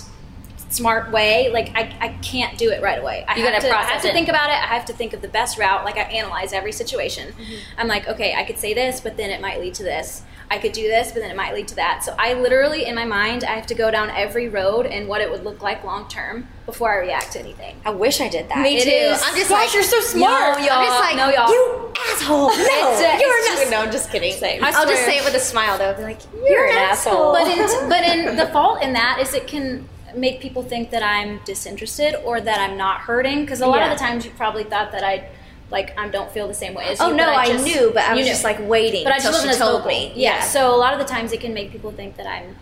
smart 0.73 1.11
way, 1.11 1.49
like 1.51 1.69
I, 1.75 1.95
I 1.99 2.07
can't 2.21 2.57
do 2.57 2.71
it 2.71 2.81
right 2.81 2.99
away. 2.99 3.23
I 3.27 3.35
You 3.37 3.45
have 3.45 3.61
to, 3.61 3.69
I 3.69 3.83
have 3.83 4.01
to 4.01 4.11
think 4.11 4.27
about 4.27 4.49
it. 4.49 4.53
I 4.55 4.67
have 4.67 4.85
to 4.85 4.93
think 4.93 5.13
of 5.13 5.21
the 5.21 5.27
best 5.27 5.57
route. 5.57 5.85
Like 5.85 5.97
I 5.97 6.01
analyze 6.03 6.51
every 6.53 6.71
situation. 6.71 7.29
Mm-hmm. 7.29 7.79
I'm 7.79 7.87
like, 7.87 8.07
okay, 8.07 8.33
I 8.35 8.43
could 8.43 8.57
say 8.57 8.73
this, 8.73 8.99
but 8.99 9.17
then 9.17 9.29
it 9.29 9.39
might 9.41 9.59
lead 9.59 9.75
to 9.75 9.83
this. 9.83 10.23
I 10.51 10.57
could 10.59 10.73
do 10.73 10.83
this, 10.83 11.11
but 11.11 11.21
then 11.21 11.31
it 11.31 11.37
might 11.37 11.53
lead 11.53 11.67
to 11.69 11.75
that. 11.75 12.03
So 12.03 12.15
I 12.19 12.33
literally, 12.33 12.85
in 12.85 12.93
my 12.95 13.05
mind, 13.05 13.43
I 13.43 13.51
have 13.55 13.65
to 13.67 13.75
go 13.75 13.89
down 13.89 14.09
every 14.11 14.49
road 14.49 14.85
and 14.85 15.07
what 15.07 15.21
it 15.21 15.31
would 15.31 15.43
look 15.43 15.63
like 15.63 15.83
long 15.83 16.07
term 16.07 16.47
before 16.65 16.91
I 16.93 16.97
react 16.97 17.31
to 17.33 17.39
anything. 17.39 17.79
I 17.85 17.89
wish 17.91 18.21
I 18.21 18.27
did 18.29 18.49
that. 18.49 18.61
Me 18.61 18.77
It 18.77 18.83
too. 18.83 18.89
is- 18.89 19.23
I'm 19.25 19.35
just 19.35 19.49
Gosh, 19.49 19.65
like, 19.67 19.73
you're 19.73 19.83
so 19.83 19.99
smart. 20.01 20.59
No, 20.59 20.65
y'all. 20.65 20.73
I'm 20.79 20.85
just 20.85 20.99
like, 20.99 21.15
no, 21.15 21.29
y'all. 21.29 21.49
You 21.49 21.93
asshole. 22.11 22.49
No, 22.57 22.57
a- 22.57 23.19
you're 23.19 23.49
not. 23.49 23.57
just- 23.59 23.71
no, 23.71 23.81
I'm 23.81 23.91
just 23.91 24.11
kidding. 24.11 24.33
Same. 24.33 24.63
I'll 24.63 24.87
just 24.87 25.05
say 25.05 25.17
it 25.17 25.25
with 25.25 25.33
a 25.35 25.39
smile 25.39 25.77
though. 25.77 25.89
I'll 25.91 25.97
be 25.97 26.03
like, 26.03 26.19
you're, 26.35 26.65
an 26.67 26.77
asshole. 26.77 27.31
But 27.33 27.47
in, 27.47 27.89
but 27.89 28.03
in 28.03 28.35
the 28.35 28.47
fault 28.47 28.83
in 28.83 28.93
that 28.93 29.19
is 29.21 29.33
it 29.33 29.47
can 29.47 29.87
make 30.15 30.39
people 30.41 30.63
think 30.63 30.91
that 30.91 31.03
I'm 31.03 31.39
disinterested 31.45 32.15
or 32.23 32.39
that 32.41 32.59
I'm 32.59 32.77
not 32.77 33.01
hurting 33.01 33.41
because 33.41 33.61
a 33.61 33.67
lot 33.67 33.77
Yeah. 33.79 33.91
of 33.91 33.97
the 33.97 34.03
times 34.03 34.25
you 34.25 34.31
probably 34.31 34.63
thought 34.63 34.91
that 34.91 35.03
I 35.03 35.27
like 35.71 35.97
I 35.97 36.07
don't 36.09 36.31
feel 36.31 36.47
the 36.47 36.53
same 36.53 36.73
way 36.75 36.85
as 36.85 36.99
you. 36.99 37.05
oh 37.05 37.13
no, 37.13 37.29
I, 37.33 37.47
just- 37.47 37.65
knew, 37.65 37.91
but 37.93 38.03
I 38.03 38.13
was 38.13 38.25
knew. 38.25 38.31
just 38.31 38.43
like 38.43 38.59
waiting 38.67 39.03
But 39.03 39.13
I 39.13 39.17
just 39.19 39.31
wasn't 39.31 39.57
told 39.57 39.85
me. 39.87 40.11
Yeah. 40.15 40.41
So 40.41 40.73
a 40.73 40.77
lot 40.77 40.93
of 40.93 40.99
the 40.99 41.05
times 41.05 41.31
it 41.31 41.39
can 41.41 41.53
make 41.53 41.71
people 41.71 41.91
think 41.91 42.17
that 42.17 42.27
I'm 42.27 42.55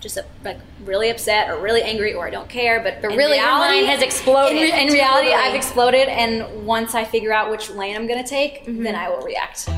just 0.00 0.18
like 0.44 0.58
really 0.84 1.08
upset 1.10 1.50
or 1.50 1.58
really 1.60 1.82
angry 1.82 2.14
or 2.14 2.26
I 2.26 2.30
don't 2.30 2.48
care. 2.48 2.80
But, 2.80 3.02
But 3.02 3.08
really, 3.08 3.36
your 3.38 3.46
reality, 3.46 3.74
mind 3.76 3.86
has 3.88 4.02
exploded. 4.02 4.56
In, 4.56 4.62
re- 4.62 4.82
in 4.86 4.92
reality, 4.92 5.28
Totally. 5.30 5.48
I've 5.48 5.54
exploded, 5.54 6.08
and 6.08 6.66
once 6.66 6.94
I 6.94 7.04
figure 7.04 7.32
out 7.32 7.50
which 7.50 7.70
lane 7.70 7.96
I'm 7.96 8.06
going 8.06 8.22
to 8.22 8.28
take, 8.28 8.62
Mm-hmm. 8.66 8.82
then 8.84 8.94
I 8.94 9.08
will 9.08 9.22
react. 9.22 9.68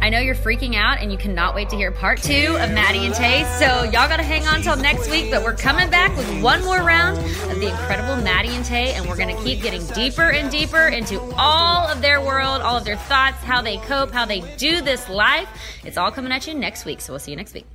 I 0.00 0.10
know 0.10 0.20
you're 0.20 0.34
freaking 0.34 0.74
out 0.74 0.98
and 1.00 1.10
you 1.10 1.18
cannot 1.18 1.54
wait 1.54 1.68
to 1.70 1.76
hear 1.76 1.90
part 1.90 2.22
two 2.22 2.56
of 2.60 2.70
Maddie 2.70 3.06
and 3.06 3.14
Tay. 3.14 3.44
So 3.58 3.84
y'all 3.84 4.08
gotta 4.08 4.22
hang 4.22 4.46
on 4.46 4.62
till 4.62 4.76
next 4.76 5.10
week, 5.10 5.30
but 5.30 5.42
we're 5.42 5.56
coming 5.56 5.90
back 5.90 6.16
with 6.16 6.42
one 6.42 6.64
more 6.64 6.78
round 6.78 7.18
of 7.18 7.60
the 7.60 7.68
incredible 7.68 8.16
Maddie 8.22 8.54
and 8.54 8.64
Tay, 8.64 8.94
and 8.94 9.08
we're 9.08 9.16
gonna 9.16 9.40
keep 9.42 9.62
getting 9.62 9.84
deeper 9.88 10.30
and 10.30 10.50
deeper 10.50 10.88
into 10.88 11.20
all 11.36 11.86
of 11.88 12.00
their 12.00 12.20
world, 12.20 12.62
all 12.62 12.76
of 12.76 12.84
their 12.84 12.96
thoughts, 12.96 13.38
how 13.38 13.60
they 13.60 13.78
cope, 13.78 14.12
how 14.12 14.24
they 14.24 14.40
do 14.56 14.80
this 14.80 15.08
life. 15.08 15.48
It's 15.84 15.96
all 15.96 16.10
coming 16.10 16.32
at 16.32 16.46
you 16.46 16.54
next 16.54 16.84
week. 16.84 17.00
So 17.00 17.12
we'll 17.12 17.20
see 17.20 17.32
you 17.32 17.36
next 17.36 17.54
week. 17.54 17.66